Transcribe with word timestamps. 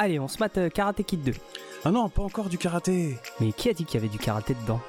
Allez, 0.00 0.20
on 0.20 0.28
se 0.28 0.38
mate 0.38 0.58
euh, 0.58 0.70
Karate 0.70 1.02
Kid 1.02 1.24
2. 1.24 1.32
Ah 1.84 1.90
non, 1.90 2.08
pas 2.08 2.22
encore 2.22 2.48
du 2.48 2.56
karaté. 2.56 3.18
Mais 3.40 3.50
qui 3.50 3.68
a 3.68 3.72
dit 3.72 3.84
qu'il 3.84 3.94
y 3.94 3.98
avait 3.98 4.08
du 4.08 4.18
karaté 4.18 4.54
dedans? 4.54 4.80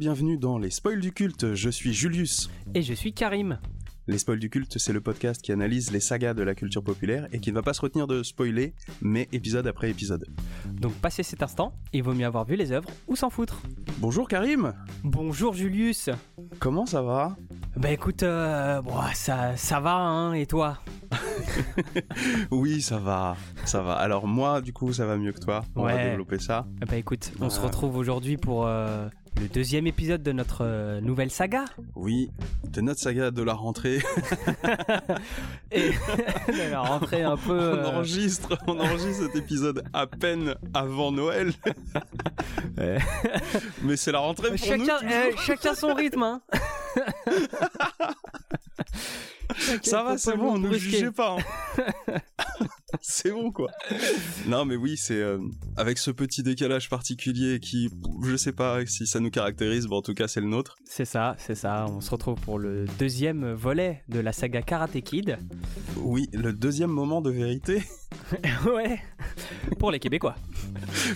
Bienvenue 0.00 0.38
dans 0.38 0.56
les 0.56 0.70
spoils 0.70 0.98
du 0.98 1.12
culte. 1.12 1.54
Je 1.54 1.68
suis 1.68 1.92
Julius. 1.92 2.48
Et 2.74 2.80
je 2.80 2.94
suis 2.94 3.12
Karim. 3.12 3.58
Les 4.06 4.16
spoils 4.16 4.38
du 4.38 4.48
culte, 4.48 4.78
c'est 4.78 4.94
le 4.94 5.02
podcast 5.02 5.42
qui 5.42 5.52
analyse 5.52 5.90
les 5.92 6.00
sagas 6.00 6.32
de 6.32 6.42
la 6.42 6.54
culture 6.54 6.82
populaire 6.82 7.28
et 7.32 7.38
qui 7.38 7.50
ne 7.50 7.54
va 7.56 7.60
pas 7.62 7.74
se 7.74 7.82
retenir 7.82 8.06
de 8.06 8.22
spoiler, 8.22 8.72
mais 9.02 9.28
épisode 9.30 9.66
après 9.66 9.90
épisode. 9.90 10.24
Donc 10.72 10.94
passé 10.94 11.22
cet 11.22 11.42
instant, 11.42 11.74
il 11.92 12.02
vaut 12.02 12.14
mieux 12.14 12.24
avoir 12.24 12.46
vu 12.46 12.56
les 12.56 12.72
œuvres 12.72 12.88
ou 13.08 13.14
s'en 13.14 13.28
foutre. 13.28 13.60
Bonjour 13.98 14.26
Karim. 14.26 14.72
Bonjour 15.04 15.52
Julius. 15.52 16.08
Comment 16.60 16.86
ça 16.86 17.02
va? 17.02 17.36
Bah 17.76 17.90
écoute, 17.90 18.22
euh, 18.22 18.80
bon, 18.80 18.94
ça, 19.12 19.54
ça 19.58 19.80
va, 19.80 19.96
hein, 19.96 20.32
et 20.32 20.46
toi? 20.46 20.78
Oui, 22.50 22.80
ça 22.82 22.98
va, 22.98 23.36
ça 23.64 23.82
va. 23.82 23.92
Alors 23.94 24.26
moi, 24.26 24.60
du 24.62 24.72
coup, 24.72 24.92
ça 24.92 25.04
va 25.06 25.16
mieux 25.18 25.32
que 25.32 25.40
toi? 25.40 25.64
On 25.76 25.82
va 25.84 25.96
développer 26.02 26.38
ça. 26.38 26.66
Bah 26.88 26.96
écoute, 26.96 27.32
on 27.40 27.50
se 27.50 27.60
Ouais. 27.60 27.66
retrouve 27.66 27.96
aujourd'hui 27.96 28.36
pour 28.38 28.66
euh, 28.66 29.08
le 29.40 29.48
deuxième 29.48 29.86
épisode 29.86 30.22
de 30.22 30.32
notre 30.32 30.64
euh, 30.64 31.00
nouvelle 31.00 31.30
saga. 31.30 31.64
Oui, 31.94 32.30
de 32.68 32.80
notre 32.80 33.00
saga 33.00 33.30
de 33.30 33.42
la 33.42 33.54
rentrée, 33.54 33.98
Et 35.72 35.90
de 36.48 36.70
la 36.70 36.80
rentrée 36.80 37.22
un 37.22 37.36
peu... 37.36 37.58
on 37.58 37.76
euh, 37.76 37.84
enregistre, 37.86 38.58
on 38.66 38.78
enregistre 38.78 39.24
cet 39.26 39.36
épisode 39.36 39.84
à 39.92 40.06
peine 40.06 40.54
avant 40.74 41.12
Noël. 41.12 41.52
Ouais. 42.78 42.98
Mais 43.82 43.96
c'est 43.96 44.12
la 44.12 44.20
rentrée 44.20 44.48
pour 44.48 44.58
chacun, 44.58 44.98
euh, 45.04 45.32
chacun 45.36 45.74
son 45.74 45.92
rythme, 45.92 46.22
hein. 46.22 46.40
Ça 49.82 50.02
va, 50.02 50.18
c'est 50.18 50.36
nous 50.36 50.42
bon, 50.42 50.58
ne 50.58 50.68
brusquer. 50.68 50.90
jugez 50.90 51.10
pas. 51.10 51.36
hein. 51.38 52.14
c'est 53.00 53.30
bon 53.30 53.50
quoi. 53.52 53.70
Non 54.46 54.64
mais 54.64 54.76
oui, 54.76 54.96
c'est 54.96 55.14
euh, 55.20 55.38
avec 55.76 55.98
ce 55.98 56.10
petit 56.10 56.42
décalage 56.42 56.88
particulier 56.88 57.60
qui, 57.60 57.88
je 58.24 58.36
sais 58.36 58.52
pas 58.52 58.84
si 58.86 59.06
ça 59.06 59.20
nous 59.20 59.30
caractérise, 59.30 59.86
mais 59.88 59.94
en 59.96 60.02
tout 60.02 60.14
cas 60.14 60.28
c'est 60.28 60.40
le 60.40 60.46
nôtre. 60.48 60.76
C'est 60.84 61.04
ça, 61.04 61.34
c'est 61.38 61.54
ça. 61.54 61.86
On 61.88 62.00
se 62.00 62.10
retrouve 62.10 62.38
pour 62.40 62.58
le 62.58 62.86
deuxième 62.98 63.52
volet 63.52 64.02
de 64.08 64.20
la 64.20 64.32
saga 64.32 64.62
Karate 64.62 65.00
Kid. 65.00 65.38
Oui, 65.96 66.28
le 66.32 66.52
deuxième 66.52 66.90
moment 66.90 67.20
de 67.20 67.30
vérité 67.30 67.82
ouais. 68.66 69.00
Pour 69.78 69.90
les 69.90 69.98
Québécois. 70.00 70.34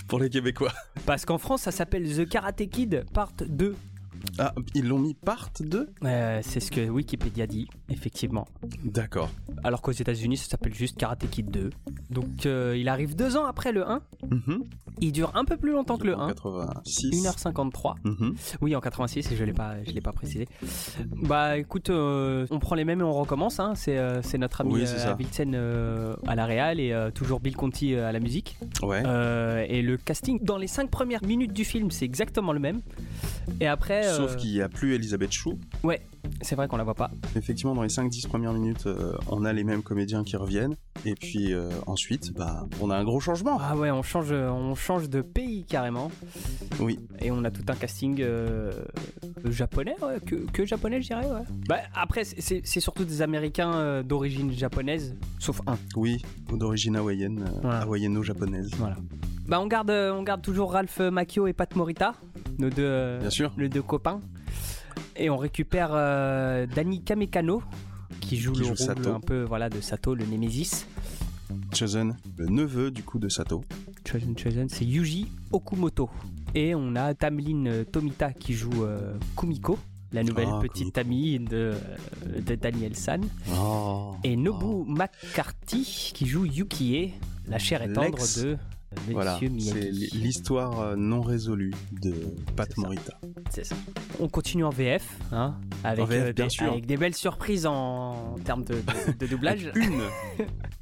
pour 0.07 0.19
les 0.19 0.29
Québécois. 0.29 0.71
Parce 1.05 1.25
qu'en 1.25 1.37
France, 1.37 1.63
ça 1.63 1.71
s'appelle 1.71 2.03
The 2.15 2.27
Karate 2.27 2.67
Kid 2.69 3.05
Part 3.13 3.33
2. 3.39 3.75
Ah, 4.39 4.53
ils 4.73 4.87
l'ont 4.87 4.99
mis 4.99 5.13
part 5.13 5.49
2 5.59 5.89
Euh, 6.03 6.39
c'est 6.43 6.59
ce 6.59 6.71
que 6.71 6.87
Wikipédia 6.89 7.47
dit, 7.47 7.67
effectivement. 7.89 8.47
D'accord. 8.83 9.29
Alors 9.63 9.81
qu'aux 9.81 9.91
États-Unis, 9.91 10.37
ça 10.37 10.49
s'appelle 10.49 10.73
juste 10.73 10.97
Karate 10.97 11.29
Kid 11.29 11.49
2. 11.49 11.69
Donc 12.09 12.45
euh, 12.45 12.75
il 12.77 12.87
arrive 12.89 13.15
deux 13.15 13.37
ans 13.37 13.45
après 13.45 13.71
le 13.71 13.87
1. 13.87 14.01
Mhm. 14.29 14.63
Il 15.01 15.11
dure 15.11 15.31
un 15.35 15.43
peu 15.43 15.57
plus 15.57 15.71
longtemps 15.71 15.97
que 15.97 16.07
le 16.07 16.15
En 16.15 16.27
1. 16.27 16.33
86. 16.33 17.11
1h53. 17.23 17.95
Mhm. 18.03 18.35
Oui, 18.61 18.75
en 18.75 18.79
86, 18.79 19.31
et 19.31 19.35
je 19.35 19.35
je 19.35 19.43
l'ai 19.91 20.01
pas 20.01 20.11
précisé. 20.13 20.47
Bah 21.07 21.57
écoute, 21.57 21.89
euh, 21.89 22.45
on 22.49 22.59
prend 22.59 22.75
les 22.75 22.85
mêmes 22.85 23.01
et 23.01 23.03
on 23.03 23.11
recommence. 23.13 23.59
Hein. 23.59 23.73
C'est, 23.75 23.97
euh, 23.97 24.21
notre 24.37 24.61
ami 24.61 24.73
Oui, 24.73 24.85
à 26.27 26.35
la 26.35 26.45
réal 26.45 26.79
et 26.79 26.95
toujours 27.13 27.39
Bill 27.39 27.55
Conti 27.55 27.95
à 27.95 28.11
la 28.11 28.19
musique. 28.19 28.57
Ouais. 28.83 29.03
Et 29.69 29.81
le 29.81 29.97
casting 29.97 30.39
dans 30.43 30.57
les 30.57 30.67
5 30.67 30.89
premières 30.89 31.23
minutes 31.23 31.53
du 31.53 31.65
film, 31.65 31.91
c'est 31.91 32.05
exactement 32.05 32.53
le 32.53 32.59
même. 32.59 32.81
Et 33.59 33.67
après, 33.67 34.03
Sauf 34.15 34.35
qu'il 34.37 34.51
n'y 34.51 34.61
a 34.61 34.69
plus 34.69 34.95
Elisabeth 34.95 35.31
Chou. 35.31 35.59
C'est 36.41 36.55
vrai 36.55 36.67
qu'on 36.67 36.77
la 36.77 36.83
voit 36.83 36.93
pas. 36.95 37.11
Effectivement, 37.35 37.75
dans 37.75 37.81
les 37.83 37.89
5-10 37.89 38.27
premières 38.27 38.53
minutes, 38.53 38.85
euh, 38.87 39.13
on 39.29 39.45
a 39.45 39.53
les 39.53 39.63
mêmes 39.63 39.81
comédiens 39.83 40.23
qui 40.23 40.35
reviennent. 40.37 40.75
Et 41.05 41.13
puis 41.15 41.53
euh, 41.53 41.69
ensuite, 41.87 42.33
bah, 42.33 42.65
on 42.81 42.89
a 42.89 42.95
un 42.97 43.03
gros 43.03 43.19
changement. 43.19 43.57
Ah 43.61 43.75
ouais, 43.75 43.91
on 43.91 44.01
change, 44.03 44.31
on 44.31 44.75
change 44.75 45.09
de 45.09 45.21
pays 45.21 45.63
carrément. 45.63 46.11
Oui. 46.79 46.99
Et 47.19 47.31
on 47.31 47.43
a 47.43 47.51
tout 47.51 47.63
un 47.67 47.75
casting 47.75 48.17
euh, 48.21 48.71
japonais, 49.45 49.95
ouais, 50.01 50.19
que, 50.25 50.35
que 50.51 50.65
japonais, 50.65 51.01
je 51.01 51.07
dirais. 51.07 51.25
Ouais. 51.25 51.43
Bah, 51.67 51.77
après, 51.93 52.23
c'est- 52.23 52.65
surtout 52.79 53.05
des 53.05 53.21
Américains 53.21 54.03
d'origine 54.03 54.51
japonaise, 54.51 55.15
sauf 55.39 55.61
un. 55.67 55.77
Oui, 55.95 56.21
d'origine 56.51 56.95
hawaïenne, 56.95 57.45
Voilà. 57.61 57.79
hawaïeno-japonaise. 57.81 58.71
Voilà. 58.77 58.95
Bah, 59.47 59.59
on 59.59 59.67
garde, 59.67 59.91
on 59.91 60.23
garde 60.23 60.41
toujours 60.41 60.71
Ralph 60.73 60.99
Macchio 60.99 61.47
et 61.47 61.53
Pat 61.53 61.73
Morita, 61.75 62.13
nos 62.57 62.69
deux, 62.69 63.19
Bien 63.19 63.29
sûr. 63.29 63.51
les 63.57 63.69
deux 63.69 63.81
copains. 63.83 64.19
Et 65.17 65.29
on 65.29 65.37
récupère 65.37 65.89
euh, 65.93 66.65
Danny 66.67 67.01
Kamekano, 67.03 67.61
qui 68.21 68.37
joue 68.37 68.51
Qui 68.53 68.59
le 68.59 68.63
joue 68.65 68.69
rôle 68.71 68.77
Sato. 68.77 69.13
un 69.13 69.19
peu 69.19 69.43
voilà, 69.43 69.69
de 69.69 69.81
Sato, 69.81 70.15
le 70.15 70.25
Némésis. 70.25 70.87
Chosen, 71.73 72.15
le 72.37 72.47
neveu 72.47 72.91
du 72.91 73.03
coup 73.03 73.19
de 73.19 73.29
Sato. 73.29 73.63
Chosen 74.09 74.37
Chosen, 74.37 74.69
c'est 74.69 74.85
Yuji 74.85 75.27
Okumoto. 75.51 76.09
Et 76.53 76.73
on 76.75 76.95
a 76.95 77.13
Tamlin 77.13 77.65
euh, 77.67 77.83
Tomita 77.83 78.31
qui 78.33 78.53
joue 78.53 78.83
euh, 78.83 79.13
Kumiko, 79.35 79.77
la 80.13 80.23
nouvelle 80.23 80.47
Ah, 80.51 80.59
petite 80.61 80.97
amie 80.97 81.37
de, 81.39 81.73
euh, 81.73 82.41
de 82.41 82.55
Daniel 82.55 82.95
San. 82.95 83.21
Oh. 83.59 84.13
Et 84.23 84.35
Nobu 84.37 84.89
McCarthy 84.89 86.11
qui 86.13 86.25
joue 86.25 86.45
Yukie, 86.45 87.11
la 87.47 87.57
chair 87.59 87.81
et 87.83 87.91
tendre 87.91 88.17
de 88.17 88.57
euh, 88.93 88.99
Voilà, 89.11 89.37
c'est 89.39 89.47
l'histoire 89.89 90.79
euh, 90.81 90.95
non 90.95 91.21
résolue 91.21 91.73
de 92.01 92.13
Pat. 92.55 92.75
Morita. 92.77 93.13
C'est 93.49 93.63
ça. 93.65 93.75
On 94.19 94.27
continue 94.27 94.63
en 94.65 94.69
VF, 94.69 95.07
hein, 95.31 95.55
avec, 95.83 96.03
En 96.03 96.07
VF, 96.07 96.23
euh, 96.29 96.33
bien 96.33 96.45
des, 96.45 96.49
sûr. 96.49 96.71
avec 96.71 96.85
des 96.85 96.97
belles 96.97 97.15
surprises 97.15 97.65
en, 97.65 98.35
termes 98.43 98.63
de, 98.63 98.75
de- 98.75 99.17
de 99.17 99.27
doublage. 99.27 99.71
Une, 99.75 100.01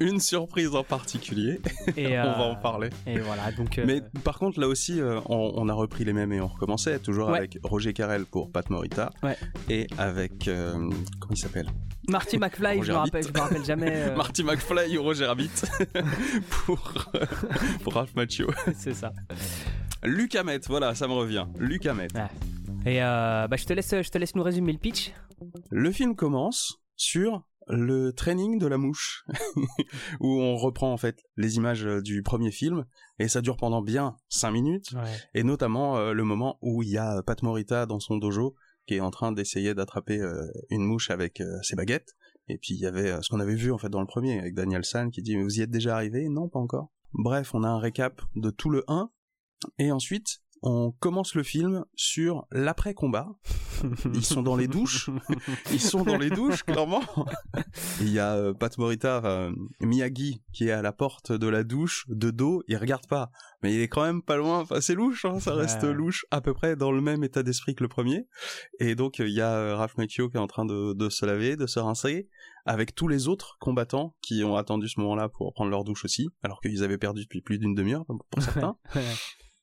une 0.00 0.20
surprise 0.20 0.74
en 0.74 0.82
particulier, 0.84 1.60
et, 1.96 2.06
on 2.18 2.22
va 2.24 2.40
euh, 2.48 2.52
en 2.52 2.56
parler. 2.56 2.90
Et 3.06 3.18
voilà, 3.18 3.52
donc. 3.52 3.78
euh, 3.78 3.84
Mais 3.86 4.02
par 4.22 4.38
contre, 4.38 4.60
là 4.60 4.68
aussi, 4.68 5.00
euh, 5.00 5.20
on, 5.26 5.52
on 5.56 5.68
a 5.68 5.72
repris 5.74 6.04
les 6.04 6.12
mêmes 6.12 6.32
et 6.32 6.40
on 6.40 6.46
recommençait, 6.48 6.98
toujours 6.98 7.28
Ouais. 7.28 7.38
avec 7.38 7.58
Roger 7.62 7.92
Carrel 7.92 8.24
pour 8.26 8.50
Pat 8.50 8.68
Morita 8.70 9.10
Ouais. 9.22 9.36
et 9.68 9.86
avec. 9.98 10.48
euh, 10.48 10.72
comment 11.20 11.32
il 11.32 11.38
s'appelle? 11.38 11.66
Marty 12.08 12.36
McFly, 12.38 12.82
je 12.82 12.92
me 12.92 12.96
rappelle, 12.98 13.24
je 13.26 13.32
me 13.32 13.38
rappelle 13.40 13.64
jamais. 13.64 13.90
euh, 13.90 14.16
Marty 14.16 14.44
McFly 14.44 14.98
ou 14.98 15.02
Roger 15.02 15.24
Rabbit 15.26 15.50
pour, 16.50 16.92
euh, 17.14 17.24
pour 17.82 17.93
Ralph 17.94 18.14
Macchio. 18.14 18.50
c'est 18.76 18.94
ça. 18.94 19.12
Luc 20.02 20.34
Hamet, 20.34 20.60
voilà, 20.66 20.94
ça 20.94 21.06
me 21.06 21.12
revient. 21.12 21.46
Luc 21.58 21.86
Hamet. 21.86 22.08
Et 22.84 23.02
euh, 23.02 23.46
bah, 23.48 23.56
je 23.56 23.64
te 23.64 23.72
laisse, 23.72 23.90
je 23.90 24.10
te 24.10 24.18
laisse 24.18 24.34
nous 24.34 24.42
résumer 24.42 24.72
le 24.72 24.78
pitch. 24.78 25.12
Le 25.70 25.90
film 25.92 26.16
commence 26.16 26.82
sur 26.96 27.44
le 27.68 28.12
training 28.12 28.58
de 28.58 28.66
la 28.66 28.76
mouche, 28.76 29.24
où 30.20 30.40
on 30.40 30.56
reprend 30.56 30.92
en 30.92 30.96
fait 30.96 31.22
les 31.36 31.56
images 31.56 31.86
euh, 31.86 32.02
du 32.02 32.22
premier 32.22 32.50
film, 32.50 32.84
et 33.18 33.28
ça 33.28 33.40
dure 33.40 33.56
pendant 33.56 33.80
bien 33.80 34.16
5 34.28 34.50
minutes, 34.50 34.94
et 35.32 35.44
notamment 35.44 35.96
euh, 35.96 36.12
le 36.12 36.24
moment 36.24 36.58
où 36.60 36.82
il 36.82 36.90
y 36.90 36.98
a 36.98 37.22
Pat 37.22 37.42
Morita 37.42 37.86
dans 37.86 38.00
son 38.00 38.18
dojo, 38.18 38.54
qui 38.86 38.96
est 38.96 39.00
en 39.00 39.10
train 39.10 39.32
d'essayer 39.32 39.72
d'attraper 39.74 40.20
euh, 40.20 40.46
une 40.68 40.84
mouche 40.84 41.10
avec 41.10 41.40
euh, 41.40 41.58
ses 41.62 41.76
baguettes, 41.76 42.14
et 42.48 42.58
puis 42.58 42.74
il 42.74 42.80
y 42.80 42.86
avait 42.86 43.16
ce 43.22 43.30
qu'on 43.30 43.40
avait 43.40 43.54
vu 43.54 43.72
en 43.72 43.78
fait 43.78 43.88
dans 43.88 44.00
le 44.00 44.06
premier, 44.06 44.38
avec 44.38 44.54
Daniel 44.54 44.84
San 44.84 45.10
qui 45.10 45.22
dit 45.22 45.36
«Mais 45.38 45.42
vous 45.42 45.58
y 45.58 45.62
êtes 45.62 45.70
déjà 45.70 45.94
arrivé 45.94 46.28
Non, 46.28 46.48
pas 46.48 46.58
encore.» 46.58 46.90
Bref, 47.14 47.54
on 47.54 47.62
a 47.64 47.68
un 47.68 47.78
récap 47.78 48.20
de 48.36 48.50
tout 48.50 48.70
le 48.70 48.84
1, 48.88 49.10
et 49.78 49.90
ensuite... 49.92 50.40
On 50.66 50.92
commence 50.92 51.34
le 51.34 51.42
film 51.42 51.84
sur 51.94 52.46
l'après-combat. 52.50 53.28
Ils 54.14 54.24
sont 54.24 54.40
dans 54.40 54.56
les 54.56 54.66
douches. 54.66 55.10
Ils 55.72 55.80
sont 55.80 56.04
dans 56.04 56.16
les 56.16 56.30
douches, 56.30 56.62
clairement. 56.62 57.02
Il 58.00 58.08
y 58.08 58.18
a 58.18 58.32
euh, 58.36 58.54
Pat 58.54 58.78
Morita, 58.78 59.20
euh, 59.26 59.52
Miyagi, 59.82 60.42
qui 60.54 60.68
est 60.68 60.70
à 60.70 60.80
la 60.80 60.92
porte 60.92 61.32
de 61.32 61.48
la 61.48 61.64
douche, 61.64 62.06
de 62.08 62.30
dos, 62.30 62.62
il 62.66 62.78
regarde 62.78 63.06
pas. 63.06 63.30
Mais 63.62 63.74
il 63.74 63.80
est 63.82 63.88
quand 63.88 64.04
même 64.04 64.22
pas 64.22 64.38
loin, 64.38 64.60
enfin 64.60 64.80
c'est 64.80 64.94
louche, 64.94 65.26
hein, 65.26 65.38
ça 65.38 65.52
reste 65.54 65.82
Ouais. 65.82 65.92
louche, 65.92 66.24
à 66.30 66.40
peu 66.40 66.54
près 66.54 66.76
dans 66.76 66.92
le 66.92 67.02
même 67.02 67.22
état 67.24 67.42
d'esprit 67.42 67.74
que 67.74 67.84
le 67.84 67.88
premier. 67.88 68.26
Et 68.80 68.94
donc 68.94 69.20
euh, 69.20 69.28
il 69.28 69.34
y 69.34 69.42
a 69.42 69.76
Ralph 69.76 69.98
Macchio 69.98 70.30
qui 70.30 70.38
est 70.38 70.40
en 70.40 70.46
train 70.46 70.64
de, 70.64 70.94
de 70.94 71.10
se 71.10 71.26
laver, 71.26 71.56
de 71.56 71.66
se 71.66 71.78
rincer, 71.78 72.30
avec 72.64 72.94
tous 72.94 73.08
les 73.08 73.28
autres 73.28 73.56
combattants 73.60 74.16
qui 74.22 74.42
ont 74.44 74.56
attendu 74.56 74.88
ce 74.88 75.00
moment-là 75.00 75.28
pour 75.28 75.52
prendre 75.52 75.70
leur 75.70 75.84
douche 75.84 76.04
aussi, 76.04 76.28
alors 76.42 76.60
qu'ils 76.60 76.82
avaient 76.82 76.98
perdu 76.98 77.22
depuis 77.22 77.42
plus 77.42 77.58
d'une 77.58 77.74
demi-heure 77.74 78.04
pour 78.06 78.42
certains. 78.42 78.76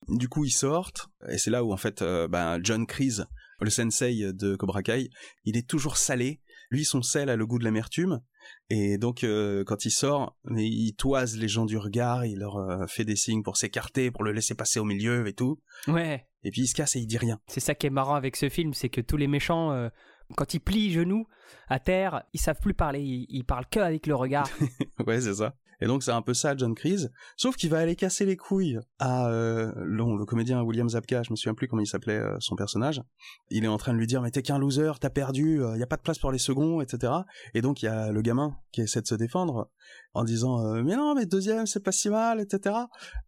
Du 0.08 0.30
coup, 0.30 0.46
ils 0.46 0.52
sortent, 0.52 1.10
et 1.30 1.38
c'est 1.38 1.52
là 1.52 1.64
où 1.64 1.72
en 1.72 1.78
fait, 1.78 2.02
euh, 2.02 2.28
ben, 2.28 2.60
John 2.64 2.88
Kreese, 2.88 3.26
le 3.60 3.70
sensei 3.70 4.34
de 4.34 4.56
Cobra 4.56 4.82
Kai, 4.82 5.10
il 5.46 5.58
est 5.58 5.68
toujours 5.68 5.98
salé. 5.98 6.42
Lui, 6.72 6.86
son 6.86 7.04
sel 7.04 7.30
a 7.30 7.36
le 7.36 7.46
goût 7.46 7.60
de 7.60 7.64
l'amertume, 7.64 8.22
et 8.70 8.98
donc 8.98 9.24
euh, 9.24 9.64
quand 9.66 9.86
il 9.86 9.92
sort, 9.92 10.38
il 10.56 10.94
toise 10.96 11.38
les 11.38 11.48
gens 11.48 11.66
du 11.66 11.78
regard, 11.78 12.26
il 12.26 12.40
leur 12.40 12.58
euh, 12.58 12.88
fait 12.88 13.06
des 13.06 13.16
signes 13.16 13.44
pour 13.44 13.58
s'écarter, 13.58 14.10
pour 14.10 14.24
le 14.24 14.32
laisser 14.32 14.56
passer 14.56 14.80
au 14.80 14.86
milieu 14.86 15.28
et 15.28 15.34
tout. 15.34 15.60
Ouais. 15.88 16.26
et 16.44 16.50
puis 16.50 16.62
il 16.62 16.68
se 16.68 16.74
casse 16.74 16.96
et 16.96 17.00
il 17.00 17.08
dit 17.08 17.18
rien. 17.18 17.40
C'est 17.48 17.60
ça 17.60 17.76
qui 17.76 17.88
est 17.88 17.92
marrant 17.92 18.16
avec 18.16 18.36
ce 18.38 18.50
film, 18.50 18.74
c'est 18.74 18.90
que 18.90 19.02
tous 19.02 19.18
les 19.18 19.28
méchants, 19.28 19.90
quand 20.36 20.54
ils 20.54 20.60
plient 20.60 20.92
genoux 20.92 21.28
à 21.68 21.80
terre, 21.80 22.24
ils 22.34 22.40
savent 22.40 22.60
plus 22.60 22.74
parler, 22.74 23.02
ils, 23.02 23.26
ils 23.30 23.44
parlent 23.44 23.68
que 23.70 23.80
avec 23.80 24.08
le 24.08 24.16
regard. 24.16 24.50
ouais, 25.08 25.22
c'est 25.22 25.36
ça. 25.36 25.56
Et 25.82 25.88
donc 25.88 26.04
c'est 26.04 26.12
un 26.12 26.22
peu 26.22 26.34
ça 26.34 26.56
John 26.56 26.76
Kreese, 26.76 27.12
sauf 27.36 27.56
qu'il 27.56 27.70
va 27.70 27.80
aller 27.80 27.96
casser 27.96 28.26
les 28.26 28.38
couilles 28.38 28.80
à 29.00 29.28
euh, 29.28 29.74
le, 29.76 30.26
comédien 30.26 30.62
William 30.62 30.88
Zabka, 30.88 31.24
je 31.24 31.32
me 31.32 31.36
souviens 31.36 31.56
plus 31.56 31.68
comment 31.68 31.82
il 31.82 31.88
s'appelait 31.88 32.20
euh, 32.20 32.38
son 32.40 32.56
personnage. 32.56 33.02
Il 33.50 33.66
est 33.66 33.68
en 33.68 33.78
train 33.78 33.94
de 33.94 33.98
lui 33.98 34.06
dire 34.06 34.22
mais 34.22 34.30
t'es 34.30 34.44
qu'un 34.44 34.60
loser, 34.60 34.92
t'as 35.00 35.10
perdu, 35.10 35.56
il 35.56 35.62
euh, 35.62 35.78
y 35.78 35.84
a 35.84 35.88
pas 35.88 35.98
de 35.98 36.04
place 36.04 36.20
pour 36.20 36.32
les 36.32 36.38
seconds, 36.38 36.82
etc. 36.82 37.14
Et 37.56 37.62
donc 37.62 37.82
il 37.82 37.86
y 37.86 37.90
a 37.90 38.12
le 38.12 38.22
gamin 38.22 38.56
qui 38.72 38.82
essaie 38.82 39.02
de 39.02 39.08
se 39.08 39.16
défendre 39.16 39.72
en 40.14 40.24
disant 40.24 40.66
euh, 40.66 40.84
mais 40.84 40.96
non 40.96 41.16
mais 41.16 41.26
deuxième 41.26 41.66
c'est 41.66 41.80
pas 41.80 41.92
si 41.92 42.10
mal, 42.10 42.40
etc. 42.40 42.76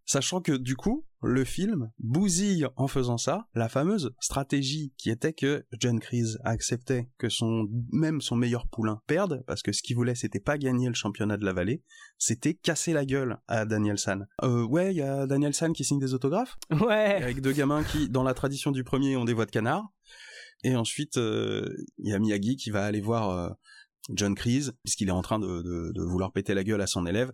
Sachant 0.06 0.42
que 0.42 0.52
du 0.52 0.76
coup 0.76 1.06
le 1.22 1.46
film 1.46 1.90
bousille 2.00 2.68
en 2.76 2.88
faisant 2.88 3.18
ça 3.18 3.48
la 3.56 3.70
fameuse 3.70 4.14
stratégie 4.20 4.94
qui 4.98 5.10
était 5.10 5.32
que 5.32 5.66
John 5.80 6.00
Kreese 6.00 6.38
acceptait 6.44 7.10
que 7.18 7.30
son 7.30 7.68
même 7.94 8.20
son 8.20 8.36
meilleur 8.36 8.68
poulain 8.68 9.00
perde 9.08 9.44
parce 9.48 9.62
que 9.62 9.72
ce 9.72 9.82
qu'il 9.82 9.96
voulait 9.96 10.16
c'était 10.16 10.42
pas 10.42 10.58
gagner 10.58 10.88
le 10.88 10.94
championnat 10.94 11.38
de 11.38 11.46
la 11.46 11.54
vallée, 11.54 11.84
c'était 12.18 12.54
casser 12.54 12.94
la 12.94 13.06
gueule 13.06 13.38
à 13.48 13.66
Daniel 13.66 13.98
San. 13.98 14.28
Euh, 14.44 14.66
ouais, 14.66 14.94
il 14.94 14.98
y 14.98 15.02
a 15.02 15.26
Daniel 15.26 15.54
San 15.54 15.74
qui 15.74 15.84
signe 15.84 16.00
des 16.00 16.14
autographes. 16.14 16.56
Ouais. 16.72 17.22
Avec 17.22 17.40
deux 17.40 17.54
gamins 17.54 17.84
qui 17.84 18.10
dans 18.10 18.24
la 18.24 18.34
tradition 18.34 18.72
du 18.72 18.84
premier 18.84 19.16
ont 19.16 19.26
des 19.26 19.34
voix 19.34 19.46
de 19.46 19.52
canard. 19.52 19.86
Et 20.66 20.76
ensuite 20.76 21.16
il 21.16 22.10
y 22.10 22.14
a 22.14 22.20
Miyagi 22.20 22.58
qui 22.58 22.72
va 22.72 22.84
aller 22.86 23.02
voir 23.02 23.56
John 24.10 24.36
Kreese, 24.36 24.74
puisqu'il 24.84 25.08
est 25.08 25.12
en 25.12 25.22
train 25.22 25.40
de, 25.40 25.94
vouloir 25.96 26.32
péter 26.32 26.54
la 26.54 26.64
gueule 26.64 26.82
à 26.82 26.88
son 26.88 27.06
élève, 27.06 27.32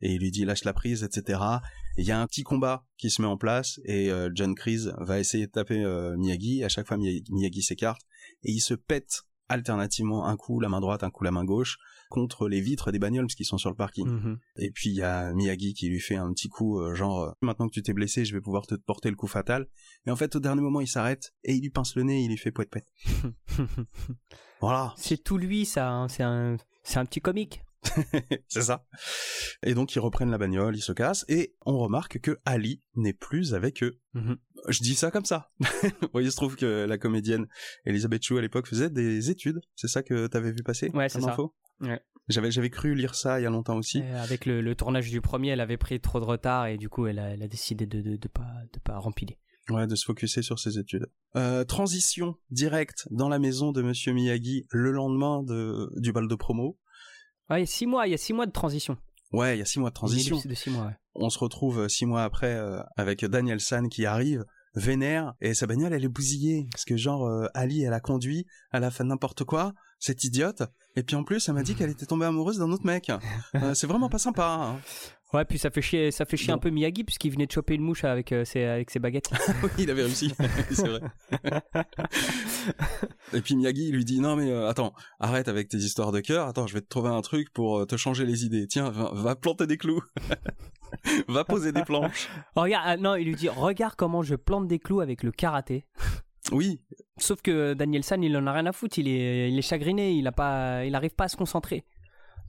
et 0.00 0.14
il 0.14 0.20
lui 0.20 0.30
dit 0.30 0.44
lâche 0.44 0.64
la 0.64 0.72
prise, 0.72 1.04
etc. 1.04 1.40
Il 1.96 2.04
y 2.04 2.10
a 2.10 2.20
un 2.20 2.26
petit 2.26 2.42
combat 2.42 2.84
qui 2.96 3.10
se 3.10 3.22
met 3.22 3.28
en 3.28 3.36
place, 3.36 3.80
et 3.84 4.10
euh, 4.10 4.30
John 4.34 4.54
Kreese 4.54 4.92
va 4.98 5.20
essayer 5.20 5.46
de 5.46 5.52
taper 5.52 5.84
euh, 5.84 6.16
Miyagi, 6.16 6.64
à 6.64 6.68
chaque 6.68 6.86
fois 6.86 6.96
Miyagi, 6.96 7.62
s'écarte, 7.62 8.02
et 8.42 8.52
il 8.52 8.60
se 8.60 8.74
pète 8.74 9.22
alternativement 9.48 10.26
un 10.26 10.36
coup 10.36 10.60
la 10.60 10.68
main 10.68 10.80
droite, 10.80 11.04
un 11.04 11.10
coup 11.10 11.24
la 11.24 11.30
main 11.30 11.44
gauche, 11.44 11.78
contre 12.08 12.48
les 12.48 12.60
vitres 12.60 12.90
des 12.92 12.98
bagnoles 12.98 13.26
qui 13.26 13.44
sont 13.44 13.58
sur 13.58 13.70
le 13.70 13.76
parking. 13.76 14.06
Mm-hmm. 14.06 14.38
Et 14.58 14.70
puis 14.70 14.90
il 14.90 14.96
y 14.96 15.02
a 15.02 15.32
Miyagi 15.32 15.74
qui 15.74 15.88
lui 15.88 16.00
fait 16.00 16.16
un 16.16 16.32
petit 16.32 16.48
coup 16.48 16.80
euh, 16.80 16.94
genre 16.94 17.34
maintenant 17.40 17.68
que 17.68 17.74
tu 17.74 17.82
t'es 17.82 17.92
blessé, 17.92 18.24
je 18.24 18.34
vais 18.34 18.40
pouvoir 18.40 18.66
te 18.66 18.74
porter 18.74 19.10
le 19.10 19.16
coup 19.16 19.26
fatal. 19.26 19.68
Et 20.06 20.10
en 20.10 20.16
fait 20.16 20.34
au 20.36 20.40
dernier 20.40 20.62
moment 20.62 20.80
il 20.80 20.88
s'arrête 20.88 21.34
et 21.44 21.54
il 21.54 21.62
lui 21.62 21.70
pince 21.70 21.94
le 21.94 22.02
nez, 22.02 22.20
et 22.20 22.24
il 22.24 22.28
lui 22.28 22.38
fait 22.38 22.50
poète 22.50 22.70
poète. 22.70 22.92
voilà. 24.60 24.94
C'est 24.96 25.22
tout 25.22 25.38
lui 25.38 25.64
ça, 25.64 25.90
hein. 25.90 26.08
c'est 26.08 26.22
un 26.22 26.56
c'est 26.82 26.98
un 26.98 27.04
petit 27.04 27.20
comique. 27.20 27.62
c'est 28.48 28.62
ça. 28.62 28.84
Et 29.62 29.74
donc 29.74 29.94
ils 29.94 30.00
reprennent 30.00 30.30
la 30.30 30.38
bagnole, 30.38 30.76
ils 30.76 30.82
se 30.82 30.92
cassent 30.92 31.24
et 31.28 31.54
on 31.64 31.78
remarque 31.78 32.18
que 32.20 32.38
Ali 32.44 32.82
n'est 32.96 33.12
plus 33.12 33.54
avec 33.54 33.82
eux. 33.82 34.00
Mm-hmm. 34.14 34.36
Je 34.68 34.82
dis 34.82 34.94
ça 34.94 35.10
comme 35.10 35.24
ça. 35.24 35.50
bon, 36.12 36.20
il 36.20 36.30
se 36.30 36.36
trouve 36.36 36.56
que 36.56 36.86
la 36.86 36.98
comédienne 36.98 37.46
Elisabeth 37.84 38.22
Chou 38.22 38.36
à 38.36 38.40
l'époque 38.40 38.66
faisait 38.66 38.90
des 38.90 39.30
études. 39.30 39.60
C'est 39.76 39.88
ça 39.88 40.02
que 40.02 40.26
t'avais 40.26 40.52
vu 40.52 40.62
passer 40.62 40.90
Ouais, 40.90 41.08
c'est 41.08 41.20
ça. 41.20 41.32
Info? 41.32 41.54
Ouais. 41.80 42.00
J'avais 42.28 42.50
j'avais 42.50 42.68
cru 42.68 42.94
lire 42.94 43.14
ça 43.14 43.40
il 43.40 43.44
y 43.44 43.46
a 43.46 43.50
longtemps 43.50 43.76
aussi. 43.76 44.00
Et 44.00 44.10
avec 44.12 44.44
le, 44.44 44.60
le, 44.60 44.74
tournage 44.74 45.10
du 45.10 45.20
premier, 45.20 45.48
elle 45.48 45.60
avait 45.60 45.78
pris 45.78 45.98
trop 45.98 46.20
de 46.20 46.24
retard 46.24 46.66
et 46.66 46.76
du 46.76 46.88
coup 46.88 47.06
elle 47.06 47.18
a, 47.18 47.30
elle 47.30 47.42
a 47.42 47.48
décidé 47.48 47.86
de, 47.86 48.02
de 48.02 48.16
de 48.16 48.28
pas 48.28 48.52
de 48.72 48.78
pas 48.80 48.98
rempiler. 48.98 49.38
Ouais, 49.70 49.86
de 49.86 49.94
se 49.94 50.04
focuser 50.04 50.42
sur 50.42 50.58
ses 50.58 50.78
études. 50.78 51.06
Euh, 51.36 51.64
transition 51.64 52.36
directe 52.50 53.06
dans 53.10 53.28
la 53.28 53.38
maison 53.38 53.70
de 53.70 53.82
Monsieur 53.82 54.12
Miyagi 54.12 54.66
le 54.70 54.92
lendemain 54.92 55.42
de, 55.42 55.90
du 55.96 56.12
bal 56.12 56.26
de 56.26 56.34
promo. 56.34 56.78
Ouais, 57.50 57.58
il 57.58 57.60
y 57.60 57.62
a 57.64 57.66
six 57.66 57.86
mois, 57.86 58.06
il 58.06 58.10
y 58.10 58.14
a 58.14 58.18
six 58.18 58.32
mois 58.32 58.46
de 58.46 58.52
transition. 58.52 58.96
Ouais, 59.32 59.56
il 59.56 59.58
y 59.58 59.62
a 59.62 59.66
six 59.66 59.78
mois 59.78 59.90
de 59.90 59.94
transition. 59.94 60.40
De 60.42 60.54
six 60.54 60.70
mois, 60.70 60.86
ouais. 60.86 60.96
On 61.14 61.28
se 61.28 61.38
retrouve 61.38 61.88
six 61.88 62.06
mois 62.06 62.24
après 62.24 62.54
euh, 62.54 62.80
avec 62.96 63.24
Daniel 63.26 63.60
San 63.60 63.88
qui 63.90 64.06
arrive, 64.06 64.44
vénère, 64.74 65.34
et 65.40 65.52
sa 65.52 65.66
bagnole 65.66 65.92
elle 65.92 66.04
est 66.04 66.08
bousillée. 66.08 66.68
Parce 66.72 66.84
que 66.84 66.96
genre, 66.96 67.26
euh, 67.26 67.46
Ali 67.52 67.82
elle 67.82 67.92
a 67.92 68.00
conduit, 68.00 68.46
elle 68.72 68.84
a 68.84 68.90
fait 68.90 69.04
n'importe 69.04 69.44
quoi, 69.44 69.74
cette 69.98 70.24
idiote, 70.24 70.62
et 70.96 71.02
puis 71.02 71.16
en 71.16 71.24
plus 71.24 71.48
elle 71.48 71.54
m'a 71.54 71.62
dit 71.62 71.74
qu'elle 71.74 71.90
était 71.90 72.06
tombée 72.06 72.26
amoureuse 72.26 72.58
d'un 72.58 72.70
autre 72.70 72.86
mec. 72.86 73.10
Euh, 73.54 73.74
c'est 73.74 73.86
vraiment 73.86 74.08
pas 74.08 74.18
sympa. 74.18 74.44
Hein. 74.44 74.80
Ouais, 75.34 75.44
puis 75.44 75.58
ça 75.58 75.70
fait 75.70 75.82
chier, 75.82 76.10
ça 76.10 76.24
fait 76.24 76.38
chier 76.38 76.54
un 76.54 76.58
peu 76.58 76.70
Miyagi 76.70 77.04
puisqu'il 77.04 77.30
venait 77.30 77.46
de 77.46 77.52
choper 77.52 77.74
une 77.74 77.82
mouche 77.82 78.04
avec 78.04 78.32
euh, 78.32 78.46
ses 78.46 78.64
avec 78.64 78.90
ses 78.90 78.98
baguettes. 78.98 79.30
oui, 79.62 79.70
il 79.78 79.90
avait 79.90 80.04
réussi, 80.04 80.32
c'est 80.70 80.88
vrai. 80.88 81.00
Et 83.34 83.42
puis 83.42 83.54
Miyagi 83.54 83.88
il 83.88 83.94
lui 83.94 84.06
dit 84.06 84.20
non 84.20 84.36
mais 84.36 84.50
euh, 84.50 84.68
attends, 84.68 84.94
arrête 85.20 85.48
avec 85.48 85.68
tes 85.68 85.76
histoires 85.76 86.12
de 86.12 86.20
cœur. 86.20 86.48
Attends, 86.48 86.66
je 86.66 86.72
vais 86.72 86.80
te 86.80 86.88
trouver 86.88 87.10
un 87.10 87.20
truc 87.20 87.52
pour 87.52 87.80
euh, 87.80 87.84
te 87.84 87.96
changer 87.96 88.24
les 88.24 88.46
idées. 88.46 88.66
Tiens, 88.66 88.88
va, 88.88 89.10
va 89.12 89.36
planter 89.36 89.66
des 89.66 89.76
clous. 89.76 90.02
va 91.28 91.44
poser 91.44 91.72
des 91.72 91.82
planches. 91.82 92.30
Oh, 92.56 92.62
regarde, 92.62 92.84
ah, 92.86 92.96
non, 92.96 93.14
il 93.14 93.26
lui 93.26 93.34
dit 93.34 93.50
regarde 93.50 93.96
comment 93.96 94.22
je 94.22 94.34
plante 94.34 94.66
des 94.66 94.78
clous 94.78 95.00
avec 95.00 95.22
le 95.22 95.30
karaté. 95.30 95.84
Oui. 96.52 96.80
Sauf 97.18 97.42
que 97.42 97.74
Daniel 97.74 98.04
San, 98.04 98.22
il 98.22 98.36
en 98.36 98.46
a 98.46 98.52
rien 98.52 98.66
à 98.66 98.72
foutre. 98.72 98.98
Il 98.98 99.08
est, 99.08 99.50
il 99.50 99.58
est 99.58 99.62
chagriné. 99.62 100.12
Il 100.14 100.26
a 100.26 100.32
pas, 100.32 100.84
il 100.84 100.94
arrive 100.94 101.14
pas 101.14 101.24
à 101.24 101.28
se 101.28 101.36
concentrer. 101.36 101.84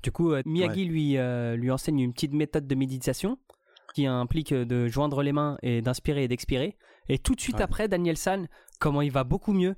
Du 0.03 0.11
coup, 0.11 0.31
euh, 0.31 0.41
Miyagi 0.45 0.83
Ouais. 0.83 0.87
lui, 0.89 1.17
euh, 1.17 1.55
lui 1.55 1.71
enseigne 1.71 1.99
une 1.99 2.13
petite 2.13 2.33
méthode 2.33 2.67
de 2.67 2.75
méditation 2.75 3.37
qui 3.93 4.05
implique 4.05 4.53
de 4.53 4.87
joindre 4.87 5.21
les 5.23 5.33
mains 5.33 5.57
et 5.63 5.81
d'inspirer 5.81 6.23
et 6.23 6.27
d'expirer. 6.27 6.77
Et 7.09 7.17
tout 7.17 7.35
de 7.35 7.41
suite 7.41 7.57
Ouais. 7.57 7.63
après, 7.63 7.87
Daniel 7.87 8.17
San, 8.17 8.47
comment 8.79 9.01
il 9.01 9.11
va 9.11 9.23
beaucoup 9.23 9.51
mieux. 9.51 9.75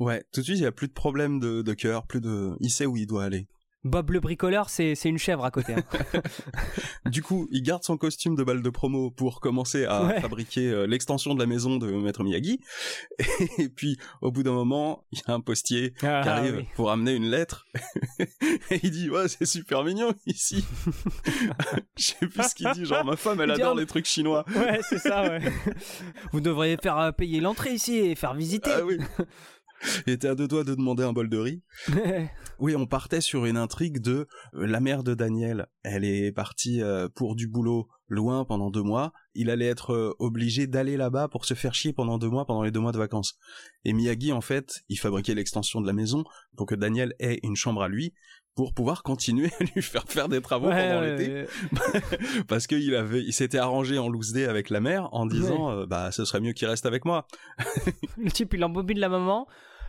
Ouais, 0.00 0.24
tout 0.32 0.40
de 0.40 0.44
suite 0.46 0.58
il 0.58 0.62
y 0.62 0.66
a 0.66 0.72
plus 0.72 0.88
de 0.88 0.94
problème 0.94 1.38
de, 1.38 1.60
de 1.60 1.74
cœur, 1.74 2.06
plus 2.06 2.22
de, 2.22 2.56
il 2.60 2.70
sait 2.70 2.86
où 2.86 2.96
il 2.96 3.06
doit 3.06 3.22
aller. 3.22 3.46
Bob 3.82 4.10
le 4.10 4.20
bricoleur, 4.20 4.68
c'est 4.68 4.94
une 5.04 5.16
chèvre 5.18 5.44
à 5.44 5.50
côté. 5.50 5.74
hein. 5.74 5.82
Du 7.10 7.22
coup, 7.22 7.48
il 7.50 7.62
garde 7.62 7.82
son 7.82 7.96
costume 7.96 8.36
de 8.36 8.44
balle 8.44 8.62
de 8.62 8.70
promo 8.70 9.10
pour 9.10 9.40
commencer 9.40 9.84
à 9.86 10.04
Ouais. 10.04 10.20
fabriquer 10.20 10.68
euh, 10.70 10.86
l'extension 10.86 11.34
de 11.34 11.40
la 11.40 11.46
maison 11.46 11.76
de 11.76 11.90
Maître 11.90 12.22
Miyagi. 12.22 12.60
Et 13.58 13.68
puis, 13.68 13.96
au 14.20 14.30
bout 14.30 14.42
d'un 14.42 14.52
moment, 14.52 15.04
il 15.12 15.18
y 15.18 15.22
a 15.30 15.34
un 15.34 15.40
postier 15.40 15.92
qui 15.98 16.06
Ah, 16.06 16.20
arrive 16.36 16.56
oui. 16.58 16.66
pour 16.76 16.90
amener 16.90 17.14
une 17.14 17.30
lettre. 17.30 17.66
Et 18.70 18.80
il 18.82 18.90
dit, 18.90 19.08
ouais, 19.10 19.28
c'est 19.28 19.46
super 19.46 19.82
mignon 19.82 20.12
ici. 20.26 20.64
Je 21.96 22.04
sais 22.04 22.26
plus 22.26 22.42
ce 22.48 22.54
qu'il 22.54 22.70
dit, 22.72 22.84
genre, 22.84 23.04
ma 23.04 23.16
femme, 23.16 23.40
elle 23.40 23.50
adore 23.50 23.74
ah, 23.76 23.80
les 23.80 23.86
trucs 23.86 24.06
chinois. 24.06 24.44
Ouais, 24.54 24.80
c'est 24.88 24.98
ça, 24.98 25.22
ouais. 25.22 25.40
Vous 26.32 26.40
devriez 26.40 26.76
faire 26.76 26.98
euh, 26.98 27.12
payer 27.12 27.40
l'entrée 27.40 27.72
ici 27.72 27.96
et 27.96 28.14
faire 28.14 28.34
visiter. 28.34 28.70
Ah 28.74 28.84
oui. 28.84 28.98
Il 30.06 30.12
était 30.12 30.28
à 30.28 30.34
deux 30.34 30.48
doigts 30.48 30.64
de 30.64 30.74
demander 30.74 31.04
un 31.04 31.12
bol 31.12 31.28
de 31.28 31.38
riz. 31.38 31.62
Oui, 32.58 32.76
on 32.76 32.84
partait 32.84 33.22
sur 33.22 33.46
une 33.46 33.56
intrigue 33.56 34.00
de 34.00 34.28
euh, 34.54 34.66
la 34.66 34.80
mère 34.80 35.02
de 35.02 35.14
Daniel. 35.14 35.66
Elle 35.82 36.04
est 36.04 36.30
partie 36.30 36.82
euh, 36.82 37.08
pour 37.08 37.34
du 37.34 37.48
boulot 37.48 37.88
loin 38.06 38.44
pendant 38.44 38.70
deux 38.70 38.82
mois. 38.82 39.14
Il 39.34 39.48
allait 39.48 39.68
être 39.68 39.94
euh, 39.94 40.14
obligé 40.18 40.66
d'aller 40.66 40.98
là-bas 40.98 41.28
pour 41.28 41.46
se 41.46 41.54
faire 41.54 41.72
chier 41.72 41.94
pendant 41.94 42.18
deux 42.18 42.28
mois, 42.28 42.44
pendant 42.44 42.62
les 42.62 42.70
deux 42.70 42.80
mois 42.80 42.92
de 42.92 42.98
vacances. 42.98 43.38
Et 43.86 43.94
Miyagi, 43.94 44.32
en 44.32 44.42
fait, 44.42 44.82
il 44.90 44.96
fabriquait 44.96 45.34
l'extension 45.34 45.80
de 45.80 45.86
la 45.86 45.94
maison 45.94 46.24
pour 46.54 46.66
que 46.66 46.74
Daniel 46.74 47.14
ait 47.18 47.40
une 47.42 47.56
chambre 47.56 47.82
à 47.82 47.88
lui 47.88 48.12
pour 48.54 48.74
pouvoir 48.74 49.02
continuer 49.02 49.50
à 49.60 49.64
lui 49.64 49.80
faire 49.80 50.04
faire 50.06 50.28
des 50.28 50.42
travaux 50.42 50.68
Ouais, 50.68 50.88
pendant 50.88 51.00
ouais, 51.00 51.16
l'été 51.16 51.32
ouais. 51.32 52.44
parce 52.48 52.66
qu'il 52.66 52.94
avait 52.94 53.22
il 53.22 53.32
s'était 53.32 53.58
arrangé 53.58 53.96
en 53.96 54.08
loose 54.08 54.32
day 54.32 54.44
avec 54.44 54.70
la 54.70 54.80
mère 54.80 55.08
en 55.12 55.24
disant 55.24 55.70
euh, 55.70 55.86
bah 55.86 56.10
ce 56.10 56.24
serait 56.24 56.40
mieux 56.40 56.52
qu'il 56.52 56.68
reste 56.68 56.84
avec 56.84 57.04
moi 57.04 57.26
Le 58.18 58.30
type, 58.30 58.52
il 58.54 58.64
embobine 58.64 58.98
la 58.98 59.08
maman 59.08 59.46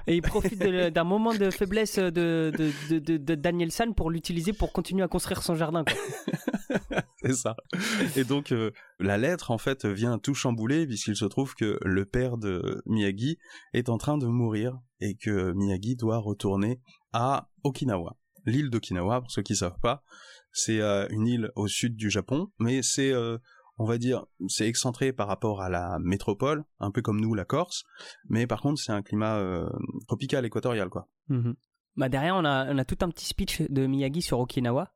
et 0.08 0.16
il 0.16 0.22
profite 0.22 0.60
d'un 0.60 1.04
moment 1.04 1.34
de 1.34 1.50
faiblesse 1.50 1.98
de, 1.98 2.52
de, 2.90 3.36
Daniel 3.36 3.72
San 3.72 3.94
pour 3.94 4.10
l'utiliser 4.10 4.54
pour 4.54 4.72
continuer 4.72 5.04
à 5.04 5.08
construire 5.08 5.44
son 5.44 5.56
jardin. 5.56 5.84
C'est 7.24 7.34
ça. 7.34 7.56
Et 8.16 8.24
donc 8.24 8.52
euh, 8.52 8.72
la 9.00 9.18
lettre 9.18 9.52
en 9.52 9.58
fait 9.58 9.86
vient 9.86 10.18
tout 10.18 10.34
chambouler 10.34 10.88
puisqu'il 10.88 11.16
se 11.16 11.26
trouve 11.26 11.54
que 11.56 11.78
le 11.84 12.06
père 12.06 12.38
de 12.38 12.82
Miyagi 12.86 13.38
est 13.74 13.90
en 13.90 13.98
train 13.98 14.18
de 14.18 14.26
mourir 14.26 14.80
et 15.00 15.16
que 15.16 15.52
Miyagi 15.54 15.96
doit 15.96 16.18
retourner 16.18 16.80
à 17.14 17.50
Okinawa. 17.64 18.18
L'île 18.46 18.70
d'Okinawa, 18.70 19.22
pour 19.22 19.32
ceux 19.32 19.44
qui 19.44 19.56
savent 19.56 19.80
pas, 19.82 20.04
c'est 20.52 20.82
euh, 20.82 21.08
une 21.10 21.28
île 21.28 21.52
au 21.56 21.68
sud 21.68 21.96
du 21.96 22.10
Japon, 22.10 22.48
mais 22.60 22.82
c'est 22.82 23.12
euh, 23.12 23.38
on 23.78 23.86
va 23.86 23.98
dire 23.98 24.26
c'est 24.48 24.68
excentré 24.68 25.14
par 25.14 25.28
rapport 25.28 25.62
à 25.62 25.70
la 25.70 25.98
métropole, 26.00 26.64
un 26.80 26.92
peu 26.92 27.02
comme 27.02 27.20
nous 27.20 27.34
la 27.34 27.46
Corse, 27.46 27.84
mais 28.30 28.48
par 28.48 28.62
contre 28.62 28.82
c'est 28.82 28.92
un 28.92 29.02
climat 29.02 29.38
euh, 29.38 29.70
tropical 30.08 30.46
équatorial 30.46 30.90
quoi. 30.90 31.08
Bah 31.98 32.10
derrière, 32.10 32.36
on 32.36 32.46
a, 32.46 32.74
on 32.74 32.78
a 32.78 32.86
tout 32.86 32.98
un 33.02 33.10
petit 33.10 33.26
speech 33.26 33.62
de 33.64 33.86
Miyagi 33.86 34.22
sur 34.22 34.40
Okinawa. 34.40 34.94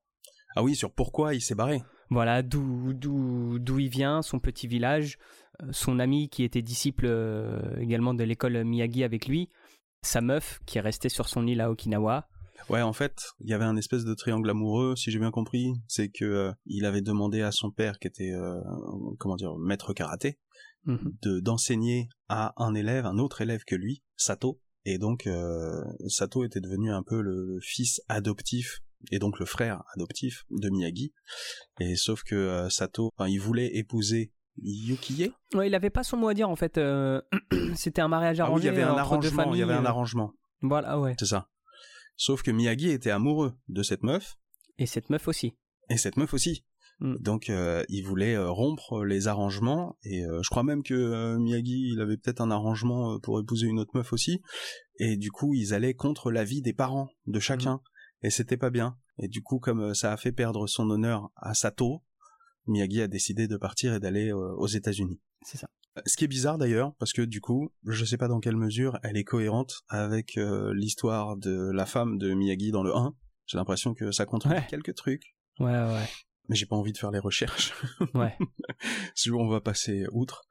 Ah 0.56 0.64
oui, 0.64 0.76
sur 0.76 0.94
pourquoi 0.94 1.34
il 1.34 1.42
s'est 1.42 1.56
barré. 1.56 1.82
Voilà, 2.10 2.42
d'où 2.42 2.94
d'où 2.94 3.60
d'où 3.60 3.80
il 3.80 3.90
vient, 3.90 4.22
son 4.22 4.40
petit 4.40 4.68
village, 4.68 5.18
euh, 5.62 5.68
son 5.72 6.00
ami 6.00 6.30
qui 6.30 6.44
était 6.44 6.62
disciple 6.62 7.06
euh, 7.08 7.78
également 7.80 8.14
de 8.14 8.24
l'école 8.24 8.64
Miyagi 8.64 9.04
avec 9.04 9.28
lui, 9.28 9.50
sa 10.02 10.22
meuf 10.22 10.60
qui 10.66 10.78
est 10.78 10.82
restée 10.82 11.10
sur 11.10 11.28
son 11.28 11.46
île 11.48 11.62
à 11.62 11.70
Okinawa. 11.70 12.28
Ouais, 12.70 12.82
en 12.82 12.94
fait, 12.94 13.28
il 13.40 13.50
y 13.50 13.54
avait 13.54 13.66
un 13.66 13.76
espèce 13.78 14.06
de 14.06 14.14
triangle 14.14 14.50
amoureux, 14.50 14.96
si 14.96 15.12
j'ai 15.12 15.20
bien 15.20 15.32
compris. 15.32 15.74
C'est 15.88 16.10
que 16.10 16.26
euh, 16.26 16.52
il 16.66 16.86
avait 16.86 17.02
demandé 17.02 17.42
à 17.42 17.52
son 17.52 17.72
père, 17.72 18.00
qui 18.00 18.08
était 18.08 18.32
euh, 18.32 18.60
comment 19.20 19.36
dire 19.36 19.56
maître 19.58 19.94
karaté, 19.94 20.40
Mhm. 20.86 21.14
de 21.24 21.40
d'enseigner 21.40 22.10
à 22.30 22.54
un 22.64 22.76
élève, 22.76 23.06
un 23.06 23.18
autre 23.18 23.42
élève 23.42 23.64
que 23.66 23.76
lui, 23.76 24.04
Sato. 24.18 24.60
Et 24.86 25.00
donc 25.00 25.26
euh, 25.26 25.84
Sato 26.08 26.44
était 26.44 26.60
devenu 26.62 26.92
un 26.92 27.02
peu 27.02 27.22
le, 27.22 27.58
fils 27.62 28.02
adoptif 28.08 28.82
et 29.12 29.18
donc 29.18 29.40
le 29.40 29.46
frère 29.46 29.82
adoptif 29.96 30.44
de 30.52 30.70
Miyagi. 30.70 31.12
Et 31.80 31.96
sauf 31.96 32.22
que 32.24 32.68
Sato, 32.70 33.10
il 33.28 33.40
voulait 33.40 33.76
épouser 33.76 34.32
Yukie 34.58 35.34
Ouais, 35.56 35.68
il 35.68 35.76
avait 35.76 35.90
pas 35.90 36.04
son 36.04 36.18
mot 36.18 36.28
à 36.28 36.36
dire 36.36 36.50
en 36.50 36.56
fait. 36.56 36.80
C'était 37.76 38.02
un 38.02 38.08
mariage 38.08 38.40
arrangé. 38.40 38.70
Ah 38.70 38.72
oui, 38.72 38.78
il 38.78 38.80
y 38.80 38.84
avait 38.84 38.92
un 38.94 38.98
arrangement. 38.98 39.54
il 39.54 39.60
y 39.60 39.64
avait 39.64 39.74
un 39.74 39.86
arrangement. 39.86 40.34
Voilà, 40.62 41.00
ouais. 41.00 41.16
C'est 41.20 41.26
ça. 41.26 41.48
Sauf 42.18 42.44
que 42.44 42.52
Miyagi 42.52 42.90
était 42.90 43.12
amoureux 43.12 43.54
de 43.68 43.84
cette 43.84 44.04
meuf. 44.04 44.38
Et 44.78 44.86
cette 44.86 45.10
meuf 45.10 45.28
aussi. 45.28 45.54
Et 45.90 45.98
cette 45.98 46.18
meuf 46.18 46.34
aussi. 46.34 46.66
Mm. 47.00 47.16
Donc 47.20 47.50
euh, 47.50 47.84
il 47.90 48.04
voulait 48.04 48.36
euh, 48.36 48.50
rompre 48.50 49.04
les 49.04 49.28
arrangements 49.28 49.98
et 50.04 50.26
euh, 50.26 50.42
je 50.42 50.50
crois 50.50 50.64
même 50.64 50.82
que 50.82 51.36
Miyagi 51.38 51.92
il 51.92 52.00
avait 52.00 52.18
peut-être 52.18 52.42
un 52.42 52.52
arrangement 52.52 53.20
pour 53.20 53.40
épouser 53.40 53.68
une 53.68 53.80
autre 53.80 53.92
meuf 53.96 54.14
aussi 54.14 54.42
et 55.00 55.18
du 55.18 55.30
coup 55.30 55.54
ils 55.54 55.74
allaient 55.74 55.94
contre 55.94 56.32
l'avis 56.32 56.62
des 56.62 56.74
parents 56.74 57.10
de 57.26 57.40
chacun 57.40 57.76
mm. 57.76 58.28
et 58.28 58.30
c'était 58.30 58.58
pas 58.58 58.70
bien 58.70 58.98
et 59.18 59.28
du 59.28 59.42
coup 59.42 59.60
comme 59.60 59.94
ça 59.94 60.14
a 60.14 60.18
fait 60.18 60.32
perdre 60.32 60.68
son 60.68 60.90
honneur 60.90 61.32
à 61.36 61.54
Sato 61.54 62.02
Miyagi 62.68 63.02
a 63.02 63.08
décidé 63.08 63.48
de 63.48 63.58
partir 63.58 63.94
et 63.94 64.00
d'aller 64.00 64.32
aux 64.32 64.66
États-Unis. 64.66 65.22
C'est 65.44 65.60
ça. 65.60 65.70
Ce 66.06 66.18
qui 66.18 66.26
est 66.26 66.28
bizarre 66.28 66.58
d'ailleurs, 66.58 66.94
parce 67.00 67.14
que 67.14 67.22
du 67.22 67.42
coup, 67.42 67.72
je 67.86 68.04
sais 68.04 68.18
pas 68.18 68.28
dans 68.28 68.40
quelle 68.40 68.58
mesure 68.58 69.00
elle 69.04 69.18
est 69.18 69.24
cohérente 69.24 69.76
avec 69.88 70.38
l'histoire 70.74 71.38
de 71.38 71.72
la 71.72 71.86
femme 71.86 72.18
de 72.18 72.34
Miyagi 72.34 72.72
dans 72.72 72.84
le 72.84 72.96
1. 72.96 73.14
J'ai 73.46 73.58
l'impression 73.58 73.94
que 73.94 74.12
ça 74.12 74.26
contredit 74.26 74.66
quelques 74.68 74.96
trucs. 74.96 75.36
Ouais, 75.60 75.72
ouais 75.72 76.08
mais 76.50 76.56
j'ai 76.56 76.66
pas 76.66 76.76
envie 76.76 76.94
de 76.94 76.98
faire 76.98 77.12
les 77.12 77.20
recherches. 77.20 77.74
Ouais. 78.14 78.38
On 79.34 79.48
va 79.48 79.62
passer 79.62 80.06
outre. 80.12 80.44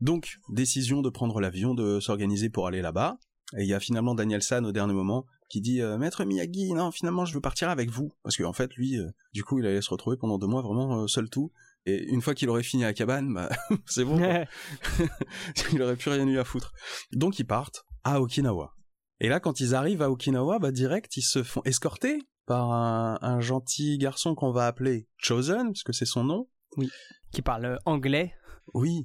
Donc, 0.00 0.38
décision 0.50 1.02
de 1.02 1.10
prendre 1.10 1.40
l'avion, 1.40 1.74
de 1.74 2.00
s'organiser 2.00 2.50
pour 2.50 2.66
aller 2.66 2.82
là-bas. 2.82 3.18
Et 3.56 3.62
il 3.62 3.68
y 3.68 3.74
a 3.74 3.80
finalement 3.80 4.14
Daniel 4.14 4.42
San 4.42 4.64
au 4.64 4.72
dernier 4.72 4.94
moment 4.94 5.26
qui 5.48 5.60
dit 5.60 5.82
euh, 5.82 5.98
Maître 5.98 6.24
Miyagi, 6.24 6.72
non, 6.72 6.90
finalement, 6.90 7.26
je 7.26 7.34
veux 7.34 7.40
partir 7.40 7.68
avec 7.68 7.90
vous. 7.90 8.10
Parce 8.22 8.36
qu'en 8.36 8.48
en 8.48 8.52
fait, 8.52 8.72
lui, 8.74 8.98
euh, 8.98 9.10
du 9.34 9.44
coup, 9.44 9.58
il 9.58 9.66
allait 9.66 9.82
se 9.82 9.90
retrouver 9.90 10.16
pendant 10.16 10.38
deux 10.38 10.46
mois 10.46 10.62
vraiment 10.62 11.02
euh, 11.02 11.06
seul 11.06 11.28
tout. 11.28 11.52
Et 11.86 12.04
une 12.04 12.22
fois 12.22 12.34
qu'il 12.34 12.48
aurait 12.48 12.62
fini 12.62 12.84
à 12.84 12.92
cabane, 12.92 13.32
bah, 13.32 13.48
c'est 13.86 14.04
bon. 14.04 14.18
il 15.72 15.82
aurait 15.82 15.96
plus 15.96 16.10
rien 16.10 16.26
eu 16.26 16.38
à 16.38 16.44
foutre. 16.44 16.72
Donc, 17.12 17.38
ils 17.38 17.46
partent 17.46 17.84
à 18.04 18.20
Okinawa. 18.20 18.74
Et 19.20 19.28
là, 19.28 19.40
quand 19.40 19.60
ils 19.60 19.74
arrivent 19.74 20.02
à 20.02 20.10
Okinawa, 20.10 20.58
bah, 20.58 20.72
direct, 20.72 21.16
ils 21.16 21.22
se 21.22 21.42
font 21.42 21.62
escorter 21.64 22.18
par 22.46 22.72
un, 22.72 23.40
gentil 23.40 23.98
garçon 23.98 24.34
qu'on 24.34 24.50
va 24.50 24.66
appeler 24.66 25.08
Chosen, 25.16 25.68
parce 25.68 25.84
que 25.84 25.92
c'est 25.92 26.06
son 26.06 26.24
nom. 26.24 26.48
Oui. 26.76 26.90
Qui 27.32 27.42
parle 27.42 27.64
euh, 27.64 27.76
anglais. 27.84 28.34
Oui. 28.74 29.04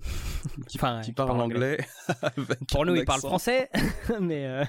Qui, 0.67 0.77
enfin, 0.77 1.01
qui 1.01 1.13
parle, 1.13 1.39
anglais. 1.39 1.77
Pour 2.71 2.85
nous, 2.85 2.95
il 2.95 3.05
parle 3.05 3.19
français, 3.21 3.69
mais. 4.21 4.45
Euh, 4.45 4.65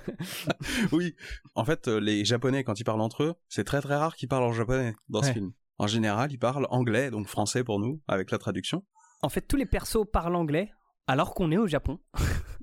oui. 0.92 1.14
En 1.54 1.64
fait, 1.64 1.88
euh, 1.88 1.98
les 1.98 2.24
Japonais, 2.24 2.64
quand 2.64 2.78
ils 2.80 2.84
parlent 2.84 3.00
entre 3.00 3.22
eux, 3.22 3.34
c'est 3.48 3.64
très 3.64 3.80
très 3.80 3.96
rare 3.96 4.16
qu'ils 4.16 4.28
parlent 4.28 4.44
en 4.44 4.52
japonais 4.52 4.94
dans 5.08 5.22
ce 5.22 5.32
film. 5.32 5.52
En 5.78 5.86
général, 5.86 6.32
ils 6.32 6.38
parlent 6.38 6.66
anglais, 6.70 7.10
donc 7.10 7.28
français 7.28 7.64
pour 7.64 7.78
nous, 7.78 8.00
avec 8.08 8.30
la 8.30 8.38
traduction. 8.38 8.84
En 9.22 9.28
fait, 9.28 9.42
tous 9.42 9.56
les 9.56 9.66
persos 9.66 10.06
parlent 10.12 10.36
anglais, 10.36 10.70
alors 11.06 11.34
qu'on 11.34 11.50
est 11.50 11.56
au 11.56 11.66
Japon. 11.66 11.98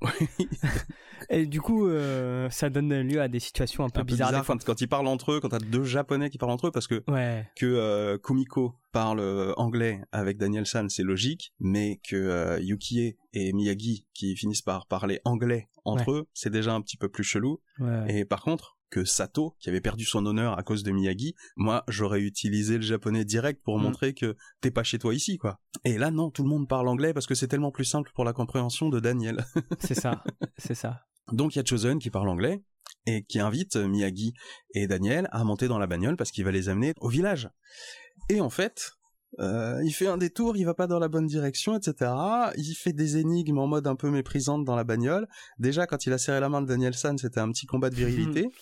Et 1.30 1.46
du 1.46 1.62
coup, 1.62 1.88
euh, 1.88 2.50
ça 2.50 2.70
donne 2.70 3.02
lieu 3.02 3.22
à 3.22 3.28
des 3.28 3.40
situations 3.40 3.84
un 3.84 3.90
peu 3.90 4.04
bizarres. 4.04 4.46
Quand, 4.66 4.82
ils 4.82 4.88
parlent 4.88 5.08
entre 5.08 5.34
eux, 5.34 5.40
quand 5.40 5.50
t'as 5.50 5.60
deux 5.60 5.84
Japonais 5.84 6.30
qui 6.30 6.38
parlent 6.38 6.52
entre 6.52 6.68
eux, 6.68 6.72
parce 6.72 6.88
que 6.88 7.04
que 7.56 7.66
euh, 7.66 8.18
Kumiko 8.18 8.76
parle 8.92 9.20
euh, 9.20 9.54
anglais 9.58 10.02
avec 10.12 10.38
Daniel 10.38 10.66
San, 10.66 10.90
c'est 10.90 11.04
logique, 11.04 11.54
mais 11.60 12.00
que 12.08 12.60
Yukie 12.62 13.16
et 13.34 13.54
Miyagi 13.54 14.06
qui 14.14 14.36
finissent 14.36 14.62
par 14.62 14.88
parler 14.88 15.20
anglais 15.26 15.70
entre 15.84 16.12
eux, 16.12 16.28
c'est 16.34 16.50
déjà 16.50 16.74
un 16.74 16.82
petit 16.82 16.98
peu 16.98 17.10
plus 17.10 17.24
chelou. 17.24 17.62
Et 18.08 18.26
par 18.26 18.42
contre, 18.42 18.75
que 18.96 19.04
Sato, 19.04 19.58
qui 19.60 19.68
avait 19.68 19.82
perdu 19.82 20.06
son 20.06 20.26
honneur 20.26 20.58
à 20.58 20.64
cause 20.64 20.82
de 20.84 20.92
Miyagi, 20.92 21.36
moi 21.58 21.84
j'aurais 21.90 22.22
utilisé 22.22 22.78
le 22.78 22.82
japonais 22.82 23.26
direct 23.26 23.62
pour 23.62 23.78
mm. 23.78 23.82
montrer 23.82 24.14
que 24.14 24.38
t'es 24.62 24.72
pas 24.72 24.84
chez 24.84 25.00
toi 25.00 25.14
ici, 25.14 25.38
quoi. 25.38 25.60
Et 25.84 25.98
là 25.98 26.12
non, 26.12 26.32
tout 26.32 26.44
le 26.44 26.50
monde 26.50 26.70
parle 26.70 26.88
anglais 26.88 27.14
parce 27.14 27.28
que 27.28 27.36
c'est 27.36 27.50
tellement 27.50 27.72
plus 27.72 27.84
simple 27.84 28.10
pour 28.16 28.24
la 28.24 28.32
compréhension 28.32 28.88
de 28.88 29.02
Daniel. 29.02 29.46
c'est 29.80 29.96
ça, 29.96 30.24
c'est 30.58 30.76
ça. 30.76 31.02
Donc 31.34 31.56
il 31.56 31.60
y 31.60 31.62
a 31.62 31.66
Chosen 31.66 32.00
qui 32.00 32.10
parle 32.10 32.30
anglais 32.30 32.64
et 33.06 33.26
qui 33.26 33.40
invite 33.40 33.76
Miyagi 33.76 34.34
et 34.74 34.88
Daniel 34.88 35.28
à 35.34 35.44
monter 35.44 35.68
dans 35.68 35.80
la 35.80 35.88
bagnole 35.88 36.16
parce 36.16 36.32
qu'il 36.32 36.46
va 36.46 36.52
les 36.52 36.70
amener 36.70 36.94
au 37.02 37.10
village. 37.10 37.50
Et 38.30 38.40
en 38.40 38.50
fait, 38.50 38.92
euh, 39.40 39.82
il 39.84 39.92
fait 39.92 40.08
un 40.08 40.18
détour, 40.18 40.56
il 40.56 40.64
va 40.64 40.74
pas 40.74 40.88
dans 40.88 41.00
la 41.00 41.10
bonne 41.10 41.28
direction, 41.28 41.76
etc. 41.76 42.12
Il 42.56 42.74
fait 42.76 42.94
des 42.94 43.18
énigmes 43.18 43.58
en 43.58 43.68
mode 43.68 43.88
un 43.88 43.96
peu 43.96 44.10
méprisante 44.10 44.64
dans 44.64 44.76
la 44.76 44.86
bagnole. 44.86 45.28
Déjà, 45.60 45.86
quand 45.86 46.06
il 46.06 46.14
a 46.14 46.18
serré 46.18 46.40
la 46.40 46.48
main 46.48 46.62
de 46.62 46.68
Daniel 46.68 46.94
San, 46.94 47.18
c'était 47.18 47.42
un 47.42 47.52
petit 47.52 47.66
combat 47.66 47.90
de 47.90 47.96
virilité. 47.96 48.48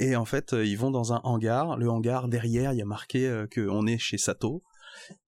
Et 0.00 0.16
en 0.16 0.24
fait, 0.24 0.54
euh, 0.54 0.64
ils 0.64 0.78
vont 0.78 0.90
dans 0.90 1.12
un 1.12 1.20
hangar. 1.24 1.76
Le 1.76 1.88
hangar 1.90 2.28
derrière, 2.28 2.72
il 2.72 2.78
y 2.78 2.82
a 2.82 2.86
marqué 2.86 3.28
euh, 3.28 3.46
qu'on 3.46 3.86
est 3.86 3.98
chez 3.98 4.16
Sato. 4.16 4.64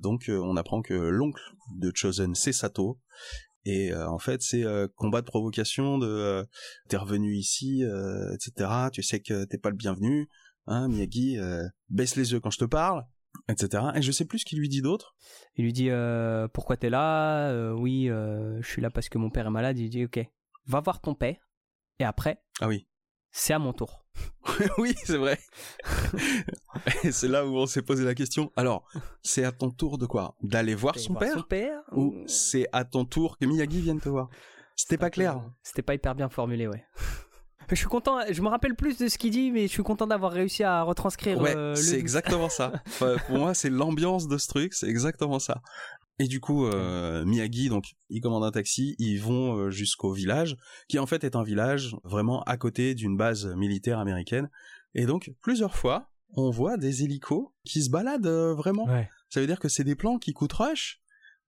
Donc, 0.00 0.30
euh, 0.30 0.40
on 0.42 0.56
apprend 0.56 0.80
que 0.80 0.94
l'oncle 0.94 1.42
de 1.76 1.92
Chosen, 1.94 2.34
c'est 2.34 2.54
Sato. 2.54 2.98
Et 3.64 3.94
en 3.94 4.18
fait, 4.18 4.42
c'est 4.42 4.64
combat 4.96 5.20
de 5.20 5.26
provocation 5.26 5.96
de 5.96 6.44
t'es 6.88 6.96
revenu 6.96 7.36
ici, 7.36 7.84
etc. 8.34 8.88
Tu 8.92 9.04
sais 9.04 9.20
que 9.20 9.44
t'es 9.44 9.56
pas 9.56 9.70
le 9.70 9.76
bienvenu, 9.76 10.28
hein, 10.66 10.88
Miyagi. 10.88 11.38
baisse 11.88 12.16
les 12.16 12.32
yeux 12.32 12.40
quand 12.40 12.50
je 12.50 12.58
te 12.58 12.64
parle, 12.64 13.04
etc. 13.48 13.84
Et 13.94 14.02
je 14.02 14.10
sais 14.10 14.24
plus 14.24 14.40
ce 14.40 14.46
qu'il 14.46 14.58
lui 14.58 14.68
dit 14.68 14.82
d'autre. 14.82 15.14
Il 15.54 15.62
lui 15.62 15.72
dit 15.72 15.90
pourquoi 16.52 16.76
t'es 16.76 16.90
là 16.90 17.72
Oui, 17.74 18.08
je 18.08 18.66
suis 18.66 18.82
là 18.82 18.90
parce 18.90 19.08
que 19.08 19.18
mon 19.18 19.30
père 19.30 19.46
est 19.46 19.50
malade. 19.50 19.78
Il 19.78 19.90
dit 19.90 20.06
ok, 20.06 20.18
va 20.66 20.80
voir 20.80 21.00
ton 21.00 21.14
père. 21.14 21.36
Et 22.00 22.04
après, 22.04 22.42
ah 22.60 22.66
oui, 22.66 22.88
c'est 23.32 23.54
à 23.54 23.58
mon 23.58 23.72
tour. 23.72 24.04
oui, 24.78 24.94
c'est 25.04 25.16
vrai. 25.16 25.38
c'est 27.10 27.28
là 27.28 27.46
où 27.46 27.56
on 27.56 27.66
s'est 27.66 27.82
posé 27.82 28.04
la 28.04 28.14
question. 28.14 28.52
Alors, 28.56 28.84
c'est 29.22 29.44
à 29.44 29.52
ton 29.52 29.70
tour 29.70 29.98
de 29.98 30.06
quoi? 30.06 30.36
D'aller 30.42 30.74
voir, 30.74 30.98
son, 30.98 31.14
père 31.14 31.82
Ou 31.92 32.14
c'est 32.26 32.68
à 32.72 32.84
ton 32.84 33.04
tour 33.04 33.38
que 33.38 33.46
Miyagi 33.46 33.80
vienne 33.80 34.00
te 34.00 34.08
voir? 34.08 34.28
C'était 34.76 34.98
pas 34.98 35.10
clair. 35.10 35.42
C'était 35.62 35.82
pas 35.82 35.94
hyper 35.94 36.14
bien 36.14 36.28
formulé, 36.28 36.66
ouais. 36.66 36.84
Je 37.70 37.76
suis 37.76 37.86
content, 37.86 38.18
je 38.30 38.42
me 38.42 38.48
rappelle 38.48 38.74
plus 38.74 38.98
de 38.98 39.08
ce 39.08 39.16
qu'il 39.16 39.30
dit, 39.30 39.50
mais 39.50 39.62
je 39.62 39.72
suis 39.72 39.82
content 39.82 40.06
d'avoir 40.06 40.32
réussi 40.32 40.62
à 40.62 40.82
retranscrire. 40.82 41.40
Ouais, 41.40 41.56
euh, 41.56 41.74
c'est 41.74 41.98
exactement 41.98 42.50
ça. 42.50 42.72
pour 43.26 43.38
moi, 43.38 43.54
c'est 43.54 43.70
l'ambiance 43.70 44.28
de 44.28 44.36
ce 44.36 44.48
truc, 44.48 44.74
c'est 44.74 44.88
exactement 44.88 45.38
ça. 45.38 45.62
Et 46.22 46.28
du 46.28 46.38
coup, 46.38 46.66
euh, 46.66 47.24
Miyagi, 47.24 47.68
donc, 47.68 47.96
il 48.08 48.20
commande 48.20 48.44
un 48.44 48.52
taxi, 48.52 48.94
ils 49.00 49.20
vont 49.20 49.56
euh, 49.56 49.70
jusqu'au 49.72 50.12
village, 50.12 50.56
qui 50.86 51.00
en 51.00 51.06
fait 51.06 51.24
est 51.24 51.34
un 51.34 51.42
village 51.42 51.96
vraiment 52.04 52.44
à 52.44 52.56
côté 52.56 52.94
d'une 52.94 53.16
base 53.16 53.44
militaire 53.56 53.98
américaine. 53.98 54.48
Et 54.94 55.04
donc, 55.04 55.32
plusieurs 55.40 55.74
fois, 55.74 56.12
on 56.36 56.50
voit 56.50 56.76
des 56.76 57.02
hélicos 57.02 57.48
qui 57.64 57.82
se 57.82 57.90
baladent 57.90 58.28
euh, 58.28 58.54
vraiment. 58.54 58.86
Ça 59.30 59.40
veut 59.40 59.48
dire 59.48 59.58
que 59.58 59.68
c'est 59.68 59.82
des 59.82 59.96
plans 59.96 60.18
qui 60.18 60.32
coûtent 60.32 60.52
rush. 60.52 61.00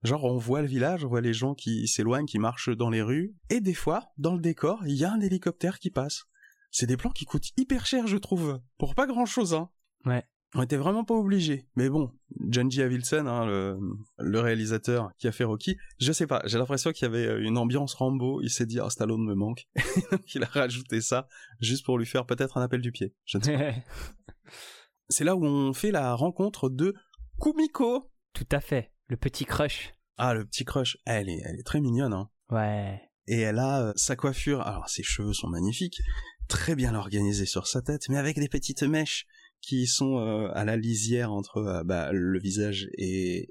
Genre, 0.03 0.25
on 0.25 0.37
voit 0.37 0.61
le 0.61 0.67
village, 0.67 1.05
on 1.05 1.07
voit 1.07 1.21
les 1.21 1.33
gens 1.33 1.53
qui 1.53 1.87
s'éloignent, 1.87 2.25
qui 2.25 2.37
marchent 2.37 2.75
dans 2.75 2.89
les 2.89 3.01
rues. 3.01 3.33
Et 3.49 3.61
des 3.61 3.73
fois, 3.73 4.09
dans 4.17 4.33
le 4.33 4.41
décor, 4.41 4.85
il 4.85 4.95
y 4.95 5.05
a 5.05 5.13
un 5.13 5.21
hélicoptère 5.21 5.79
qui 5.79 5.89
passe. 5.89 6.25
C'est 6.69 6.85
des 6.85 6.97
plans 6.97 7.11
qui 7.11 7.23
coûtent 7.23 7.51
hyper 7.55 7.85
cher, 7.85 8.07
je 8.07 8.17
trouve. 8.17 8.59
Pour 8.77 8.93
pas 8.93 9.07
grand 9.07 9.25
chose, 9.25 9.53
hein. 9.53 9.69
Ouais. 10.03 10.25
On 10.57 10.61
était 10.63 10.77
vraiment 10.77 11.03
pas 11.03 11.13
obligé. 11.13 11.67
Mais 11.75 11.89
bon, 11.89 12.11
Junji 12.49 12.81
Avilson, 12.81 13.27
hein, 13.27 13.45
le, 13.45 14.39
réalisateur 14.39 15.11
qui 15.17 15.27
a 15.27 15.33
fait 15.33 15.43
Rocky, 15.43 15.75
je 15.99 16.13
sais 16.13 16.27
pas, 16.27 16.41
j'ai 16.45 16.57
l'impression 16.57 16.93
qu'il 16.93 17.03
y 17.03 17.09
avait 17.09 17.27
euh, 17.27 17.43
une 17.43 17.57
ambiance 17.57 17.93
Rambo, 17.93 18.41
il 18.41 18.49
s'est 18.49 18.65
dit, 18.65 18.79
ah, 18.79 18.89
Stallone 18.89 19.25
me 19.25 19.35
manque. 19.35 19.67
il 20.33 20.43
a 20.43 20.47
rajouté 20.47 21.01
ça, 21.01 21.27
juste 21.59 21.85
pour 21.85 21.97
lui 21.97 22.05
faire 22.05 22.25
peut-être 22.25 22.57
un 22.57 22.61
appel 22.61 22.81
du 22.81 22.93
pied. 22.93 23.13
Je 23.25 23.37
ne 23.37 23.43
sais 23.43 23.57
pas. 23.57 24.51
C'est 25.09 25.25
là 25.25 25.35
où 25.35 25.45
on 25.45 25.73
fait 25.73 25.91
la 25.91 26.15
rencontre 26.15 26.69
de 26.69 26.95
Kumiko. 27.39 28.09
Tout 28.33 28.47
à 28.51 28.61
fait, 28.61 28.93
le 29.07 29.17
petit 29.17 29.43
crush. 29.43 29.93
Ah, 30.17 30.33
le 30.33 30.45
petit 30.45 30.63
crush. 30.63 30.97
Elle 31.05 31.27
est, 31.27 31.41
elle 31.43 31.59
est 31.59 31.65
très 31.65 31.81
mignonne, 31.81 32.13
hein. 32.13 32.29
Ouais. 32.49 33.01
Et 33.27 33.41
elle 33.41 33.59
a 33.59 33.87
euh, 33.87 33.93
sa 33.97 34.15
coiffure, 34.15 34.61
alors 34.61 34.87
ses 34.87 35.03
cheveux 35.03 35.33
sont 35.33 35.49
magnifiques, 35.49 35.99
très 36.47 36.75
bien 36.75 36.95
organisés 36.95 37.45
sur 37.45 37.67
sa 37.67 37.81
tête, 37.81 38.07
mais 38.07 38.17
avec 38.17 38.39
des 38.39 38.47
petites 38.47 38.83
mèches 38.83 39.25
qui 39.65 39.87
sont 39.87 40.19
euh, 40.19 40.49
à 40.53 40.63
la 40.63 40.77
lisière 40.77 41.33
entre 41.33 41.57
euh, 41.57 41.83
bah, 41.83 42.11
le 42.11 42.39
visage 42.39 42.87
et, 42.97 43.49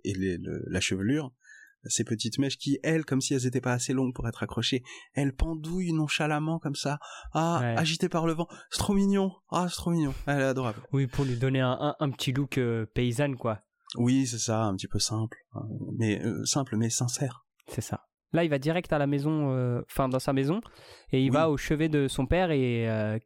la 0.66 0.80
chevelure, 0.80 1.32
ces 1.86 2.04
petites 2.04 2.38
mèches 2.38 2.56
qui, 2.56 2.78
elles, 2.82 3.04
comme 3.04 3.20
si 3.20 3.34
elles 3.34 3.46
étaient 3.46 3.60
pas 3.60 3.72
assez 3.72 3.92
longues 3.92 4.14
pour 4.14 4.26
être 4.28 4.42
accrochées, 4.42 4.82
elles 5.14 5.34
pendouillent 5.34 5.92
nonchalamment 5.92 6.58
comme 6.58 6.76
ça, 6.76 6.98
ah, 7.32 7.58
agitées 7.76 8.08
par 8.08 8.26
le 8.26 8.32
vent, 8.32 8.46
c'est 8.70 8.78
trop 8.78 8.94
mignon, 8.94 9.32
ah, 9.50 9.66
c'est 9.68 9.76
trop 9.76 9.90
mignon, 9.90 10.14
elle 10.26 10.40
est 10.40 10.44
adorable. 10.44 10.80
Oui, 10.92 11.06
pour 11.06 11.24
lui 11.24 11.36
donner 11.36 11.60
un, 11.60 11.94
un, 11.98 12.10
petit 12.10 12.32
look 12.32 12.58
euh, 12.58 12.86
paysanne, 12.94 13.36
quoi. 13.36 13.60
Oui, 13.96 14.26
c'est 14.26 14.38
ça, 14.38 14.62
un 14.62 14.74
petit 14.76 14.88
peu 14.88 14.98
simple, 14.98 15.36
hein, 15.52 15.68
mais 15.98 16.22
simple 16.44 16.76
mais 16.76 16.90
sincère. 16.90 17.44
C'est 17.68 17.82
ça. 17.82 18.04
Là, 18.32 18.44
il 18.44 18.50
va 18.50 18.58
direct 18.58 18.92
à 18.92 18.98
la 18.98 19.06
maison, 19.06 19.82
enfin 19.82 20.08
dans 20.08 20.18
sa 20.18 20.32
maison, 20.32 20.60
et 21.12 21.22
il 21.22 21.30
va 21.30 21.50
au 21.50 21.56
chevet 21.56 21.88
de 21.88 22.08
son 22.08 22.26
père 22.26 22.50
et 22.50 23.20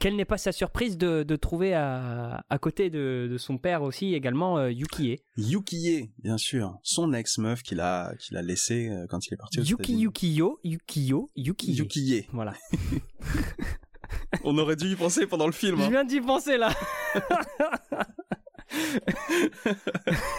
quelle 0.00 0.16
n'est 0.16 0.24
pas 0.24 0.38
sa 0.38 0.52
surprise 0.52 0.96
de, 0.96 1.36
trouver 1.36 1.74
à, 1.74 2.42
côté 2.60 2.90
de, 2.90 3.36
son 3.38 3.58
père 3.58 3.82
aussi 3.82 4.14
également 4.14 4.58
euh, 4.58 4.70
Yukie. 4.70 5.18
Yukie, 5.36 6.10
bien 6.18 6.38
sûr, 6.38 6.78
son 6.82 7.12
ex-meuf 7.12 7.62
qu'il 7.62 7.80
a, 7.80 8.14
qu'il 8.16 8.36
a 8.36 8.42
laissé 8.42 8.88
euh, 8.88 9.06
quand 9.08 9.26
il 9.26 9.34
est 9.34 9.36
parti 9.36 9.60
aux 9.60 9.62
Yuki 9.62 9.94
Yukio, 9.94 10.60
Yukio, 10.64 11.30
Yukie. 11.36 11.72
Yukie. 11.72 12.26
Voilà. 12.32 12.54
On 14.44 14.56
aurait 14.58 14.76
dû 14.76 14.86
y 14.86 14.96
penser 14.96 15.26
pendant 15.26 15.46
le 15.46 15.52
film. 15.52 15.78
Je 15.78 15.82
hein. 15.82 15.90
viens 15.90 16.04
d'y 16.04 16.20
penser 16.20 16.56
là. 16.56 16.72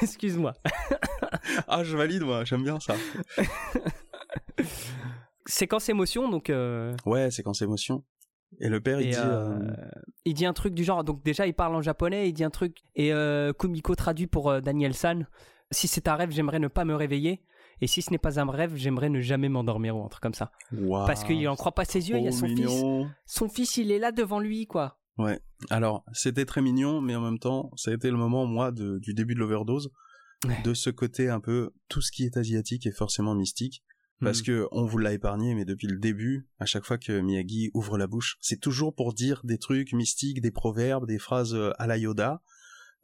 Excuse-moi. 0.02 0.54
ah, 1.68 1.84
je 1.84 1.98
valide, 1.98 2.24
moi, 2.24 2.46
j'aime 2.46 2.64
bien 2.64 2.80
ça. 2.80 2.96
séquence 5.46 5.90
émotion, 5.90 6.30
donc. 6.30 6.50
Euh... 6.50 6.96
Ouais, 7.06 7.32
séquence 7.32 7.62
émotion. 7.62 8.04
Et 8.60 8.70
le 8.70 8.82
père, 8.82 9.00
il 9.00 9.12
dit. 9.12 9.18
Euh, 9.18 9.60
euh, 9.60 9.75
il 10.25 10.34
dit 10.34 10.46
un 10.46 10.53
truc 10.53 10.74
du 10.74 10.84
genre. 10.84 11.03
Donc, 11.03 11.24
déjà, 11.24 11.48
il 11.48 11.53
parle 11.53 11.75
en 11.75 11.82
japonais, 11.82 12.29
il 12.29 12.34
dit 12.34 12.44
un 12.44 12.50
truc. 12.50 12.77
Et 12.96 13.13
euh, 13.13 13.53
Kumiko 13.53 13.96
traduit 13.96 14.27
pour 14.27 14.62
Daniel 14.62 14.94
San 14.94 15.27
Si 15.72 15.88
c'est 15.88 16.08
un 16.08 16.15
rêve, 16.15 16.32
j'aimerais 16.32 16.60
ne 16.60 16.68
pas 16.68 16.86
me 16.86 16.96
réveiller. 16.96 17.41
Et 17.82 17.88
si 17.88 18.01
ce 18.01 18.12
n'est 18.12 18.18
pas 18.18 18.39
un 18.39 18.51
rêve, 18.51 18.75
j'aimerais 18.75 19.10
ne 19.10 19.22
jamais 19.22 19.48
m'endormir 19.48 19.96
ou 19.96 20.03
un 20.03 20.10
truc 20.10 20.22
comme 20.22 20.34
ça. 20.34 20.51
Parce 20.89 21.24
qu'il 21.24 21.48
en 21.48 21.56
croit 21.56 21.74
pas 21.74 21.86
ses 21.86 22.10
yeux, 22.10 22.18
il 22.18 22.25
y 22.25 22.27
a 22.27 22.32
son 22.32 22.48
fils. 22.48 22.84
Son 23.25 23.48
fils, 23.48 23.77
il 23.77 23.91
est 23.91 24.00
là 24.00 24.12
devant 24.12 24.39
lui, 24.39 24.65
quoi. 24.65 24.98
Ouais. 25.18 25.39
Alors, 25.70 26.03
c'était 26.13 26.46
très 26.46 26.62
mignon, 26.62 27.01
mais 27.01 27.15
en 27.15 27.22
même 27.22 27.39
temps, 27.39 27.72
ça 27.75 27.91
a 27.91 27.94
été 27.94 28.10
le 28.10 28.18
moment, 28.18 28.46
moi, 28.46 28.72
du 28.72 29.13
début 29.13 29.36
de 29.36 29.39
l'overdose. 29.39 29.91
De 30.63 30.74
ce 30.74 30.89
côté 30.89 31.29
un 31.29 31.41
peu, 31.41 31.72
tout 31.89 32.01
ce 32.01 32.12
qui 32.12 32.24
est 32.24 32.38
asiatique 32.38 32.86
est 32.86 32.96
forcément 32.96 33.36
mystique. 33.36 33.84
Parce 34.22 34.42
hmm. 34.42 34.46
que 34.46 34.68
on 34.72 34.86
vous 34.86 34.98
l'a 34.98 35.14
épargné, 35.14 35.56
mais 35.56 35.66
depuis 35.66 35.88
le 35.88 35.98
début, 35.98 36.48
à 36.60 36.66
chaque 36.66 36.86
fois 36.86 36.98
que 36.98 37.20
Miyagi 37.20 37.72
ouvre 37.74 37.98
la 37.98 38.08
bouche, 38.08 38.38
c'est 38.42 38.60
toujours 38.60 38.94
pour 38.94 39.14
dire 39.14 39.42
des 39.44 39.58
trucs 39.58 39.94
mystiques, 39.94 40.42
des 40.42 40.52
proverbes, 40.52 41.08
des 41.08 41.20
phrases 41.20 41.56
euh, 41.56 41.72
à 41.80 41.88
la 41.88 41.98
Yoda. 41.98 42.42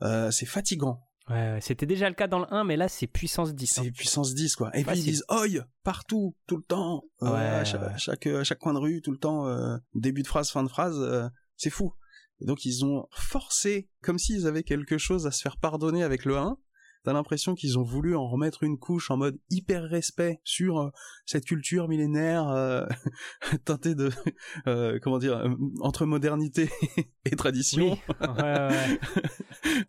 Euh, 0.01 0.29
c'est 0.31 0.45
fatigant. 0.45 1.01
Ouais, 1.29 1.57
c'était 1.62 1.86
déjà 1.86 2.07
le 2.10 2.15
cas 2.15 2.27
dans 2.27 2.39
le 2.39 2.53
1, 2.53 2.65
mais 2.65 2.75
là 2.75 2.88
c'est 2.88 3.07
puissance 3.07 3.55
10. 3.55 3.79
Hein. 3.79 3.81
C'est 3.86 3.91
puissance 3.91 4.36
10 4.36 4.55
quoi. 4.57 4.77
Et 4.77 4.84
puis 4.84 5.00
ils 5.00 5.03
disent 5.03 5.24
oi 5.29 5.65
partout, 5.84 6.36
tout 6.48 6.57
le 6.57 6.63
temps, 6.63 7.05
euh, 7.24 7.62
à, 7.62 7.63
chaque, 7.63 8.27
à, 8.27 8.43
chaque, 8.43 8.60
coin 8.60 8.74
de 8.74 8.79
rue, 8.79 9.01
tout 9.01 9.12
le 9.12 9.17
temps, 9.17 9.48
début 9.95 10.22
de 10.22 10.27
phrase, 10.27 10.51
fin 10.51 10.63
de 10.63 10.69
phrase, 10.69 11.31
c'est 11.55 11.72
fou. 11.72 11.93
donc 12.41 12.65
ils 12.65 12.86
ont 12.86 13.07
forcé, 13.12 13.89
comme 14.03 14.19
s'ils 14.19 14.45
avaient 14.45 14.63
quelque 14.63 14.98
chose 14.98 15.25
à 15.25 15.31
se 15.31 15.41
faire 15.41 15.57
pardonner 15.57 16.03
avec 16.03 16.25
le 16.25 16.38
1, 16.38 16.57
T'as 17.05 17.13
l'impression 17.13 17.53
qu'ils 17.53 17.77
ont 17.77 17.83
voulu 17.83 18.15
en 18.15 18.27
remettre 18.27 18.63
une 18.63 18.79
couche 18.79 19.12
en 19.12 19.17
mode 19.17 19.38
hyper 19.51 19.83
respect 19.83 20.41
sur 20.43 20.79
euh, 20.79 20.89
cette 21.27 21.45
culture 21.45 21.88
millénaire 21.88 22.50
euh, 22.50 22.83
teintée 23.65 23.93
de 23.93 24.09
euh, 24.67 24.97
comment 25.03 25.19
dire 25.19 25.55
entre 25.81 26.07
modernité 26.07 26.67
et 27.25 27.35
tradition. 27.35 27.95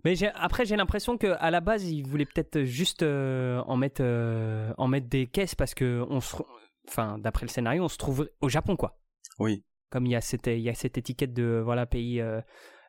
Mais 0.05 0.15
après 0.35 0.67
j'ai 0.67 0.77
l'impression 0.77 1.17
que 1.17 1.29
à 1.39 1.51
la 1.51 1.63
base 1.63 1.85
ils 1.85 2.07
voulaient 2.07 2.27
peut-être 2.27 2.65
juste 2.65 3.03
en 3.03 3.77
mettre 3.79 4.03
en 4.77 4.87
mettre 4.87 5.09
des 5.09 5.27
caisses 5.27 5.55
parce 5.55 5.75
que 5.75 6.05
on 6.11 6.21
se 6.21 6.37
enfin 6.87 7.17
d'après 7.17 7.47
le 7.47 7.51
scénario 7.51 7.83
on 7.83 7.89
se 7.89 7.97
trouve 7.97 8.29
au 8.43 8.51
Japon 8.51 8.77
quoi. 8.77 8.99
Oui. 9.39 9.65
Comme 9.89 10.05
il 10.05 10.13
y 10.13 10.17
a 10.17 10.21
cette 10.21 10.49
il 10.49 10.61
y 10.61 10.69
a 10.69 10.75
cette 10.75 10.99
étiquette 10.99 11.33
de 11.33 11.63
voilà 11.65 11.87
pays 11.87 12.23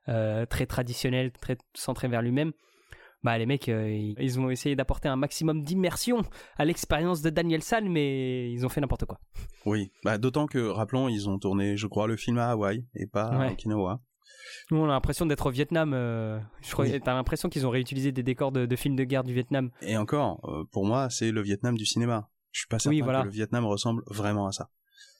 très 0.05 0.65
traditionnel, 0.65 1.31
très 1.31 1.57
centré 1.73 2.09
vers 2.09 2.21
lui-même 2.21 2.51
bah 3.27 3.37
les 3.37 3.45
mecs 3.45 3.67
euh, 3.67 4.13
ils 4.17 4.39
ont 4.39 4.49
essayé 4.49 4.77
d'apporter 4.77 5.09
un 5.09 5.17
maximum 5.17 5.61
d'immersion 5.61 6.21
à 6.55 6.63
l'expérience 6.63 7.21
de 7.21 7.29
Daniel 7.29 7.61
San 7.61 7.85
mais 7.89 8.49
ils 8.53 8.65
ont 8.65 8.69
fait 8.69 8.79
n'importe 8.79 9.03
quoi. 9.03 9.19
Oui, 9.65 9.91
bah 10.05 10.17
d'autant 10.17 10.47
que 10.47 10.59
rappelons 10.59 11.09
ils 11.09 11.27
ont 11.27 11.37
tourné 11.37 11.75
je 11.75 11.87
crois 11.87 12.07
le 12.07 12.15
film 12.15 12.37
à 12.37 12.51
Hawaï 12.51 12.85
et 12.95 13.05
pas 13.05 13.25
à 13.25 13.51
Okinawa. 13.51 13.99
Nous, 14.71 14.77
on 14.77 14.85
a 14.85 14.87
l'impression 14.87 15.25
d'être 15.25 15.47
au 15.47 15.49
Vietnam. 15.49 15.93
Euh, 15.93 16.39
je 16.61 16.71
crois, 16.71 16.85
t'as 16.99 17.13
l'impression 17.13 17.49
qu'ils 17.49 17.65
ont 17.67 17.69
réutilisé 17.69 18.11
des 18.13 18.23
décors 18.23 18.51
de, 18.51 18.75
films 18.75 18.95
de 18.95 19.03
guerre 19.03 19.23
du 19.23 19.33
Vietnam. 19.33 19.71
Et 19.81 19.97
encore, 19.97 20.39
euh, 20.45 20.63
pour 20.71 20.85
moi, 20.85 21.09
c'est 21.09 21.31
le 21.31 21.41
Vietnam 21.41 21.75
du 21.75 21.85
cinéma. 21.85 22.29
Je 22.51 22.61
suis 22.61 22.67
pas 22.67 22.79
certain 22.79 22.99
que 22.99 23.25
le 23.25 23.29
Vietnam 23.29 23.65
ressemble 23.65 24.03
vraiment 24.07 24.47
à 24.47 24.51
ça. 24.51 24.69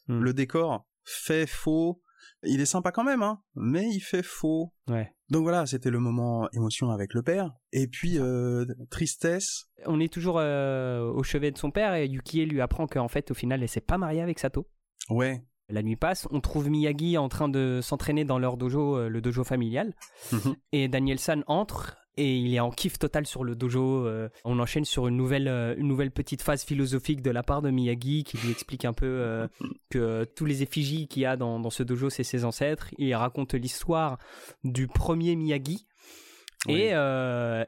Hmm. 0.08 0.22
Le 0.22 0.34
décor 0.34 0.86
fait 1.04 1.46
faux, 1.46 2.02
il 2.44 2.62
est 2.62 2.66
sympa 2.66 2.92
quand 2.92 3.04
même, 3.04 3.24
hein, 3.24 3.42
mais 3.56 3.88
il 3.90 4.00
fait 4.00 4.24
faux. 4.24 4.74
Ouais. 4.88 5.14
Donc 5.30 5.44
voilà, 5.44 5.66
c'était 5.66 5.90
le 5.90 6.00
moment 6.00 6.50
émotion 6.54 6.92
avec 6.92 7.14
le 7.14 7.22
père. 7.22 7.52
Et 7.74 7.88
puis 7.88 8.18
euh, 8.18 8.66
tristesse. 8.90 9.66
On 9.86 10.00
est 10.00 10.12
toujours 10.12 10.38
euh, 10.40 11.02
au 11.02 11.24
chevet 11.24 11.52
de 11.52 11.58
son 11.58 11.72
père 11.72 11.94
et 11.94 12.08
Yukie 12.08 12.46
lui 12.46 12.62
apprend 12.62 12.88
qu'en 12.88 13.08
fait, 13.08 13.32
au 13.32 13.34
final, 13.34 13.62
elle 13.62 13.70
s'est 13.70 13.82
pas 13.82 13.98
mariée 13.98 14.22
avec 14.22 14.40
Sato. 14.40 14.68
Ouais. 15.10 15.44
La 15.70 15.84
nuit 15.84 15.98
passe, 15.98 16.28
on 16.32 16.40
trouve 16.40 16.70
Miyagi 16.70 17.18
en 17.18 17.28
train 17.28 17.50
de 17.50 17.82
s'entraîner 17.82 18.24
dans 18.24 18.40
leur 18.40 18.56
dojo, 18.56 18.98
euh, 18.98 19.10
le 19.10 19.20
dojo 19.20 19.44
familial. 19.44 19.94
Mhm. 20.32 20.56
Et 20.72 20.88
Daniel 20.88 21.20
San 21.20 21.44
entre 21.48 21.98
et 22.18 22.36
il 22.38 22.54
est 22.54 22.60
en 22.60 22.72
kiff 22.72 22.98
total 22.98 23.26
sur 23.26 23.44
le 23.44 23.56
dojo. 23.56 24.06
Euh, 24.06 24.30
on 24.44 24.60
enchaîne 24.60 24.86
sur 24.86 25.08
une 25.08 25.16
nouvelle, 25.16 25.48
euh, 25.48 25.76
une 25.78 25.88
nouvelle 25.88 26.12
petite 26.12 26.42
phase 26.42 26.64
philosophique 26.64 27.22
de 27.22 27.32
la 27.32 27.44
part 27.44 27.62
de 27.62 27.70
Miyagi 27.70 28.24
qui 28.24 28.38
lui 28.38 28.52
explique 28.52 28.86
un 28.86 28.94
peu 28.94 29.06
euh, 29.06 29.48
que 29.90 30.26
tous 30.36 30.46
les 30.46 30.64
effigies 30.64 31.08
qu'il 31.08 31.22
y 31.22 31.26
a 31.26 31.38
dans, 31.38 31.70
ce 31.70 31.84
dojo, 31.84 32.10
c'est 32.10 32.24
ses 32.24 32.44
ancêtres. 32.44 32.90
Il 32.98 33.14
raconte 33.14 33.54
l'histoire 33.54 34.18
du 34.64 34.88
premier 34.88 35.36
Miyagi. 35.36 35.88
Et 36.68 36.92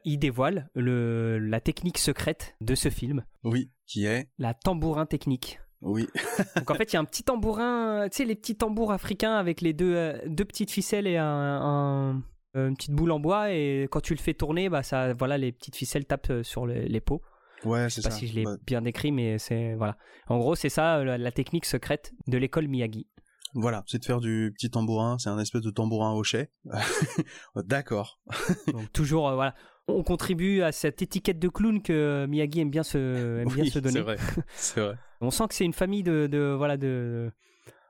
il 0.04 0.18
dévoile 0.18 0.70
le, 0.76 1.38
la 1.38 1.62
technique 1.62 2.00
secrète 2.00 2.56
de 2.60 2.76
ce 2.76 2.90
film. 2.90 3.24
Oui, 3.46 3.70
qui 3.86 4.06
est 4.06 4.28
La 4.40 4.54
tambourin 4.54 5.06
technique. 5.06 5.62
Oui. 5.82 6.08
Donc 6.58 6.72
en 6.72 6.76
fait, 6.76 6.92
il 6.92 6.96
y 6.96 6.98
a 6.98 7.00
un 7.00 7.06
petit 7.06 7.24
tambourin, 7.24 8.10
tu 8.10 8.18
sais, 8.18 8.26
les 8.26 8.36
petits 8.36 8.58
tambours 8.58 8.92
africains 8.92 9.36
avec 9.36 9.62
les 9.62 9.72
deux, 9.72 10.16
deux 10.26 10.44
petites 10.44 10.72
ficelles 10.72 11.08
et 11.08 11.16
un 11.18 12.22
une 12.56 12.76
petite 12.76 12.94
boule 12.94 13.12
en 13.12 13.20
bois 13.20 13.52
et 13.52 13.88
quand 13.92 14.02
tu 14.02 14.14
le 14.14 14.20
fais 14.20 14.34
tourner, 14.34 14.70
bah 14.70 14.84
ça, 14.84 15.14
voilà, 15.14 15.38
les 15.38 15.52
petites 15.52 15.76
ficelles 15.76 16.06
tapent 16.06 16.32
euh, 16.32 16.44
sur 16.44 16.66
les, 16.66 17.02
pots. 17.02 17.22
Ouais, 17.64 17.90
c'est 17.90 18.02
ça. 18.02 18.10
Je 18.10 18.16
sais 18.16 18.16
pas 18.16 18.16
si 18.16 18.28
je 18.28 18.36
l'ai 18.36 18.46
bien 18.66 18.82
décrit, 18.82 19.12
mais 19.12 19.38
c'est 19.38 19.76
voilà. 19.76 19.98
En 20.28 20.38
gros, 20.38 20.56
c'est 20.56 20.70
ça 20.70 21.04
la, 21.04 21.32
technique 21.32 21.66
secrète 21.66 22.14
de 22.28 22.38
l'école 22.38 22.68
Miyagi. 22.68 23.08
Voilà, 23.56 23.84
c'est 23.88 24.00
de 24.00 24.06
faire 24.06 24.20
du 24.20 24.52
petit 24.56 24.70
tambourin. 24.70 25.18
C'est 25.18 25.30
un 25.30 25.40
espèce 25.40 25.62
de 25.62 25.72
tambourin 25.72 26.14
hochet. 26.14 26.52
D'accord. 27.56 28.20
Donc 28.72 28.92
toujours, 28.94 29.28
euh, 29.28 29.36
voilà, 29.36 29.56
on 29.88 30.04
contribue 30.04 30.62
à 30.62 30.72
cette 30.72 31.02
étiquette 31.02 31.40
de 31.40 31.50
clown 31.50 31.82
que 31.82 32.26
Miyagi 32.28 32.62
aime 32.62 32.70
bien 32.70 32.84
se, 32.84 33.42
aime 33.42 33.50
bien 33.50 33.66
se 33.66 33.80
donner. 33.80 33.96
C'est 33.96 34.02
vrai. 34.02 34.18
C'est 34.56 34.82
vrai. 34.82 34.96
on 35.22 35.32
sent 35.32 35.48
que 35.50 35.56
c'est 35.56 35.66
une 35.66 35.74
famille 35.74 36.04
de, 36.04 36.28
de 36.28 36.54
voilà 36.56 36.78
de 36.78 37.32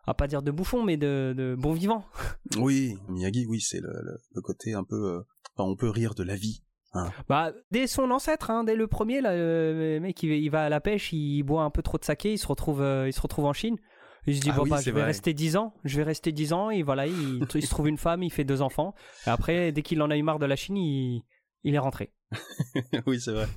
à 0.05 0.13
pas 0.13 0.27
dire 0.27 0.41
de 0.41 0.51
bouffon, 0.51 0.83
mais 0.83 0.97
de, 0.97 1.33
de 1.38 1.55
bon 1.57 1.73
vivant. 1.73 2.05
Oui, 2.57 2.97
Miyagi, 3.09 3.45
oui, 3.47 3.62
c'est 3.62 3.79
le, 3.79 3.89
le, 4.33 4.41
côté 4.41 4.73
un 4.73 4.83
peu. 4.83 4.95
Euh, 4.95 5.21
on 5.57 5.75
peut 5.75 5.89
rire 5.89 6.15
de 6.15 6.23
la 6.23 6.35
vie. 6.35 6.63
Hein. 6.93 7.12
Bah, 7.27 7.53
dès 7.69 7.85
son 7.85 8.09
ancêtre, 8.09 8.49
hein, 8.49 8.63
dès 8.63 8.75
le 8.75 8.88
premier, 8.88 9.21
là, 9.21 9.35
le 9.35 9.99
mec, 9.99 10.23
il, 10.23 10.49
va 10.49 10.63
à 10.63 10.69
la 10.69 10.81
pêche, 10.81 11.13
il 11.13 11.43
boit 11.43 11.63
un 11.63 11.69
peu 11.69 11.83
trop 11.83 11.97
de 11.97 12.05
saké, 12.05 12.33
il 12.33 12.38
se 12.39 12.47
retrouve, 12.47 12.81
euh, 12.81 13.07
il 13.07 13.13
se 13.13 13.21
retrouve 13.21 13.45
en 13.45 13.53
Chine. 13.53 13.77
Il 14.25 14.35
se 14.35 14.41
dit, 14.41 14.49
ah 14.51 14.57
bon, 14.57 14.67
bah, 14.67 14.81
je 14.81 14.91
vais 14.91 15.03
rester 15.03 15.33
10 15.33 15.57
ans, 15.57 15.73
je 15.83 15.97
vais 15.97 16.03
rester 16.03 16.31
10 16.31 16.53
ans, 16.53 16.69
et 16.69 16.83
voilà, 16.83 17.07
il, 17.07 17.45
il 17.53 17.62
se 17.63 17.69
trouve 17.69 17.88
une 17.88 17.97
femme, 17.97 18.21
il 18.21 18.31
fait 18.31 18.43
deux 18.43 18.62
enfants. 18.62 18.93
Et 19.25 19.29
après, 19.29 19.71
dès 19.71 19.81
qu'il 19.81 20.01
en 20.01 20.09
a 20.09 20.17
eu 20.17 20.23
marre 20.23 20.39
de 20.39 20.45
la 20.45 20.55
Chine, 20.55 20.77
il, 20.77 21.23
il 21.63 21.75
est 21.75 21.79
rentré. 21.79 22.13
oui, 23.07 23.19
c'est 23.19 23.31
vrai. 23.31 23.47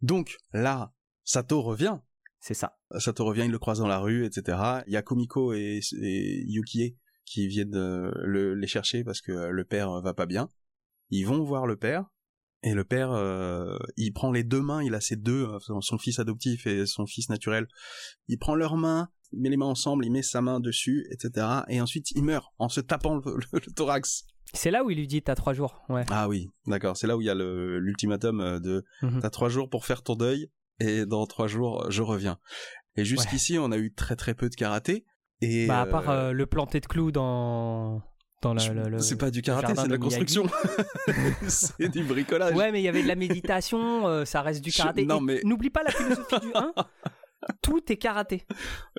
Donc, 0.00 0.36
là, 0.52 0.92
Sato 1.24 1.62
revient 1.62 1.98
c'est 2.42 2.54
ça. 2.54 2.76
Ça 2.98 3.12
te 3.12 3.22
revient, 3.22 3.44
il 3.44 3.52
le 3.52 3.58
croise 3.60 3.78
dans 3.78 3.86
la 3.86 4.00
rue, 4.00 4.26
etc. 4.26 4.58
Il 4.88 4.92
y 4.92 4.96
a 4.96 5.02
Komiko 5.02 5.52
et, 5.52 5.80
Yukie 5.92 6.96
qui 7.24 7.46
viennent 7.46 7.70
le, 7.70 8.54
les 8.54 8.66
chercher 8.66 9.04
parce 9.04 9.20
que 9.20 9.30
le 9.30 9.64
père 9.64 10.02
va 10.02 10.12
pas 10.12 10.26
bien. 10.26 10.48
Ils 11.10 11.24
vont 11.24 11.44
voir 11.44 11.66
le 11.66 11.76
père 11.76 12.06
et 12.64 12.74
le 12.74 12.82
père, 12.82 13.12
euh, 13.12 13.78
il 13.96 14.12
prend 14.12 14.32
les 14.32 14.42
deux 14.42 14.60
mains, 14.60 14.82
il 14.82 14.94
a 14.94 15.00
ses 15.00 15.14
deux, 15.14 15.48
son 15.80 15.98
fils 15.98 16.18
adoptif 16.18 16.66
et 16.66 16.84
son 16.84 17.06
fils 17.06 17.28
naturel. 17.28 17.68
Il 18.26 18.38
prend 18.38 18.56
leurs 18.56 18.76
mains, 18.76 19.08
il 19.30 19.40
met 19.40 19.48
les 19.48 19.56
mains 19.56 19.66
ensemble, 19.66 20.04
il 20.04 20.10
met 20.10 20.22
sa 20.22 20.42
main 20.42 20.58
dessus, 20.58 21.06
etc. 21.12 21.46
Et 21.68 21.80
ensuite 21.80 22.10
il 22.10 22.24
meurt 22.24 22.52
en 22.58 22.68
se 22.68 22.80
tapant 22.80 23.16
le, 23.16 23.60
thorax. 23.76 24.24
C'est 24.52 24.72
là 24.72 24.82
où 24.82 24.90
il 24.90 24.98
lui 24.98 25.06
dit 25.06 25.22
t'as 25.22 25.36
trois 25.36 25.54
jours. 25.54 25.84
Ouais. 25.88 26.04
Ah 26.10 26.28
oui, 26.28 26.48
d'accord. 26.66 26.96
C'est 26.96 27.06
là 27.06 27.16
où 27.16 27.20
il 27.20 27.26
y 27.26 27.30
a 27.30 27.34
l'ultimatum 27.36 28.58
de 28.58 28.84
mhm. 29.02 29.20
t'as 29.20 29.30
trois 29.30 29.48
jours 29.48 29.70
pour 29.70 29.86
faire 29.86 30.02
ton 30.02 30.16
deuil 30.16 30.50
et 30.82 31.06
dans 31.06 31.26
trois 31.26 31.46
jours, 31.46 31.86
je 31.90 32.02
reviens. 32.02 32.38
Et 32.96 33.04
jusqu'ici, 33.04 33.58
on 33.58 33.72
a 33.72 33.78
eu 33.78 33.92
très 33.94 34.16
très 34.16 34.34
peu 34.34 34.48
de 34.48 34.54
karaté. 34.54 35.04
Et 35.40 35.66
bah, 35.66 35.82
à 35.82 35.86
part 35.86 36.10
euh, 36.10 36.28
euh, 36.28 36.32
le 36.32 36.46
planté 36.46 36.80
de 36.80 36.86
clous 36.86 37.10
dans 37.10 38.02
c'est 38.98 39.18
pas 39.18 39.30
du 39.30 39.40
karaté, 39.40 39.72
c'est 39.76 39.86
de 39.86 39.92
la 39.92 39.98
construction. 39.98 40.46
c'est 41.46 41.88
du 41.88 42.02
bricolage. 42.02 42.54
Ouais, 42.56 42.72
mais 42.72 42.80
il 42.80 42.84
y 42.84 42.88
avait 42.88 43.04
de 43.04 43.08
la 43.08 43.14
méditation, 43.14 44.08
euh, 44.08 44.24
ça 44.24 44.42
reste 44.42 44.64
du 44.64 44.72
karaté. 44.72 45.06
Non, 45.06 45.20
mais... 45.20 45.40
N'oublie 45.44 45.70
pas 45.70 45.84
la 45.84 45.92
philosophie 45.92 46.40
du 46.40 46.50
1. 46.52 46.72
Tout 47.62 47.80
est 47.92 47.96
karaté. 47.96 48.44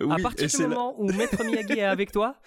à 0.09 0.17
partir 0.17 0.47
du 0.47 0.57
moment 0.67 0.95
où 0.97 1.11
Maître 1.11 1.43
Miyagi 1.43 1.79
est 1.79 1.83
avec 1.83 2.13
toi, 2.13 2.37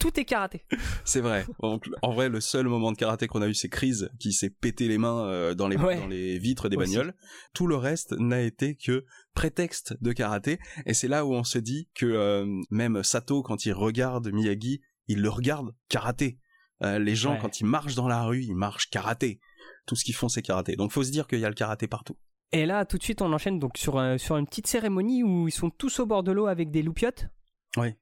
tout 0.00 0.18
est 0.18 0.24
karaté. 0.24 0.64
C'est 1.04 1.20
vrai. 1.20 1.46
en 1.60 2.12
vrai, 2.12 2.28
le 2.28 2.40
seul 2.40 2.66
moment 2.66 2.90
de 2.90 2.96
karaté 2.96 3.28
qu'on 3.28 3.42
a 3.42 3.48
eu, 3.48 3.54
c'est 3.54 3.68
Chris 3.68 4.02
qui 4.18 4.32
s'est 4.32 4.50
pété 4.50 4.88
les 4.88 4.98
mains 4.98 5.26
euh, 5.26 5.54
dans 5.54 5.68
les, 5.68 5.76
dans 5.76 6.06
les 6.08 6.38
vitres 6.38 6.68
des 6.68 6.76
bagnoles. 6.76 7.14
Tout 7.54 7.66
le 7.66 7.76
reste 7.76 8.12
n'a 8.18 8.40
été 8.40 8.74
que 8.74 9.04
prétexte 9.34 9.94
de 10.00 10.12
karaté. 10.12 10.58
Et 10.86 10.94
c'est 10.94 11.06
là 11.06 11.24
où 11.26 11.34
on 11.34 11.44
se 11.44 11.58
dit 11.58 11.88
que 11.94 12.06
euh, 12.06 12.46
même 12.70 13.02
Sato, 13.04 13.42
quand 13.42 13.66
il 13.66 13.72
regarde 13.72 14.32
Miyagi, 14.32 14.80
il 15.06 15.20
le 15.20 15.28
regarde 15.28 15.74
karaté. 15.88 16.40
Euh, 16.82 16.98
les 16.98 17.14
gens, 17.14 17.36
quand 17.36 17.60
ils 17.60 17.66
marchent 17.66 17.94
dans 17.94 18.08
la 18.08 18.22
rue, 18.22 18.42
ils 18.42 18.56
marchent 18.56 18.88
karaté. 18.88 19.38
Tout 19.86 19.96
ce 19.96 20.04
qu'ils 20.04 20.14
font, 20.14 20.28
c'est 20.28 20.42
karaté. 20.42 20.76
Donc 20.76 20.92
faut 20.92 21.04
se 21.04 21.10
dire 21.10 21.26
qu'il 21.26 21.40
y 21.40 21.44
a 21.44 21.48
le 21.48 21.54
karaté 21.54 21.86
partout. 21.86 22.16
Et 22.52 22.64
là, 22.64 22.86
tout 22.86 22.96
de 22.96 23.02
suite, 23.02 23.20
on 23.20 23.32
enchaîne 23.32 23.58
donc 23.58 23.76
sur, 23.76 24.02
sur 24.18 24.36
une 24.38 24.46
petite 24.46 24.66
cérémonie 24.66 25.22
où 25.22 25.46
ils 25.46 25.52
sont 25.52 25.70
tous 25.70 26.00
au 26.00 26.06
bord 26.06 26.22
de 26.22 26.32
l'eau 26.32 26.46
avec 26.46 26.70
des 26.70 26.82
loupiottes. 26.82 27.28
Oui. 27.76 27.94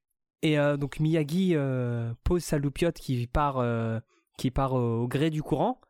Et 0.42 0.58
euh, 0.58 0.76
donc 0.76 1.00
Miyagi 1.00 1.54
euh, 1.54 2.12
pose 2.24 2.44
sa 2.44 2.58
loupiote 2.58 2.98
qui 2.98 3.26
part, 3.26 3.58
euh, 3.58 3.98
qui 4.36 4.50
part 4.50 4.74
au 4.74 5.08
gré 5.08 5.30
du 5.30 5.42
courant. 5.42 5.80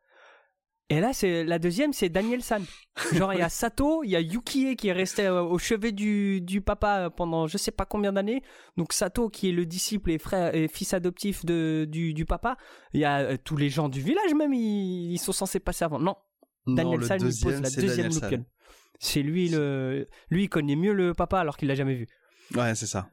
Et 0.90 1.00
là, 1.00 1.12
c'est 1.12 1.44
la 1.44 1.58
deuxième, 1.58 1.92
c'est 1.92 2.08
Daniel 2.08 2.42
San. 2.42 2.64
Genre, 3.12 3.34
il 3.34 3.40
y 3.40 3.42
a 3.42 3.48
Sato, 3.50 4.02
il 4.04 4.10
y 4.10 4.16
a 4.16 4.20
Yukie 4.20 4.74
qui 4.74 4.88
est 4.88 4.92
resté 4.92 5.28
au 5.28 5.58
chevet 5.58 5.92
du, 5.92 6.40
du 6.40 6.62
papa 6.62 7.10
pendant 7.14 7.46
je 7.46 7.58
sais 7.58 7.70
pas 7.70 7.84
combien 7.84 8.10
d'années. 8.14 8.42
Donc 8.78 8.94
Sato, 8.94 9.28
qui 9.28 9.50
est 9.50 9.52
le 9.52 9.66
disciple 9.66 10.10
et 10.10 10.18
frère 10.18 10.54
et 10.54 10.66
fils 10.66 10.94
adoptif 10.94 11.44
de, 11.44 11.86
du, 11.86 12.14
du 12.14 12.24
papa. 12.24 12.56
Il 12.94 13.00
y 13.00 13.04
a 13.04 13.36
tous 13.36 13.56
les 13.58 13.68
gens 13.68 13.90
du 13.90 14.00
village 14.00 14.32
même, 14.34 14.54
ils, 14.54 15.18
sont 15.18 15.32
censés 15.32 15.60
passer 15.60 15.84
avant. 15.84 15.98
Non, 15.98 16.16
Daniel 16.66 17.04
San 17.04 17.18
pose 17.18 17.60
la 17.60 17.68
deuxième 17.68 18.08
loupiote. 18.08 18.46
C'est 18.98 19.22
lui 19.22 19.50
le, 19.50 20.08
lui 20.30 20.44
il 20.44 20.48
connaît 20.48 20.74
mieux 20.74 20.94
le 20.94 21.12
papa 21.12 21.38
alors 21.38 21.58
qu'il 21.58 21.68
l'a 21.68 21.74
jamais 21.74 21.94
vu. 21.94 22.06
Ouais, 22.54 22.74
c'est 22.74 22.86
ça. 22.86 23.10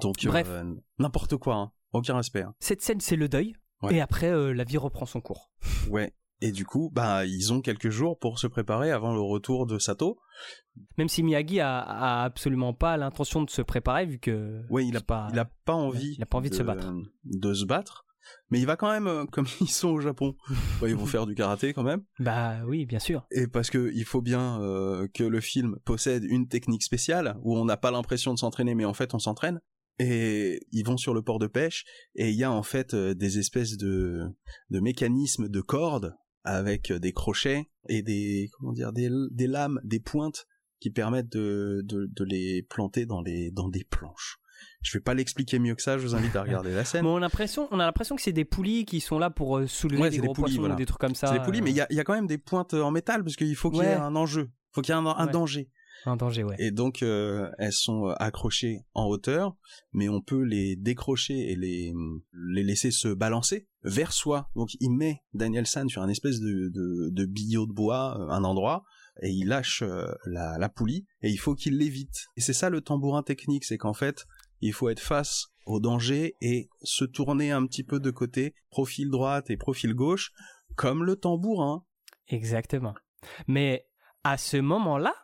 Donc 0.00 0.16
bref, 0.24 0.46
euh, 0.48 0.74
n'importe 0.98 1.36
quoi, 1.36 1.56
hein. 1.56 1.72
aucun 1.92 2.16
respect. 2.16 2.42
Hein. 2.42 2.54
Cette 2.60 2.82
scène, 2.82 3.00
c'est 3.00 3.16
le 3.16 3.28
deuil. 3.28 3.54
Et 3.90 4.00
après, 4.00 4.30
la 4.52 4.64
vie 4.64 4.76
reprend 4.76 5.06
son 5.06 5.22
cours. 5.22 5.50
Ouais, 5.88 6.12
et 6.42 6.52
du 6.52 6.64
coup, 6.64 6.90
bah, 6.92 7.26
ils 7.26 7.52
ont 7.52 7.60
quelques 7.60 7.90
jours 7.90 8.18
pour 8.18 8.38
se 8.38 8.46
préparer 8.46 8.90
avant 8.90 9.12
le 9.12 9.20
retour 9.20 9.66
de 9.66 9.78
Sato. 9.78 10.18
Même 10.96 11.08
si 11.08 11.22
Miyagi 11.22 11.60
a, 11.60 12.22
absolument 12.22 12.72
pas 12.72 12.96
l'intention 12.96 13.42
de 13.42 13.50
se 13.50 13.60
préparer, 13.60 14.06
vu 14.06 14.18
que. 14.18 14.62
Oui, 14.70 14.88
il 14.88 14.96
a 14.96 15.02
pas, 15.02 15.28
il 15.32 15.38
a 15.38 15.50
pas 15.64 15.74
envie. 15.74 16.14
Il 16.16 16.22
a 16.22 16.26
pas 16.26 16.38
envie 16.38 16.50
de, 16.50 16.54
se 16.54 16.62
battre. 16.62 16.92
De 17.24 17.52
se 17.52 17.64
battre. 17.66 18.06
Mais 18.50 18.58
il 18.58 18.66
va 18.66 18.76
quand 18.76 18.90
même, 18.90 19.06
euh, 19.06 19.24
comme 19.32 19.46
ils 19.60 19.70
sont 19.70 19.90
au 19.90 20.00
Japon, 20.00 20.34
ils 20.82 20.96
vont 20.96 21.06
faire 21.06 21.26
du 21.26 21.34
karaté 21.34 21.74
quand 21.74 21.82
même. 21.82 22.02
Bah 22.18 22.64
oui, 22.66 22.86
bien 22.86 23.00
sûr. 23.00 23.26
Et 23.30 23.46
parce 23.46 23.68
que 23.68 23.90
il 23.94 24.04
faut 24.04 24.22
bien 24.22 24.62
euh, 24.62 25.08
que 25.12 25.24
le 25.24 25.40
film 25.40 25.76
possède 25.84 26.24
une 26.24 26.48
technique 26.48 26.82
spéciale 26.82 27.36
où 27.42 27.56
on 27.56 27.66
n'a 27.66 27.76
pas 27.76 27.90
l'impression 27.90 28.32
de 28.32 28.38
s'entraîner, 28.38 28.74
mais 28.74 28.86
en 28.86 28.94
fait 28.94 29.12
on 29.14 29.18
s'entraîne 29.18 29.60
et 29.98 30.60
ils 30.72 30.84
vont 30.84 30.96
sur 30.96 31.14
le 31.14 31.22
port 31.22 31.38
de 31.38 31.46
pêche 31.46 31.84
et 32.14 32.30
il 32.30 32.36
y 32.36 32.44
a 32.44 32.50
en 32.50 32.62
fait 32.62 32.94
euh, 32.94 33.14
des 33.14 33.38
espèces 33.38 33.76
de, 33.76 34.22
de 34.70 34.80
mécanismes 34.80 35.48
de 35.48 35.60
cordes 35.60 36.14
avec 36.44 36.90
euh, 36.90 36.98
des 36.98 37.12
crochets 37.12 37.70
et 37.88 38.02
des 38.02 38.48
comment 38.52 38.72
dire 38.72 38.92
des, 38.92 39.10
des 39.30 39.46
lames, 39.46 39.80
des 39.84 40.00
pointes 40.00 40.46
qui 40.80 40.90
permettent 40.90 41.30
de, 41.30 41.82
de, 41.84 42.06
de, 42.10 42.24
les 42.24 42.62
planter 42.62 43.04
dans 43.04 43.20
les 43.20 43.50
dans 43.50 43.68
des 43.68 43.84
planches. 43.84 44.38
Je 44.82 44.96
vais 44.96 45.02
pas 45.02 45.12
l'expliquer 45.12 45.58
mieux 45.58 45.74
que 45.74 45.82
ça, 45.82 45.98
je 45.98 46.06
vous 46.06 46.14
invite 46.14 46.36
à 46.36 46.42
regarder 46.42 46.72
la 46.72 46.84
scène. 46.86 47.04
on 47.06 47.16
a 47.16 47.20
l'impression 47.20 47.68
on 47.70 47.78
a 47.78 47.84
l'impression 47.84 48.16
que 48.16 48.22
c'est 48.22 48.32
des 48.32 48.46
poulies 48.46 48.86
qui 48.86 49.00
sont 49.00 49.18
là 49.18 49.28
pour 49.28 49.58
euh, 49.58 49.66
soulever 49.66 50.08
des 50.08 50.18
gros 50.18 50.32
poulies, 50.32 50.56
poissons 50.56 50.74
des 50.74 50.86
trucs 50.86 51.00
comme 51.00 51.14
ça. 51.14 51.26
C'est 51.26 51.38
des 51.38 51.44
poulies 51.44 51.60
mais 51.60 51.70
il 51.70 51.76
y 51.76 51.82
a, 51.82 51.86
y 51.90 52.00
a 52.00 52.04
quand 52.04 52.14
même 52.14 52.26
des 52.26 52.38
pointes 52.38 52.72
en 52.72 52.90
métal 52.90 53.22
parce 53.22 53.36
qu'il 53.36 53.54
faut 53.56 53.70
qu'il 53.70 53.82
y 53.82 53.86
ait 53.86 53.94
un 53.94 54.16
enjeu, 54.16 54.50
il 54.50 54.74
faut 54.74 54.80
qu'il 54.80 54.94
y 54.94 54.96
ait 54.96 55.00
un, 55.00 55.06
un 55.06 55.26
danger. 55.26 55.68
Un 56.06 56.16
danger, 56.16 56.44
ouais. 56.44 56.56
Et 56.58 56.70
donc 56.70 57.02
euh, 57.02 57.50
elles 57.58 57.72
sont 57.72 58.08
euh, 58.08 58.14
accrochées 58.18 58.80
en 58.94 59.06
hauteur, 59.06 59.56
mais 59.92 60.08
on 60.08 60.20
peut 60.20 60.42
les 60.42 60.76
décrocher 60.76 61.50
et 61.50 61.56
les 61.56 61.92
les 62.32 62.62
laisser 62.62 62.90
se 62.90 63.08
balancer 63.08 63.68
vers 63.82 64.12
soi. 64.12 64.50
Donc 64.56 64.70
il 64.80 64.90
met 64.90 65.22
Daniel 65.34 65.66
San 65.66 65.88
sur 65.88 66.02
un 66.02 66.08
espèce 66.08 66.40
de 66.40 66.68
de, 66.68 67.10
de 67.10 67.24
billot 67.26 67.66
de 67.66 67.72
bois, 67.72 68.18
euh, 68.18 68.30
un 68.30 68.44
endroit, 68.44 68.84
et 69.22 69.30
il 69.30 69.48
lâche 69.48 69.82
la, 70.26 70.56
la 70.58 70.68
poulie 70.68 71.06
et 71.22 71.30
il 71.30 71.38
faut 71.38 71.54
qu'il 71.54 71.76
l'évite. 71.76 72.28
Et 72.36 72.40
c'est 72.40 72.54
ça 72.54 72.70
le 72.70 72.80
tambourin 72.80 73.22
technique, 73.22 73.64
c'est 73.64 73.78
qu'en 73.78 73.94
fait 73.94 74.24
il 74.60 74.72
faut 74.72 74.88
être 74.88 75.00
face 75.00 75.48
au 75.66 75.80
danger 75.80 76.34
et 76.40 76.68
se 76.82 77.04
tourner 77.04 77.50
un 77.50 77.66
petit 77.66 77.84
peu 77.84 78.00
de 78.00 78.10
côté, 78.10 78.54
profil 78.70 79.10
droite 79.10 79.50
et 79.50 79.56
profil 79.56 79.94
gauche, 79.94 80.32
comme 80.76 81.04
le 81.04 81.16
tambourin. 81.16 81.84
Exactement. 82.28 82.94
Mais 83.46 83.86
à 84.24 84.36
ce 84.38 84.56
moment-là, 84.56 85.14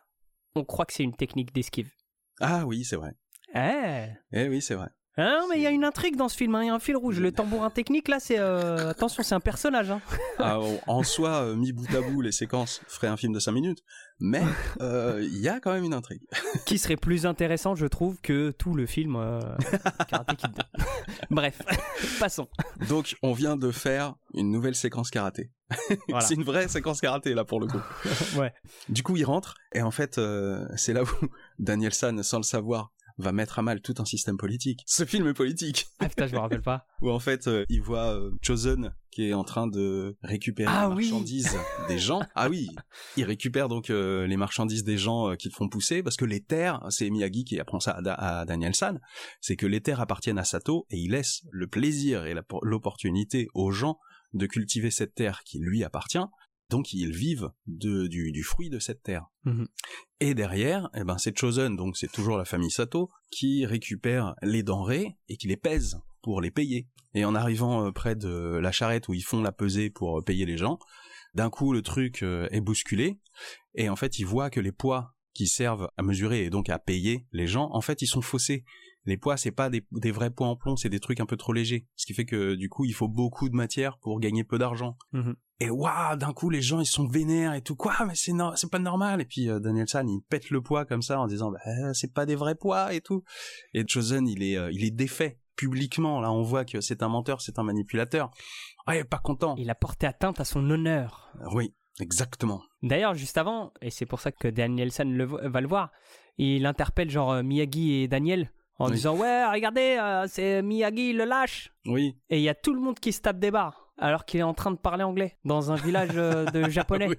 on 0.57 0.65
croit 0.65 0.85
que 0.85 0.93
c'est 0.93 1.03
une 1.03 1.15
technique 1.15 1.53
d'esquive. 1.53 1.91
Ah 2.39 2.65
oui, 2.65 2.83
c'est 2.83 2.95
vrai. 2.95 3.13
Eh. 3.55 4.07
eh 4.31 4.49
oui, 4.49 4.61
c'est 4.61 4.75
vrai. 4.75 4.89
Ah 5.19 5.41
mais 5.49 5.55
il 5.57 5.63
y 5.63 5.65
a 5.65 5.71
une 5.71 5.83
intrigue 5.83 6.15
dans 6.15 6.29
ce 6.29 6.37
film, 6.37 6.53
hein. 6.53 6.63
il 6.63 6.67
y 6.67 6.69
a 6.69 6.75
un 6.75 6.79
fil 6.79 6.95
rouge. 6.95 7.19
Le 7.19 7.31
tambourin 7.31 7.71
technique, 7.71 8.07
là, 8.07 8.19
c'est... 8.19 8.37
Euh, 8.37 8.91
attention, 8.91 9.23
c'est 9.23 9.33
un 9.33 9.39
personnage. 9.39 9.89
Hein. 9.89 10.01
Ah, 10.39 10.59
en 10.85 11.01
soi, 11.01 11.41
euh, 11.41 11.55
mis 11.55 11.71
bout 11.71 11.87
à 11.95 12.01
bout, 12.01 12.21
les 12.21 12.31
séquences 12.31 12.81
feraient 12.87 13.07
un 13.07 13.17
film 13.17 13.33
de 13.33 13.39
5 13.39 13.51
minutes, 13.53 13.79
mais 14.19 14.43
euh, 14.81 15.19
il 15.23 15.39
y 15.39 15.49
a 15.49 15.59
quand 15.59 15.73
même 15.73 15.83
une 15.83 15.95
intrigue. 15.95 16.21
Qui 16.67 16.77
serait 16.77 16.95
plus 16.95 17.25
intéressant, 17.25 17.73
je 17.73 17.87
trouve, 17.87 18.21
que 18.21 18.51
tout 18.51 18.75
le 18.75 18.85
film 18.85 19.17
Karate 20.07 20.37
Kid 20.37 20.51
Bref, 21.31 21.59
passons. 22.19 22.47
Donc, 22.87 23.15
on 23.23 23.33
vient 23.33 23.57
de 23.57 23.71
faire 23.71 24.13
une 24.35 24.51
nouvelle 24.51 24.75
séquence 24.75 25.09
karaté. 25.09 25.49
c'est 26.19 26.35
une 26.35 26.43
vraie 26.43 26.67
séquence 26.67 27.01
karaté, 27.01 27.33
là, 27.33 27.43
pour 27.43 27.59
le 27.59 27.65
coup. 27.65 27.81
ouais. 28.37 28.53
Du 28.89 29.01
coup, 29.01 29.17
il 29.17 29.23
rentre, 29.23 29.55
et 29.73 29.81
en 29.81 29.91
fait, 29.91 30.21
c'est 30.75 30.93
là 30.93 31.01
où 31.01 31.27
Daniel 31.57 31.95
San, 31.95 32.21
sans 32.21 32.37
le 32.37 32.43
savoir, 32.43 32.91
va 33.17 33.31
mettre 33.31 33.59
à 33.59 33.61
mal 33.61 33.81
tout 33.81 33.95
un 33.97 34.05
système 34.05 34.37
politique. 34.37 34.81
Ce 34.85 35.05
film 35.05 35.27
est 35.27 35.33
politique. 35.33 35.87
Ah 35.99 36.09
putain, 36.09 36.27
je 36.27 36.33
me 36.33 36.39
rappelle 36.39 36.61
pas. 36.61 36.85
Où 37.01 37.09
en 37.09 37.19
fait, 37.19 37.47
euh, 37.47 37.65
il 37.69 37.81
voit 37.81 38.15
euh, 38.15 38.31
Chosen 38.41 38.93
qui 39.11 39.29
est 39.29 39.33
en 39.33 39.43
train 39.43 39.65
de 39.65 40.15
récupérer 40.21 40.71
ah, 40.71 40.89
les 40.89 40.95
marchandises 40.95 41.57
des 41.87 41.97
gens. 41.97 42.21
Ah 42.35 42.49
oui, 42.49 42.69
il 43.15 43.23
récupère 43.23 43.67
donc 43.67 43.89
euh, 43.89 44.27
les 44.27 44.37
marchandises 44.37 44.83
des 44.83 44.97
gens 44.97 45.35
qui 45.35 45.49
le 45.49 45.53
font 45.53 45.67
pousser 45.69 46.03
parce 46.03 46.17
que 46.17 46.25
les 46.25 46.43
terres, 46.43 46.85
c'est 46.89 47.09
Miyagi 47.09 47.43
qui 47.43 47.59
apprend 47.59 47.79
ça 47.79 47.99
à, 48.05 48.39
à 48.41 48.45
Daniel 48.45 48.75
San, 48.75 48.99
c'est 49.41 49.55
que 49.55 49.65
les 49.65 49.81
terres 49.81 50.01
appartiennent 50.01 50.37
à 50.37 50.43
Sato 50.43 50.85
et 50.91 50.97
il 50.97 51.11
laisse 51.11 51.41
le 51.49 51.67
plaisir 51.67 52.25
et 52.25 52.35
l'opportunité 52.61 53.47
aux 53.55 53.71
gens 53.71 53.97
de 54.33 54.45
cultiver 54.45 54.91
cette 54.91 55.15
terre 55.15 55.41
qui 55.43 55.57
lui 55.59 55.83
appartient 55.83 56.19
donc 56.69 56.93
ils 56.93 57.11
vivent 57.11 57.51
de, 57.65 58.07
du, 58.07 58.31
du, 58.31 58.43
fruit 58.43 58.69
de 58.69 58.79
cette 58.79 59.03
terre. 59.03 59.27
Mhm. 59.45 59.67
Et 60.19 60.33
derrière, 60.33 60.89
eh 60.95 61.03
ben, 61.03 61.17
c'est 61.17 61.37
Chosen, 61.37 61.75
donc 61.75 61.97
c'est 61.97 62.11
toujours 62.11 62.37
la 62.37 62.45
famille 62.45 62.71
Sato, 62.71 63.09
qui 63.31 63.65
récupère 63.65 64.35
les 64.41 64.63
denrées 64.63 65.17
et 65.29 65.37
qui 65.37 65.47
les 65.47 65.57
pèse 65.57 65.99
pour 66.21 66.41
les 66.41 66.51
payer. 66.51 66.87
Et 67.13 67.25
en 67.25 67.35
arrivant 67.35 67.85
euh, 67.85 67.91
près 67.91 68.15
de 68.15 68.57
la 68.61 68.71
charrette 68.71 69.07
où 69.07 69.13
ils 69.13 69.23
font 69.23 69.41
la 69.41 69.51
pesée 69.51 69.89
pour 69.89 70.19
euh, 70.19 70.21
payer 70.21 70.45
les 70.45 70.57
gens, 70.57 70.79
d'un 71.33 71.49
coup 71.49 71.73
le 71.73 71.81
truc 71.81 72.23
euh, 72.23 72.47
est 72.51 72.61
bousculé, 72.61 73.19
et 73.75 73.89
en 73.89 73.95
fait 73.95 74.19
ils 74.19 74.25
voient 74.25 74.49
que 74.49 74.59
les 74.59 74.71
poids 74.71 75.13
qui 75.33 75.47
servent 75.47 75.89
à 75.97 76.03
mesurer 76.03 76.45
et 76.45 76.49
donc 76.49 76.69
à 76.69 76.79
payer 76.79 77.27
les 77.31 77.47
gens, 77.47 77.69
en 77.71 77.81
fait 77.81 78.01
ils 78.01 78.07
sont 78.07 78.21
faussés 78.21 78.65
les 79.07 79.17
poids 79.17 79.37
c'est 79.37 79.51
pas 79.51 79.69
des, 79.69 80.11
vrais 80.11 80.29
poids 80.29 80.47
en 80.47 80.55
plomb 80.55 80.75
c'est 80.75 80.89
des 80.89 80.99
trucs 80.99 81.19
un 81.19 81.25
peu 81.25 81.37
trop 81.37 81.53
légers 81.53 81.87
ce 81.95 82.05
qui 82.05 82.13
fait 82.13 82.25
que 82.25 82.55
du 82.55 82.69
coup 82.69 82.85
il 82.85 82.93
faut 82.93 83.07
beaucoup 83.07 83.49
de 83.49 83.55
matière 83.55 83.97
pour 83.99 84.19
gagner 84.19 84.43
peu 84.43 84.59
d'argent 84.59 84.97
mhm. 85.13 85.35
Et 85.59 85.69
waouh 85.69 86.15
d'un 86.17 86.33
coup 86.33 86.49
les 86.49 86.61
gens 86.61 86.79
ils 86.79 86.85
sont 86.85 87.07
vénères 87.07 87.53
et 87.53 87.61
tout. 87.61 87.75
Quoi 87.75 87.95
mais 88.05 88.15
c'est 88.15 88.33
c'est 88.55 88.71
pas 88.71 88.79
normal. 88.79 89.21
Et 89.21 89.25
puis 89.25 89.49
euh, 89.49 89.59
Daniel 89.59 89.87
San 89.87 90.07
il 90.09 90.21
pète 90.21 90.49
le 90.49 90.61
poids 90.61 90.85
comme 90.85 91.01
ça 91.01 91.19
en 91.19 91.27
disant 91.27 91.51
bah, 91.51 91.93
c'est 91.93 92.13
pas 92.13 92.25
des 92.25 92.35
vrais 92.35 92.55
poids 92.55 92.93
et 92.93 93.01
tout. 93.01 93.23
Et 93.73 93.83
Chosen 93.87 94.27
il 94.27 94.43
est 94.43 94.57
euh, 94.57 94.71
il 94.71 94.83
est 94.83 94.91
défait 94.91 95.39
publiquement. 95.55 96.21
Là 96.21 96.31
on 96.31 96.43
voit 96.43 96.65
que 96.65 96.81
c'est 96.81 97.01
un 97.03 97.09
menteur 97.09 97.41
c'est 97.41 97.59
un 97.59 97.63
manipulateur. 97.63 98.31
Ah 98.85 98.95
il 98.95 98.99
est 98.99 99.03
pas 99.03 99.19
content. 99.19 99.55
Il 99.57 99.69
a 99.69 99.75
porté 99.75 100.07
atteinte 100.07 100.39
à 100.39 100.45
son 100.45 100.69
honneur. 100.69 101.31
Oui 101.53 101.73
Exactement. 101.99 102.61
D'ailleurs, 102.83 103.15
juste 103.15 103.37
avant, 103.37 103.73
et 103.81 103.89
c'est 103.89 104.05
pour 104.05 104.19
ça 104.19 104.31
que 104.31 104.47
Daniel 104.47 104.91
San 104.91 105.11
va 105.23 105.61
le 105.61 105.67
voir, 105.67 105.91
il 106.37 106.65
interpelle 106.65 107.09
genre 107.09 107.31
euh, 107.31 107.43
Miyagi 107.43 108.03
et 108.03 108.07
Daniel 108.07 108.51
en 108.79 108.91
disant 108.91 109.17
ouais 109.17 109.43
regardez 109.47 109.97
euh, 109.99 110.27
c'est 110.27 110.61
Miyagi 110.61 111.13
le 111.13 111.25
lâche. 111.25 111.73
Oui. 111.85 112.15
Et 112.29 112.37
il 112.37 112.43
y 112.43 112.49
a 112.49 112.53
tout 112.53 112.73
le 112.73 112.81
monde 112.81 112.99
qui 112.99 113.11
se 113.11 113.21
tape 113.21 113.39
des 113.39 113.49
barres 113.49 113.86
alors 113.97 114.25
qu'il 114.25 114.39
est 114.39 114.43
en 114.43 114.53
train 114.53 114.71
de 114.71 114.77
parler 114.77 115.03
anglais 115.03 115.37
dans 115.45 115.71
un 115.71 115.75
village 115.75 116.11
euh, 116.15 116.45
de 116.45 116.69
japonais. 116.69 117.09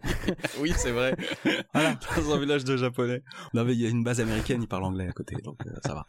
Oui, 0.60 0.72
c'est 0.76 0.92
vrai. 0.92 1.16
Voilà. 1.74 1.98
dans 2.16 2.34
un 2.34 2.38
village 2.38 2.64
de 2.64 2.76
japonais. 2.76 3.22
Non 3.54 3.64
mais 3.64 3.74
il 3.74 3.80
y 3.80 3.86
a 3.86 3.88
une 3.88 4.02
base 4.02 4.20
américaine 4.20 4.62
il 4.62 4.68
parle 4.68 4.84
anglais 4.84 5.06
à 5.08 5.12
côté 5.12 5.36
donc 5.42 5.58
euh, 5.66 5.70
ça 5.84 5.94
va. 5.94 6.06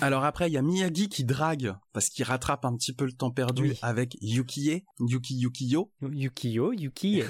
Alors 0.00 0.24
après 0.24 0.48
il 0.48 0.52
y 0.52 0.58
a 0.58 0.62
Miyagi 0.62 1.08
qui 1.08 1.24
drague 1.24 1.74
parce 1.92 2.08
qu'il 2.08 2.24
rattrape 2.24 2.64
un 2.64 2.76
petit 2.76 2.92
peu 2.92 3.04
le 3.04 3.12
temps 3.12 3.30
perdu 3.30 3.74
avec 3.82 4.16
Yukie 4.20 4.84
Yuki 5.00 5.34
Yukiyo 5.36 5.90
Yukiyo 6.02 6.72
Yuki 6.72 7.22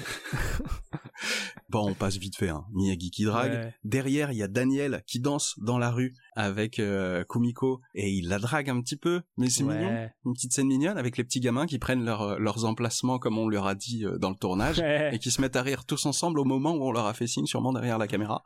bon 1.69 1.89
on 1.89 1.93
passe 1.93 2.17
vite 2.17 2.35
fait 2.35 2.49
hein. 2.49 2.65
Miyagi 2.73 3.11
qui 3.11 3.25
drague. 3.25 3.73
Derrière 3.83 4.31
il 4.31 4.37
y 4.37 4.43
a 4.43 4.47
Daniel 4.47 5.03
qui 5.07 5.19
danse 5.19 5.55
dans 5.57 5.77
la 5.77 5.91
rue 5.91 6.13
avec 6.35 6.79
euh, 6.79 7.23
Kumiko 7.23 7.81
et 7.93 8.11
il 8.11 8.27
la 8.27 8.39
drague 8.39 8.69
un 8.69 8.81
petit 8.81 8.97
peu, 8.97 9.21
mais 9.37 9.49
c'est 9.49 9.63
mignon, 9.63 10.09
une 10.25 10.33
petite 10.33 10.51
scène 10.51 10.67
mignonne 10.67 10.97
avec 10.97 11.17
les 11.17 11.23
petits 11.23 11.39
gamins 11.39 11.65
qui 11.65 11.79
prennent 11.79 12.03
leur, 12.03 12.39
leurs 12.39 12.65
emplacements 12.65 13.19
comme 13.19 13.37
on 13.37 13.47
leur 13.47 13.65
a 13.65 13.75
dit 13.75 14.05
euh, 14.05 14.17
dans 14.17 14.29
le 14.29 14.35
tournage 14.35 14.79
et 14.79 15.17
qui 15.19 15.31
se 15.31 15.41
mettent 15.41 15.55
à 15.55 15.61
rire 15.61 15.85
tous 15.85 16.05
ensemble 16.05 16.39
au 16.39 16.43
moment 16.43 16.73
où 16.75 16.83
on 16.83 16.91
leur 16.91 17.05
a 17.05 17.13
fait 17.13 17.27
signe 17.27 17.45
sûrement 17.45 17.71
derrière 17.71 17.97
la 17.97 18.07
caméra. 18.07 18.43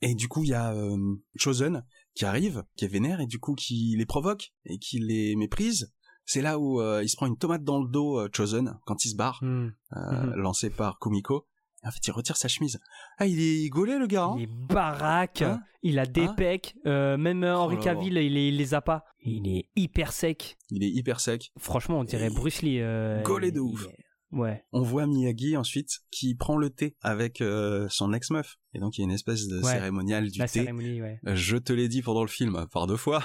Et 0.00 0.14
du 0.14 0.28
coup 0.28 0.44
il 0.44 0.50
y 0.50 0.54
a 0.54 0.72
euh, 0.72 0.96
Chosen 1.36 1.84
qui 2.14 2.24
arrive, 2.24 2.62
qui 2.76 2.84
est 2.84 2.88
vénère 2.88 3.20
et 3.20 3.26
du 3.26 3.38
coup 3.40 3.54
qui 3.54 3.94
les 3.98 4.06
provoque 4.06 4.52
et 4.64 4.78
qui 4.78 5.00
les 5.00 5.34
méprise. 5.36 5.92
C'est 6.24 6.42
là 6.42 6.58
où 6.58 6.82
il 7.00 7.08
se 7.08 7.16
prend 7.16 7.26
une 7.26 7.38
tomate 7.38 7.64
dans 7.64 7.82
le 7.82 7.88
dos, 7.88 8.28
Chosen, 8.34 8.78
quand 8.84 9.02
il 9.06 9.08
se 9.08 9.16
barre, 9.16 9.38
hmm. 9.40 9.70
Mhm. 9.92 10.34
lancé 10.34 10.68
par 10.68 10.98
Kumiko. 10.98 11.46
En 11.88 11.90
fait, 11.90 12.06
il 12.06 12.10
retire 12.10 12.36
sa 12.36 12.48
chemise. 12.48 12.78
Ah, 13.16 13.26
il 13.26 13.40
est 13.40 13.68
gaulé, 13.70 13.98
le 13.98 14.06
gars. 14.06 14.24
Hein 14.24 14.34
il 14.36 14.42
est 14.42 14.50
baraque. 14.52 15.40
Hein 15.40 15.62
il 15.82 15.98
a 15.98 16.04
des 16.04 16.24
hein 16.24 16.34
pecs. 16.36 16.74
Euh, 16.86 17.16
même 17.16 17.44
euh, 17.44 17.56
Henri 17.56 17.76
oh 17.78 17.82
Cavill, 17.82 18.18
il, 18.18 18.56
les 18.56 18.74
a 18.74 18.82
pas. 18.82 19.04
Il 19.24 19.48
est 19.48 19.70
hyper 19.74 20.12
sec. 20.12 20.58
Il 20.70 20.84
est 20.84 20.90
hyper 20.90 21.20
sec. 21.20 21.50
Franchement, 21.58 22.00
on 22.00 22.04
dirait 22.04 22.28
Bruce 22.28 22.60
Lee. 22.60 22.80
Euh, 22.80 23.22
gaulé 23.22 23.52
de 23.52 23.60
ouf. 23.60 23.86
Ouais. 24.32 24.62
On 24.72 24.82
voit 24.82 25.06
Miyagi 25.06 25.56
ensuite 25.56 26.00
qui 26.10 26.34
prend 26.34 26.58
le 26.58 26.68
thé 26.68 26.94
avec 27.00 27.42
son 27.88 28.12
ex-meuf. 28.12 28.56
Et 28.74 28.80
donc 28.80 28.98
il 28.98 29.00
y 29.00 29.04
a 29.04 29.06
une 29.06 29.14
espèce 29.14 29.46
de 29.46 29.62
cérémonial 29.62 30.30
du 30.30 30.38
la 30.38 30.46
thé. 30.46 30.60
Cérémonie, 30.60 31.00
ouais. 31.00 31.18
Je 31.24 31.56
te 31.56 31.72
l'ai 31.72 31.88
dit 31.88 32.02
pendant 32.02 32.22
le 32.22 32.28
film 32.28 32.66
par 32.70 32.86
deux 32.86 32.98
fois. 32.98 33.24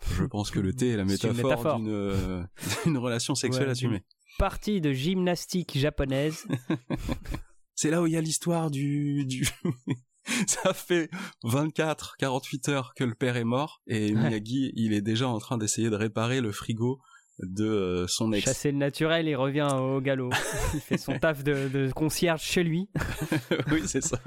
Je 0.16 0.24
pense 0.24 0.50
que 0.50 0.60
le 0.60 0.72
thé 0.72 0.90
est 0.90 0.96
la 0.96 1.04
métaphore, 1.04 1.78
d'une 2.84 2.98
relation 2.98 3.34
sexuelle 3.34 3.68
assumée. 3.68 4.04
partie 4.38 4.80
de 4.80 4.92
gymnastique 4.92 5.76
japonaise. 5.76 6.46
C'est 7.80 7.92
là 7.92 8.02
où 8.02 8.08
il 8.08 8.12
y 8.12 8.16
a 8.16 8.20
l'histoire 8.20 8.72
du, 8.72 9.24
du... 9.24 9.46
ça 10.48 10.74
fait 10.74 11.08
24, 11.44 12.16
48 12.18 12.68
heures 12.70 12.92
que 12.96 13.04
le 13.04 13.14
père 13.14 13.36
est 13.36 13.44
mort 13.44 13.82
et 13.86 14.14
Miyagi, 14.14 14.72
il 14.74 14.92
est 14.92 15.00
déjà 15.00 15.28
en 15.28 15.38
train 15.38 15.58
d'essayer 15.58 15.88
de 15.88 15.94
réparer 15.94 16.40
le 16.40 16.50
frigo 16.50 17.00
de 17.38 17.64
euh, 17.64 18.06
son 18.08 18.32
ex. 18.32 18.46
Chasser 18.46 18.72
le 18.72 18.78
naturel, 18.78 19.28
il 19.28 19.36
revient 19.36 19.68
au 19.74 20.00
galop. 20.00 20.30
il 20.74 20.80
fait 20.80 20.98
son 20.98 21.20
taf 21.20 21.44
de, 21.44 21.68
de 21.68 21.92
concierge 21.92 22.42
chez 22.42 22.64
lui. 22.64 22.90
oui, 23.70 23.82
c'est 23.86 24.02
ça. 24.02 24.18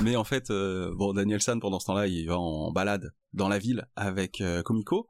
Mais 0.00 0.16
en 0.16 0.24
fait, 0.24 0.48
euh, 0.48 0.90
bon, 0.96 1.12
Daniel 1.12 1.42
San 1.42 1.60
pendant 1.60 1.80
ce 1.80 1.88
temps-là, 1.88 2.06
il 2.06 2.26
va 2.26 2.38
en 2.38 2.72
balade 2.72 3.12
dans 3.34 3.50
la 3.50 3.58
ville 3.58 3.84
avec 3.96 4.40
euh, 4.40 4.62
Komiko. 4.62 5.08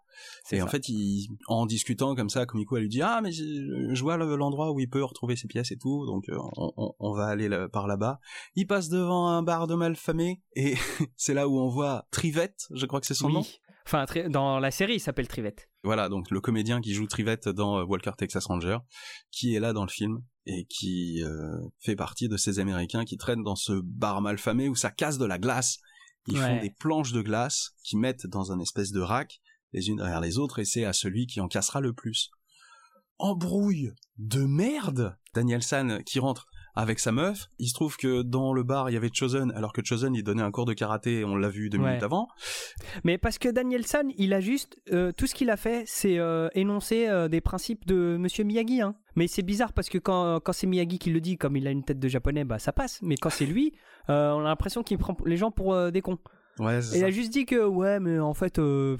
Et 0.50 0.62
en 0.62 0.66
fait, 0.66 0.88
il, 0.88 1.28
en 1.46 1.66
discutant 1.66 2.14
comme 2.14 2.30
ça, 2.30 2.46
Komiko 2.46 2.76
elle 2.76 2.84
lui 2.84 2.88
dit 2.88 3.02
ah 3.02 3.20
mais 3.22 3.32
je, 3.32 4.00
vois 4.02 4.16
l'endroit 4.16 4.72
où 4.72 4.80
il 4.80 4.88
peut 4.88 5.04
retrouver 5.04 5.36
ses 5.36 5.48
pièces 5.48 5.72
et 5.72 5.76
tout, 5.76 6.06
donc 6.06 6.28
euh, 6.28 6.38
on, 6.56 6.94
on, 6.98 7.12
va 7.12 7.26
aller 7.26 7.48
par 7.72 7.86
là-bas. 7.86 8.20
Il 8.54 8.66
passe 8.66 8.88
devant 8.88 9.28
un 9.28 9.42
bar 9.42 9.66
de 9.66 9.74
malfamés 9.74 10.42
et 10.56 10.74
c'est 11.16 11.34
là 11.34 11.48
où 11.48 11.58
on 11.58 11.68
voit 11.68 12.06
Trivette, 12.10 12.66
je 12.74 12.86
crois 12.86 13.00
que 13.00 13.06
c'est 13.06 13.14
son 13.14 13.28
nom. 13.28 13.44
Enfin, 13.88 14.04
dans 14.28 14.60
la 14.60 14.70
série, 14.70 14.96
il 14.96 15.00
s'appelle 15.00 15.28
Trivette. 15.28 15.70
Voilà, 15.82 16.10
donc 16.10 16.30
le 16.30 16.42
comédien 16.42 16.82
qui 16.82 16.92
joue 16.92 17.06
Trivette 17.06 17.48
dans 17.48 17.82
Walker 17.84 18.10
Texas 18.18 18.44
Ranger, 18.44 18.78
qui 19.30 19.54
est 19.54 19.60
là 19.60 19.72
dans 19.72 19.84
le 19.84 19.88
film 19.88 20.22
et 20.44 20.66
qui 20.66 21.22
euh, 21.24 21.56
fait 21.80 21.96
partie 21.96 22.28
de 22.28 22.36
ces 22.36 22.58
Américains 22.58 23.06
qui 23.06 23.16
traînent 23.16 23.42
dans 23.42 23.56
ce 23.56 23.72
bar 23.82 24.20
malfamé 24.20 24.68
où 24.68 24.74
ça 24.74 24.90
casse 24.90 25.16
de 25.16 25.24
la 25.24 25.38
glace. 25.38 25.78
Ils 26.26 26.36
font 26.36 26.60
des 26.60 26.68
planches 26.68 27.12
de 27.12 27.22
glace 27.22 27.70
qui 27.82 27.96
mettent 27.96 28.26
dans 28.26 28.52
un 28.52 28.60
espèce 28.60 28.92
de 28.92 29.00
rack 29.00 29.40
les 29.72 29.88
unes 29.88 29.96
derrière 29.96 30.20
les 30.20 30.38
autres 30.38 30.58
et 30.58 30.64
c'est 30.64 30.84
à 30.84 30.92
celui 30.92 31.26
qui 31.26 31.40
en 31.40 31.48
cassera 31.48 31.80
le 31.80 31.92
plus. 31.92 32.30
Embrouille 33.18 33.92
de 34.16 34.44
merde 34.44 35.16
Daniel 35.34 35.62
San 35.62 36.02
qui 36.04 36.20
rentre 36.20 36.46
avec 36.78 37.00
sa 37.00 37.10
meuf. 37.10 37.48
Il 37.58 37.66
se 37.66 37.74
trouve 37.74 37.96
que 37.96 38.22
dans 38.22 38.52
le 38.52 38.62
bar, 38.62 38.88
il 38.88 38.92
y 38.92 38.96
avait 38.96 39.10
Chosen, 39.12 39.50
alors 39.56 39.72
que 39.72 39.80
Chosen, 39.84 40.14
il 40.14 40.22
donnait 40.22 40.42
un 40.42 40.52
cours 40.52 40.64
de 40.64 40.74
karaté, 40.74 41.24
on 41.24 41.34
l'a 41.34 41.48
vu 41.48 41.70
deux 41.70 41.78
minutes 41.78 42.04
avant. 42.04 42.28
Mais 43.02 43.18
parce 43.18 43.38
que 43.38 43.48
Daniel 43.48 43.84
San, 43.84 44.12
il 44.16 44.32
a 44.32 44.40
juste... 44.40 44.80
Euh, 44.92 45.10
tout 45.10 45.26
ce 45.26 45.34
qu'il 45.34 45.50
a 45.50 45.56
fait, 45.56 45.82
c'est 45.86 46.18
euh, 46.18 46.48
énoncer 46.54 47.08
euh, 47.08 47.26
des 47.26 47.40
principes 47.40 47.84
de 47.84 48.16
Monsieur 48.16 48.44
Miyagi. 48.44 48.80
Hein. 48.80 48.94
Mais 49.16 49.26
c'est 49.26 49.42
bizarre 49.42 49.72
parce 49.72 49.88
que 49.88 49.98
quand, 49.98 50.38
quand 50.38 50.52
c'est 50.52 50.68
Miyagi 50.68 51.00
qui 51.00 51.10
le 51.10 51.20
dit, 51.20 51.36
comme 51.36 51.56
il 51.56 51.66
a 51.66 51.72
une 51.72 51.82
tête 51.82 51.98
de 51.98 52.08
japonais, 52.08 52.44
bah 52.44 52.60
ça 52.60 52.72
passe. 52.72 53.00
Mais 53.02 53.16
quand 53.16 53.30
c'est 53.30 53.46
lui, 53.46 53.72
on 54.06 54.12
a 54.38 54.44
l'impression 54.44 54.84
qu'il 54.84 54.98
prend 54.98 55.16
les 55.26 55.36
gens 55.36 55.50
pour 55.50 55.90
des 55.90 56.00
cons. 56.00 56.18
Ouais, 56.58 56.80
et 56.94 56.98
il 56.98 57.04
a 57.04 57.10
juste 57.10 57.32
dit 57.32 57.46
que, 57.46 57.64
ouais, 57.64 58.00
mais 58.00 58.18
en 58.18 58.34
fait, 58.34 58.58
il 58.58 58.96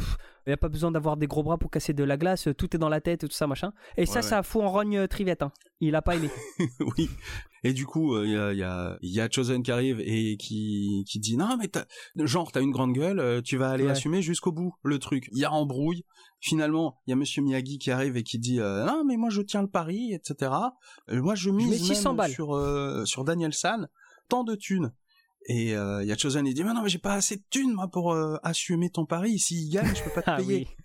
n'y 0.47 0.53
a 0.53 0.57
pas 0.57 0.69
besoin 0.69 0.91
d'avoir 0.91 1.17
des 1.17 1.27
gros 1.27 1.43
bras 1.43 1.59
pour 1.59 1.71
casser 1.71 1.93
de 1.93 2.05
la 2.05 2.17
glace, 2.17 2.49
tout 2.57 2.75
est 2.75 2.79
dans 2.79 2.89
la 2.89 3.01
tête, 3.01 3.21
tout 3.21 3.31
ça, 3.31 3.47
machin. 3.47 3.73
Et 3.97 4.07
ça, 4.07 4.23
ça 4.23 4.43
fout 4.43 4.63
en 4.63 4.71
rogne 4.71 4.97
euh, 4.97 5.07
Trivette. 5.07 5.43
Hein. 5.43 5.53
Il 5.81 5.95
a 5.95 6.03
pas 6.03 6.17
aimé. 6.17 6.31
oui. 6.97 7.11
Et 7.65 7.73
du 7.73 7.87
coup, 7.87 8.17
il 8.23 8.35
euh, 8.37 8.55
y, 8.55 8.63
a, 8.63 8.97
y, 9.03 9.21
a, 9.21 9.29
Chosen 9.31 9.63
qui 9.63 9.73
arrive 9.73 10.01
et 10.01 10.37
qui, 10.37 11.05
qui 11.09 11.19
dit 11.19 11.37
non 11.37 11.59
mais 11.59 11.69
genre 12.25 12.53
t'as 12.53 12.63
une 12.63 12.71
grande 12.71 12.93
gueule, 12.93 13.19
euh, 13.19 13.43
tu 13.43 13.57
vas 13.57 13.71
aller 13.71 13.89
assumer 13.89 14.23
jusqu'au 14.23 14.53
bout 14.53 14.75
le 14.83 14.99
truc. 14.99 15.29
Il 15.33 15.39
y 15.39 15.45
a 15.45 15.53
embrouille. 15.53 16.05
Finalement, 16.41 16.97
il 17.07 17.11
y 17.11 17.13
a 17.13 17.17
Monsieur 17.17 17.43
Miyagi 17.43 17.79
qui 17.79 17.91
arrive 17.91 18.17
et 18.17 18.23
qui 18.23 18.39
dit 18.39 18.59
non 18.59 19.03
mais 19.05 19.17
moi 19.17 19.29
je 19.29 19.43
tiens 19.43 19.61
le 19.61 19.69
pari, 19.69 20.15
etc. 20.15 20.53
moi 21.09 21.35
je 21.35 21.51
mise 21.51 21.83
sur 21.83 23.07
sur 23.07 23.25
Daniel 23.25 23.53
San 23.53 23.89
tant 24.29 24.45
de 24.45 24.55
thunes. 24.55 24.93
Et 25.49 25.71
il 25.71 25.75
euh, 25.75 26.05
y 26.05 26.13
a 26.13 26.17
Chosen, 26.17 26.47
il 26.47 26.55
dit 26.55 26.63
mais 26.63 26.75
non 26.75 26.83
mais 26.83 26.91
j'ai 26.91 26.99
pas 26.99 27.15
assez 27.15 27.37
de 27.37 27.43
thunes 27.51 27.73
moi 27.73 27.89
pour 27.89 28.13
euh, 28.13 28.37
assumer 28.43 28.91
ton 28.91 29.07
pari. 29.07 29.39
S'il 29.39 29.71
gagne, 29.71 29.95
je 29.95 30.03
peux 30.03 30.11
pas 30.11 30.23
te 30.23 30.31
ah 30.31 30.37
payer. 30.37 30.69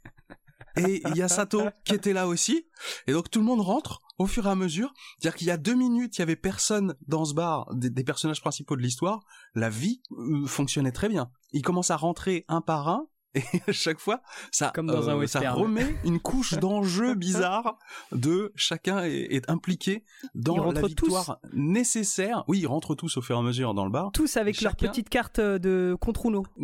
Et 0.76 1.04
il 1.08 1.16
y 1.16 1.22
a 1.22 1.28
Sato 1.28 1.62
qui 1.84 1.94
était 1.94 2.14
là 2.14 2.28
aussi. 2.28 2.66
Et 3.06 3.12
donc 3.12 3.30
tout 3.30 3.40
le 3.40 3.46
monde 3.46 3.62
rentre 3.62 4.00
au 4.18 4.26
fur 4.26 4.48
et 4.48 4.50
à 4.50 4.56
mesure. 4.56 4.92
C'est-à-dire 5.20 5.38
qu'il 5.38 5.48
y 5.48 5.52
a 5.52 5.58
deux 5.58 5.76
minutes, 5.76 6.18
il 6.18 6.22
y 6.22 6.24
avait 6.24 6.36
personne 6.36 6.96
dans 7.08 7.26
ce 7.26 7.36
bar, 7.36 7.68
des, 7.76 8.04
personnages 8.04 8.42
principaux 8.42 8.76
de 8.76 8.82
l'histoire. 8.82 9.24
La 9.54 9.70
vie 9.70 10.02
euh, 10.12 10.48
fonctionnait 10.48 10.92
très 10.92 11.10
bien. 11.10 11.30
Ils 11.52 11.62
commencent 11.62 11.92
à 11.92 11.96
rentrer 11.96 12.46
un 12.48 12.62
par 12.62 12.88
un 12.88 13.08
et 13.36 13.42
à 13.68 13.72
chaque 13.72 14.00
fois 14.00 14.22
ça 14.52 14.72
Comme 14.74 14.88
dans 14.88 15.10
un 15.10 15.18
euh, 15.18 15.28
ça 15.28 15.52
remet 15.52 15.96
une 16.04 16.20
couche 16.20 16.54
d'enjeu 16.54 17.16
bizarre 17.16 17.78
de 18.12 18.52
chacun 18.56 19.04
est, 19.04 19.50
impliqué 19.50 20.04
dans 20.36 20.72
la 20.72 20.82
victoire 20.82 21.40
nécessaire. 21.54 22.44
Oui 22.48 22.60
ils 22.60 22.68
rentrent 22.68 22.96
tous 22.96 23.18
au 23.18 23.22
fur 23.22 23.36
et 23.36 23.40
à 23.40 23.42
mesure 23.42 23.74
dans 23.74 23.86
le 23.86 23.92
bar. 23.92 24.12
Tous 24.14 24.38
avec 24.38 24.62
leur 24.62 24.76
petite 24.76 25.10
carte 25.10 25.40
euh, 25.40 25.60
de 25.60 25.96
contre 26.00 26.28
Uno 26.28 26.46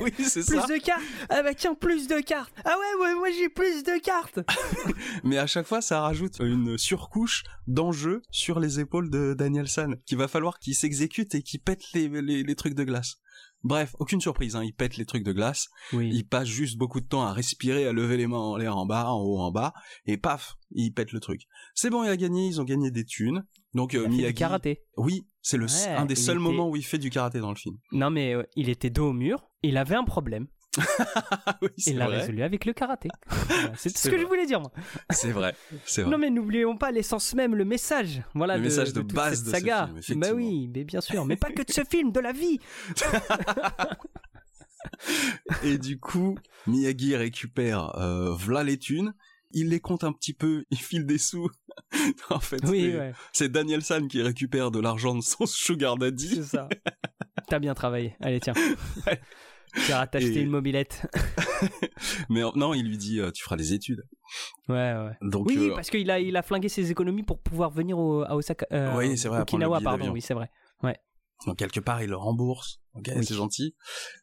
oui 0.00 0.12
c'est 0.18 0.42
ça. 0.42 0.62
plus 0.62 0.74
de 0.74 0.82
cartes. 0.82 1.02
Ah 1.28 1.42
bah 1.42 1.54
tiens 1.54 1.74
plus 1.74 2.08
de 2.08 2.20
cartes. 2.20 2.54
Ah 2.64 2.74
ouais, 3.00 3.14
moi 3.14 3.28
j'ai 3.30 3.48
plus 3.48 3.82
de 3.82 4.00
cartes. 4.00 4.40
Mais 5.24 5.38
à 5.38 5.46
chaque 5.46 5.66
fois 5.66 5.80
ça 5.80 6.00
rajoute 6.00 6.38
une 6.40 6.78
surcouche 6.78 7.44
d'enjeu 7.66 8.22
sur 8.30 8.60
les 8.60 8.80
épaules 8.80 9.10
de 9.10 9.34
Daniel 9.34 9.68
San 9.68 9.96
qu'il 10.06 10.18
va 10.18 10.28
falloir 10.28 10.58
qu'il 10.58 10.74
s'exécute 10.74 11.34
et 11.34 11.42
qu'il 11.42 11.60
pète 11.60 11.92
les, 11.92 12.08
les 12.08 12.54
trucs 12.56 12.74
de 12.74 12.84
glace 12.84 13.18
Bref, 13.64 13.96
aucune 13.98 14.20
surprise, 14.20 14.56
hein, 14.56 14.62
il 14.62 14.74
pète 14.74 14.98
les 14.98 15.06
trucs 15.06 15.24
de 15.24 15.32
glace, 15.32 15.68
il 15.92 16.26
passe 16.26 16.46
juste 16.46 16.76
beaucoup 16.76 17.00
de 17.00 17.06
temps 17.06 17.22
à 17.22 17.32
respirer, 17.32 17.86
à 17.86 17.92
lever 17.92 18.18
les 18.18 18.26
mains 18.26 18.38
en 18.38 18.56
l'air 18.56 18.76
en 18.76 18.84
bas, 18.84 19.08
en 19.08 19.22
haut, 19.22 19.40
en 19.40 19.50
bas, 19.50 19.72
et 20.04 20.18
paf, 20.18 20.56
il 20.70 20.92
pète 20.92 21.12
le 21.12 21.20
truc. 21.20 21.42
C'est 21.74 21.88
bon, 21.88 22.04
il 22.04 22.10
a 22.10 22.16
gagné, 22.16 22.46
ils 22.46 22.60
ont 22.60 22.64
gagné 22.64 22.90
des 22.90 23.04
thunes. 23.04 23.44
Donc 23.72 23.94
il 23.94 24.00
euh, 24.00 24.08
Miyagi, 24.08 24.34
karaté. 24.34 24.84
Oui, 24.98 25.26
c'est 25.40 25.56
le 25.56 25.66
un 25.88 26.04
des 26.04 26.14
seuls 26.14 26.38
moments 26.38 26.68
où 26.68 26.76
il 26.76 26.84
fait 26.84 26.98
du 26.98 27.10
karaté 27.10 27.40
dans 27.40 27.50
le 27.50 27.56
film. 27.56 27.76
Non 27.90 28.10
mais 28.10 28.34
euh, 28.34 28.44
il 28.54 28.68
était 28.68 28.90
dos 28.90 29.08
au 29.08 29.12
mur, 29.12 29.48
il 29.62 29.78
avait 29.78 29.96
un 29.96 30.04
problème. 30.04 30.46
il 31.86 31.98
l'a 31.98 32.06
résolu 32.06 32.42
avec 32.42 32.64
le 32.64 32.72
karaté. 32.72 33.08
c'est 33.76 33.96
ce 33.96 34.08
que 34.08 34.18
je 34.18 34.24
voulais 34.26 34.46
dire, 34.46 34.60
moi. 34.60 34.72
C'est 35.10 35.30
vrai, 35.30 35.54
c'est 35.84 36.02
vrai. 36.02 36.10
Non, 36.10 36.18
mais 36.18 36.30
n'oublions 36.30 36.76
pas 36.76 36.90
l'essence 36.90 37.34
même, 37.34 37.54
le 37.54 37.64
message. 37.64 38.22
Voilà, 38.34 38.56
le 38.56 38.62
message 38.62 38.92
de, 38.92 39.02
base 39.02 39.44
de 39.44 39.50
saga. 39.50 39.90
Ce 39.96 40.00
film, 40.00 40.20
bah 40.20 40.32
oui, 40.32 40.70
mais 40.72 40.84
bien 40.84 41.00
sûr, 41.00 41.24
mais 41.24 41.36
pas 41.36 41.50
que 41.50 41.62
de 41.62 41.72
ce 41.72 41.84
film, 41.90 42.12
de 42.12 42.20
la 42.20 42.32
vie. 42.32 42.58
Et 45.62 45.78
du 45.78 45.98
coup, 45.98 46.36
Miyagi 46.66 47.16
récupère 47.16 47.96
euh, 47.96 48.34
v'là 48.34 48.64
les 48.64 48.78
thunes. 48.78 49.14
Il 49.56 49.68
les 49.68 49.78
compte 49.78 50.02
un 50.02 50.12
petit 50.12 50.34
peu, 50.34 50.64
il 50.70 50.78
file 50.78 51.06
des 51.06 51.18
sous. 51.18 51.48
en 52.30 52.40
fait, 52.40 52.60
c'est 53.32 53.48
Daniel 53.48 53.82
San 53.82 54.08
qui 54.08 54.20
récupère 54.20 54.72
de 54.72 54.80
l'argent 54.80 55.14
de 55.14 55.22
son 55.22 55.46
sugar 55.46 55.96
daddy. 55.96 56.36
C'est 56.36 56.42
ça. 56.42 56.68
T'as 57.46 57.60
bien 57.60 57.74
travaillé. 57.74 58.16
Allez, 58.20 58.40
tiens. 58.40 58.54
Tu 59.74 59.92
as 59.92 60.06
t'acheter 60.06 60.40
une 60.40 60.50
mobilette. 60.50 61.06
mais 62.30 62.42
non, 62.54 62.74
il 62.74 62.86
lui 62.86 62.96
dit 62.96 63.20
euh, 63.20 63.30
tu 63.30 63.42
feras 63.42 63.56
des 63.56 63.72
études. 63.72 64.02
Ouais, 64.68 64.94
ouais. 64.94 65.16
Donc, 65.22 65.46
oui, 65.48 65.70
euh, 65.70 65.74
parce 65.74 65.90
qu'il 65.90 66.10
a, 66.10 66.20
il 66.20 66.36
a 66.36 66.42
flingué 66.42 66.68
ses 66.68 66.90
économies 66.90 67.22
pour 67.22 67.40
pouvoir 67.40 67.70
venir 67.70 67.98
au, 67.98 68.22
à 68.22 68.36
Osaka. 68.36 68.66
Euh, 68.72 68.96
oui, 68.96 69.18
c'est 69.18 69.28
vrai. 69.28 69.40
Okinawa, 69.40 69.80
pardon. 69.80 70.10
Oui, 70.10 70.20
c'est 70.20 70.34
vrai. 70.34 70.50
Ouais. 70.82 70.96
Donc 71.46 71.58
quelque 71.58 71.80
part, 71.80 72.02
il 72.02 72.08
le 72.08 72.16
rembourse. 72.16 72.80
Ok, 72.94 73.10
c'est 73.22 73.34
gentil. 73.34 73.74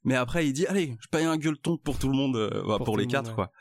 Mais 0.03 0.15
après, 0.15 0.47
il 0.47 0.53
dit 0.53 0.65
allez, 0.65 0.95
je 1.01 1.07
paye 1.09 1.25
un 1.25 1.37
gueuleton 1.37 1.77
pour 1.77 1.99
tout 1.99 2.07
le 2.07 2.15
monde, 2.15 2.49
pour, 2.83 2.97
les 2.97 3.05
quatre, 3.05 3.35
quoi. 3.35 3.51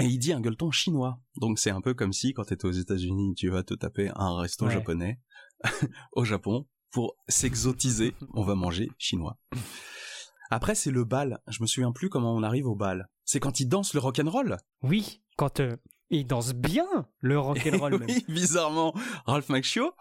Et 0.00 0.04
il 0.04 0.18
dit 0.18 0.32
un 0.32 0.40
gueuleton 0.40 0.70
chinois. 0.70 1.20
Donc 1.36 1.58
c'est 1.58 1.70
un 1.70 1.80
peu 1.80 1.94
comme 1.94 2.12
si 2.12 2.34
quand 2.34 2.44
t'étais 2.44 2.66
aux 2.66 2.72
États-Unis, 2.72 3.34
tu 3.36 3.48
vas 3.48 3.62
te 3.62 3.74
taper 3.74 4.10
un 4.16 4.36
resto 4.40 4.68
japonais 4.68 5.20
au 6.12 6.24
Japon 6.24 6.66
pour 6.90 7.14
s'exotiser. 7.28 8.14
on 8.34 8.42
va 8.42 8.56
manger 8.56 8.90
chinois. 8.98 9.38
Après, 10.50 10.74
c'est 10.74 10.90
le 10.90 11.04
bal. 11.04 11.40
Je 11.48 11.62
me 11.62 11.66
souviens 11.66 11.92
plus 11.92 12.08
comment 12.08 12.34
on 12.34 12.42
arrive 12.42 12.66
au 12.66 12.74
bal. 12.74 13.08
C'est 13.24 13.40
quand 13.40 13.60
il 13.60 13.68
danse 13.68 13.94
le 13.94 14.00
rock'n'roll 14.00 14.56
Oui, 14.82 15.22
quand 15.36 15.60
euh, 15.60 15.76
il 16.10 16.26
danse 16.26 16.54
bien 16.54 16.86
le 17.20 17.38
rock'n'roll. 17.38 17.94
oui, 18.06 18.24
bizarrement, 18.28 18.94
Ralph 19.26 19.48
Macchio 19.48 19.92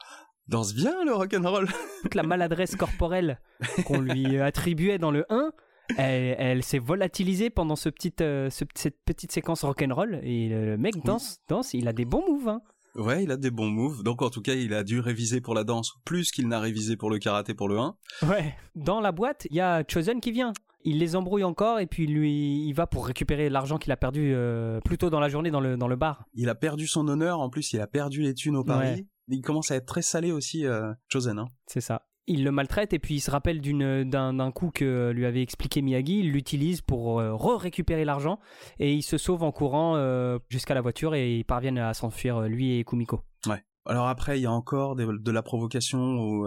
danse 0.47 0.73
bien 0.73 1.03
le 1.03 1.13
rock'n'roll. 1.13 1.67
Toute 2.03 2.15
la 2.15 2.23
maladresse 2.23 2.75
corporelle 2.75 3.39
qu'on 3.85 3.99
lui 3.99 4.37
attribuait 4.39 4.97
dans 4.97 5.11
le 5.11 5.25
1, 5.29 5.51
elle, 5.97 6.63
s'est 6.63 6.79
volatilisée 6.79 7.49
pendant 7.49 7.75
ce 7.75 7.89
petit, 7.89 8.13
euh, 8.21 8.49
cette 8.49 9.03
petite 9.05 9.31
séquence 9.31 9.63
rock'n'roll. 9.63 10.19
Et 10.23 10.49
le 10.49 10.77
mec 10.77 11.03
danse, 11.03 11.39
danse, 11.47 11.73
il 11.73 11.87
a 11.87 11.93
des 11.93 12.05
bons 12.05 12.23
moves. 12.27 12.49
Hein. 12.49 12.61
Ouais, 12.97 13.23
il 13.23 13.31
a 13.31 13.37
des 13.37 13.51
bons 13.51 13.69
moves. 13.69 14.03
Donc 14.03 14.21
en 14.21 14.29
tout 14.29 14.41
cas, 14.41 14.53
il 14.53 14.73
a 14.73 14.83
dû 14.83 14.99
réviser 14.99 15.39
pour 15.39 15.53
la 15.53 15.63
danse 15.63 15.93
plus 16.03 16.31
qu'il 16.31 16.47
n'a 16.47 16.59
révisé 16.59 16.97
pour 16.97 17.09
le 17.09 17.19
karaté 17.19 17.53
pour 17.53 17.69
le 17.69 17.77
1. 17.77 17.95
Ouais. 18.27 18.55
Dans 18.75 18.99
la 18.99 19.11
boîte, 19.11 19.47
il 19.49 19.55
y 19.55 19.61
a 19.61 19.83
Chosen 19.87 20.19
qui 20.19 20.31
vient. 20.31 20.53
Il 20.83 20.99
les 20.99 21.15
embrouille 21.15 21.43
encore 21.43 21.79
et 21.79 21.85
puis 21.85 22.07
lui, 22.07 22.65
il 22.65 22.73
va 22.73 22.87
pour 22.87 23.05
récupérer 23.07 23.49
l'argent 23.49 23.77
qu'il 23.77 23.91
a 23.91 23.97
perdu 23.97 24.33
euh, 24.33 24.79
plus 24.81 24.97
tôt 24.97 25.09
dans 25.09 25.19
la 25.19 25.29
journée 25.29 25.51
dans 25.51 25.59
le, 25.59 25.75
dans 25.75 25.87
le 25.87 25.95
bar. 25.95 26.25
Il 26.33 26.49
a 26.49 26.55
perdu 26.55 26.87
son 26.87 27.07
honneur, 27.07 27.39
en 27.39 27.49
plus 27.49 27.73
il 27.73 27.81
a 27.81 27.87
perdu 27.87 28.21
les 28.21 28.33
thunes 28.33 28.55
au 28.55 28.63
Paris. 28.63 29.07
Il 29.27 29.41
commence 29.41 29.71
à 29.71 29.75
être 29.75 29.85
très 29.85 30.01
salé 30.01 30.31
aussi, 30.31 30.65
euh, 30.65 30.93
Chosen. 31.09 31.39
Hein. 31.39 31.47
C'est 31.65 31.81
ça 31.81 32.03
il 32.27 32.43
le 32.43 32.51
maltraite 32.51 32.93
et 32.93 32.99
puis 32.99 33.15
il 33.15 33.19
se 33.21 33.31
rappelle 33.31 33.61
d'un 33.61 34.51
coup 34.51 34.69
que 34.73 35.11
lui 35.11 35.25
avait 35.25 35.41
expliqué 35.41 35.81
Miyagi, 35.81 36.19
il 36.19 36.31
l'utilise 36.31 36.81
pour 36.81 37.19
euh, 37.19 37.33
re-récupérer 37.33 38.05
l'argent 38.05 38.39
et 38.79 38.93
il 38.93 39.01
se 39.01 39.17
sauve 39.17 39.43
en 39.43 39.51
courant 39.51 39.95
euh, 39.95 40.37
jusqu'à 40.49 40.73
la 40.73 40.81
voiture 40.81 41.15
et 41.15 41.37
ils 41.37 41.45
parviennent 41.45 41.77
à 41.77 41.93
s'enfuir 41.93 42.37
euh, 42.37 42.47
lui 42.47 42.77
et 42.77 42.83
Kumiko. 42.83 43.21
Ouais. 43.47 43.63
Alors 43.85 44.07
après 44.07 44.37
il 44.37 44.43
y 44.43 44.45
a 44.45 44.51
encore 44.51 44.95
de, 44.95 45.31
la 45.31 45.41
provocation 45.41 45.99
où 45.99 46.45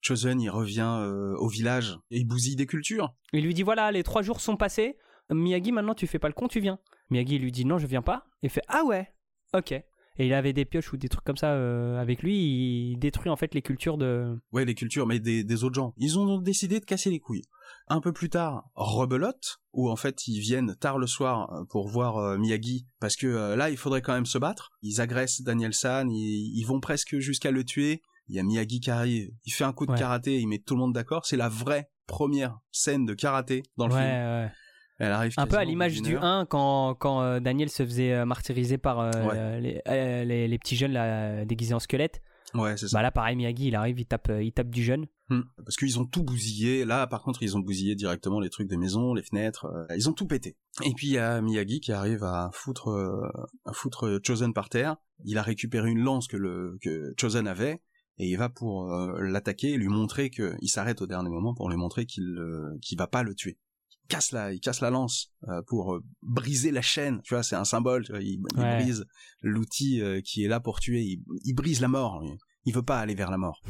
Chosen 0.00 0.40
il 0.40 0.48
revient 0.48 1.02
au 1.38 1.48
village 1.48 1.98
et 2.12 2.18
il 2.18 2.24
bousille 2.24 2.54
des 2.54 2.66
cultures. 2.66 3.12
Il 3.32 3.44
lui 3.44 3.52
dit 3.52 3.64
voilà 3.64 3.90
les 3.90 4.04
trois 4.04 4.22
jours 4.22 4.40
sont 4.40 4.56
passés, 4.56 4.96
Miyagi 5.30 5.72
maintenant 5.72 5.94
tu 5.94 6.06
fais 6.06 6.20
pas 6.20 6.28
le 6.28 6.34
con 6.34 6.46
tu 6.46 6.60
viens. 6.60 6.78
Miyagi 7.10 7.40
lui 7.40 7.50
dit 7.50 7.64
non 7.64 7.78
je 7.78 7.88
viens 7.88 8.02
pas 8.02 8.26
et 8.44 8.48
fait 8.48 8.62
ah 8.68 8.84
ouais 8.84 9.12
ok 9.54 9.74
et 10.18 10.26
il 10.26 10.32
avait 10.34 10.52
des 10.52 10.64
pioches 10.64 10.92
ou 10.92 10.96
des 10.96 11.08
trucs 11.08 11.24
comme 11.24 11.36
ça 11.36 11.52
euh, 11.52 11.98
avec 12.00 12.22
lui, 12.22 12.90
il 12.92 12.98
détruit 12.98 13.30
en 13.30 13.36
fait 13.36 13.54
les 13.54 13.62
cultures 13.62 13.96
de. 13.98 14.36
Ouais, 14.52 14.64
les 14.64 14.74
cultures, 14.74 15.06
mais 15.06 15.20
des, 15.20 15.44
des 15.44 15.64
autres 15.64 15.74
gens. 15.76 15.94
Ils 15.96 16.18
ont 16.18 16.38
décidé 16.38 16.80
de 16.80 16.84
casser 16.84 17.10
les 17.10 17.20
couilles. 17.20 17.44
Un 17.88 18.00
peu 18.00 18.12
plus 18.12 18.28
tard, 18.30 18.64
rebelote, 18.74 19.58
où 19.72 19.90
en 19.90 19.96
fait 19.96 20.26
ils 20.26 20.40
viennent 20.40 20.74
tard 20.76 20.98
le 20.98 21.06
soir 21.06 21.52
euh, 21.52 21.64
pour 21.70 21.88
voir 21.88 22.16
euh, 22.18 22.36
Miyagi, 22.38 22.86
parce 23.00 23.16
que 23.16 23.26
euh, 23.26 23.56
là 23.56 23.70
il 23.70 23.76
faudrait 23.76 24.02
quand 24.02 24.12
même 24.14 24.26
se 24.26 24.38
battre. 24.38 24.70
Ils 24.82 25.00
agressent 25.00 25.42
Daniel 25.42 25.72
San, 25.74 26.10
ils, 26.10 26.52
ils 26.58 26.64
vont 26.64 26.80
presque 26.80 27.18
jusqu'à 27.18 27.50
le 27.50 27.64
tuer. 27.64 28.02
Il 28.28 28.34
y 28.36 28.38
a 28.38 28.42
Miyagi 28.42 28.80
qui 28.80 28.90
arrive, 28.90 29.30
il 29.46 29.52
fait 29.52 29.64
un 29.64 29.72
coup 29.72 29.86
de 29.86 29.92
Ouais. 29.92 29.98
karaté, 29.98 30.38
il 30.38 30.46
met 30.48 30.58
tout 30.58 30.74
le 30.74 30.80
monde 30.80 30.92
d'accord. 30.94 31.24
C'est 31.24 31.38
la 31.38 31.48
vraie 31.48 31.88
première 32.06 32.58
scène 32.70 33.06
de 33.06 33.14
karaté 33.14 33.62
dans 33.78 33.86
le 33.86 33.94
Ouais, 33.94 34.00
film. 34.00 34.12
ouais. 34.12 34.50
Elle 34.98 35.12
arrive 35.12 35.32
Un 35.36 35.46
peu 35.46 35.56
à 35.56 35.64
l'image 35.64 36.00
du 36.02 36.16
heure. 36.16 36.24
1 36.24 36.46
quand, 36.46 36.94
quand 36.94 37.22
euh, 37.22 37.40
Daniel 37.40 37.68
se 37.70 37.84
faisait 37.84 38.12
euh, 38.12 38.24
martyriser 38.24 38.78
par 38.78 38.98
euh, 39.00 39.10
Ouais. 39.28 39.60
les, 39.60 40.24
les, 40.24 40.48
les 40.48 40.58
petits 40.58 40.76
jeunes 40.76 40.92
là, 40.92 41.44
déguisés 41.44 41.74
en 41.74 41.78
squelette. 41.78 42.20
Ouais, 42.54 42.78
c'est 42.78 42.88
ça. 42.88 42.96
Bah 42.96 43.02
là, 43.02 43.10
pareil, 43.10 43.36
Miyagi, 43.36 43.68
il 43.68 43.74
arrive, 43.76 44.00
il 44.00 44.06
tape, 44.06 44.32
il 44.40 44.52
tape 44.52 44.70
du 44.70 44.82
jeune. 44.82 45.04
Hmm. 45.28 45.42
Parce 45.62 45.76
qu'ils 45.76 46.00
ont 46.00 46.06
tout 46.06 46.22
bousillé. 46.24 46.86
Là, 46.86 47.06
par 47.06 47.22
contre, 47.22 47.42
ils 47.42 47.54
ont 47.56 47.60
bousillé 47.60 47.94
directement 47.94 48.40
les 48.40 48.48
trucs 48.48 48.68
des 48.68 48.78
maisons, 48.78 49.12
les 49.12 49.22
fenêtres. 49.22 49.66
euh, 49.66 49.84
ils 49.94 50.08
ont 50.08 50.14
tout 50.14 50.26
pété. 50.26 50.56
Et 50.82 50.94
puis 50.94 51.08
il 51.08 51.12
y 51.12 51.18
a 51.18 51.42
Miyagi 51.42 51.80
qui 51.80 51.92
arrive 51.92 52.24
à 52.24 52.48
foutre, 52.54 52.88
euh, 52.88 53.28
à 53.66 53.72
foutre 53.74 54.18
Chosen 54.26 54.54
par 54.54 54.70
terre. 54.70 54.96
Il 55.26 55.36
a 55.36 55.42
récupéré 55.42 55.90
une 55.90 56.00
lance 56.00 56.26
que 56.26 56.38
le 56.38 56.78
que 56.80 57.12
Chosen 57.20 57.46
avait 57.46 57.82
et 58.16 58.26
il 58.30 58.36
va 58.36 58.48
pour 58.48 58.92
euh, 58.94 59.20
l'attaquer 59.20 59.72
et 59.72 59.76
lui 59.76 59.88
montrer 59.88 60.30
que 60.30 60.54
il 60.62 60.68
s'arrête 60.68 61.02
au 61.02 61.06
dernier 61.06 61.28
moment 61.28 61.54
pour 61.54 61.68
lui 61.68 61.76
montrer 61.76 62.06
qu'il 62.06 62.34
qu'il 62.80 62.96
va 62.96 63.06
pas 63.08 63.22
le 63.22 63.34
tuer. 63.34 63.58
Il 64.10 64.14
casse 64.14 64.32
la, 64.32 64.52
il 64.54 64.60
casse 64.60 64.80
la 64.80 64.88
lance 64.90 65.32
euh, 65.48 65.60
pour 65.66 65.94
euh, 65.94 66.02
briser 66.22 66.70
la 66.70 66.80
chaîne. 66.80 67.20
Tu 67.24 67.34
vois, 67.34 67.42
c'est 67.42 67.56
un 67.56 67.64
symbole. 67.64 68.04
tu 68.04 68.12
vois, 68.12 68.22
il, 68.22 68.40
il 68.56 68.56
brise 68.56 69.04
l'outil 69.42 70.00
euh, 70.00 70.20
qui 70.22 70.44
est 70.44 70.48
là 70.48 70.60
pour 70.60 70.80
tuer. 70.80 71.02
Il, 71.02 71.22
il 71.44 71.52
brise 71.54 71.80
la 71.82 71.88
mort. 71.88 72.20
lui. 72.22 72.30
Il 72.64 72.74
veut 72.74 72.82
pas 72.82 73.00
aller 73.00 73.14
vers 73.14 73.30
la 73.30 73.36
mort. 73.36 73.60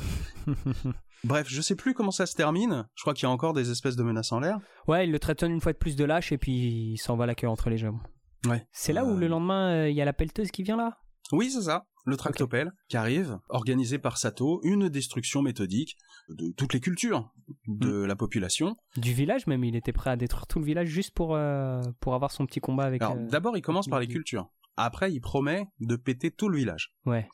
Bref, 1.24 1.48
je 1.48 1.60
sais 1.60 1.74
plus 1.74 1.94
comment 1.94 2.12
ça 2.12 2.26
se 2.26 2.34
termine. 2.36 2.86
Je 2.94 3.02
crois 3.02 3.14
qu'il 3.14 3.24
y 3.24 3.26
a 3.26 3.30
encore 3.30 3.52
des 3.52 3.70
espèces 3.70 3.96
de 3.96 4.02
menaces 4.04 4.30
en 4.30 4.38
l'air. 4.40 4.58
ouais, 4.86 5.06
il 5.06 5.10
le 5.12 5.18
traite 5.18 5.42
une 5.42 5.60
fois 5.60 5.72
de 5.72 5.78
plus 5.78 5.96
de 5.96 6.04
lâche 6.04 6.30
et 6.30 6.38
puis 6.38 6.92
il 6.92 6.98
s'en 6.98 7.16
va 7.16 7.26
la 7.26 7.34
queue 7.34 7.48
entre 7.48 7.70
les 7.70 7.78
jambes. 7.78 7.98
Ouais. 8.46 8.64
C'est 8.70 8.92
là 8.92 9.04
où 9.04 9.16
le 9.16 9.26
lendemain, 9.26 9.88
il 9.88 9.96
y 9.96 10.00
a 10.00 10.04
la 10.04 10.12
pelleteuse 10.12 10.52
qui 10.52 10.62
vient 10.62 10.76
là? 10.76 10.96
Oui, 11.32 11.50
c'est 11.50 11.62
ça. 11.62 11.84
Le 12.08 12.16
tractopelle 12.16 12.72
qui 12.88 12.96
arrive, 12.96 13.38
organisé 13.50 13.98
par 13.98 14.16
Sato, 14.16 14.60
une 14.64 14.88
destruction 14.88 15.42
méthodique 15.42 15.98
de 16.30 16.52
toutes 16.56 16.72
les 16.72 16.80
cultures 16.80 17.30
de 17.66 18.02
la 18.02 18.16
population. 18.16 18.76
Du 18.96 19.12
village 19.12 19.46
même, 19.46 19.62
il 19.62 19.76
était 19.76 19.92
prêt 19.92 20.08
à 20.08 20.16
détruire 20.16 20.46
tout 20.46 20.58
le 20.58 20.64
village 20.64 20.88
juste 20.88 21.10
pour, 21.10 21.34
euh, 21.34 21.82
pour 22.00 22.14
avoir 22.14 22.30
son 22.30 22.46
petit 22.46 22.60
combat 22.60 22.84
avec... 22.84 23.02
Alors, 23.02 23.16
euh, 23.16 23.26
d'abord, 23.28 23.58
il 23.58 23.60
commence 23.60 23.88
par 23.88 24.00
les 24.00 24.06
cultures. 24.06 24.48
Après, 24.78 25.12
il 25.12 25.20
promet 25.20 25.66
de 25.80 25.96
péter 25.96 26.30
tout 26.30 26.48
le 26.48 26.56
village. 26.56 26.94
Ouais. 27.04 27.28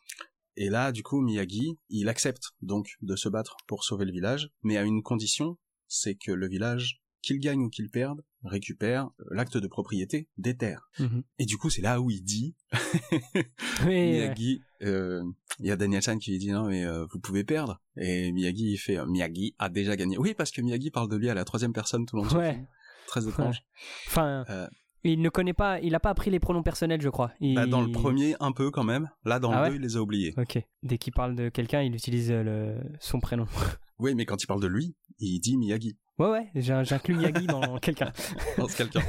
Et 0.57 0.71
là, 0.71 0.91
du 0.91 1.05
coup, 1.05 1.21
Miyagi, 1.21 1.79
il 1.89 2.09
accepte 2.09 2.51
donc 2.61 2.89
de 3.01 3.15
se 3.15 3.29
battre 3.29 3.57
pour 3.69 3.85
sauver 3.85 4.07
le 4.07 4.13
village, 4.13 4.51
mais 4.65 4.77
à 4.77 4.83
une 4.83 5.05
condition, 5.05 5.57
c'est 5.87 6.17
que 6.17 6.33
le 6.33 6.49
village, 6.49 7.01
qu'il 7.25 7.39
gagne 7.41 7.61
ou 7.65 7.69
qu'il 7.71 7.91
perde, 7.91 8.23
récupère 8.45 9.09
l'acte 9.31 9.57
de 9.57 9.67
propriété 9.67 10.29
des 10.37 10.57
terres. 10.57 10.89
Mhm. 10.99 11.23
Et 11.39 11.45
du 11.47 11.57
coup, 11.57 11.71
c'est 11.71 11.83
là 11.83 12.01
où 12.01 12.11
il 12.11 12.23
dit, 12.23 12.55
Miyagi, 13.85 14.63
euh, 14.83 15.23
il 15.61 15.67
y 15.67 15.71
a 15.71 15.77
Daniel 15.77 16.03
San 16.03 16.19
qui 16.19 16.31
lui 16.33 16.39
dit 16.39 16.51
non 16.51 16.67
mais 16.69 16.85
euh, 16.85 17.07
vous 17.13 17.19
pouvez 17.21 17.45
perdre. 17.45 17.81
Et 17.97 18.33
Miyagi 18.33 18.73
il 18.73 18.77
fait 18.79 18.99
euh, 18.99 19.07
Miyagi 19.07 19.55
a 19.59 19.69
déjà 19.69 19.97
gagné. 19.97 20.19
Oui 20.19 20.35
parce 20.35 20.51
que 20.51 20.61
Miyagi 20.61 20.91
parle 20.91 21.09
de 21.09 21.17
lui 21.17 21.29
à 21.31 21.35
la 21.35 21.45
troisième 21.45 21.73
personne 21.73 22.07
tout 22.07 22.17
le 22.17 22.23
long. 22.23 22.29
du 22.29 22.37
Ouais. 22.37 22.53
film. 22.55 22.67
Très 23.07 23.29
étrange. 23.29 23.63
Enfin, 24.09 24.45
Euh, 24.49 24.67
il 25.05 25.21
ne 25.21 25.29
connaît 25.29 25.53
pas, 25.53 25.79
il 25.81 25.95
a 25.95 26.01
pas 26.01 26.11
appris 26.11 26.31
les 26.31 26.41
pronoms 26.41 26.63
personnels, 26.63 27.03
je 27.03 27.11
crois. 27.11 27.33
Il- 27.41 27.55
Bah, 27.55 27.67
dans 27.67 27.83
le 27.83 27.93
premier 27.93 28.35
un 28.41 28.53
peu 28.53 28.71
quand 28.71 28.85
même. 28.85 29.11
Là 29.25 29.39
dans 29.39 29.51
Ah 29.53 29.57
le 29.57 29.63
ouais 29.63 29.71
deux 29.71 29.77
il 29.77 29.83
les 29.83 29.97
a 29.97 30.01
oubliés. 30.03 30.35
Ok. 30.39 30.59
Dès 30.83 30.99
qu'il 30.99 31.13
parle 31.13 31.35
de 31.35 31.49
quelqu'un, 31.51 31.83
il 31.83 31.95
utilise 31.95 32.31
euh, 32.31 32.43
le... 32.43 32.97
son 33.01 33.21
prénom. 33.21 33.47
Oui 34.01 34.17
mais 34.17 34.25
quand 34.27 34.43
il 34.43 34.47
parle 34.49 34.61
de 34.61 34.67
lui 34.67 34.97
il 35.21 35.39
dit 35.39 35.57
Miyagi. 35.57 35.97
Ouais, 36.19 36.29
ouais, 36.29 36.51
j'inclus 36.55 37.15
Miyagi 37.15 37.47
dans 37.47 37.79
quelqu'un. 37.83 38.13
dans 38.57 38.67
quelqu'un. 38.67 39.03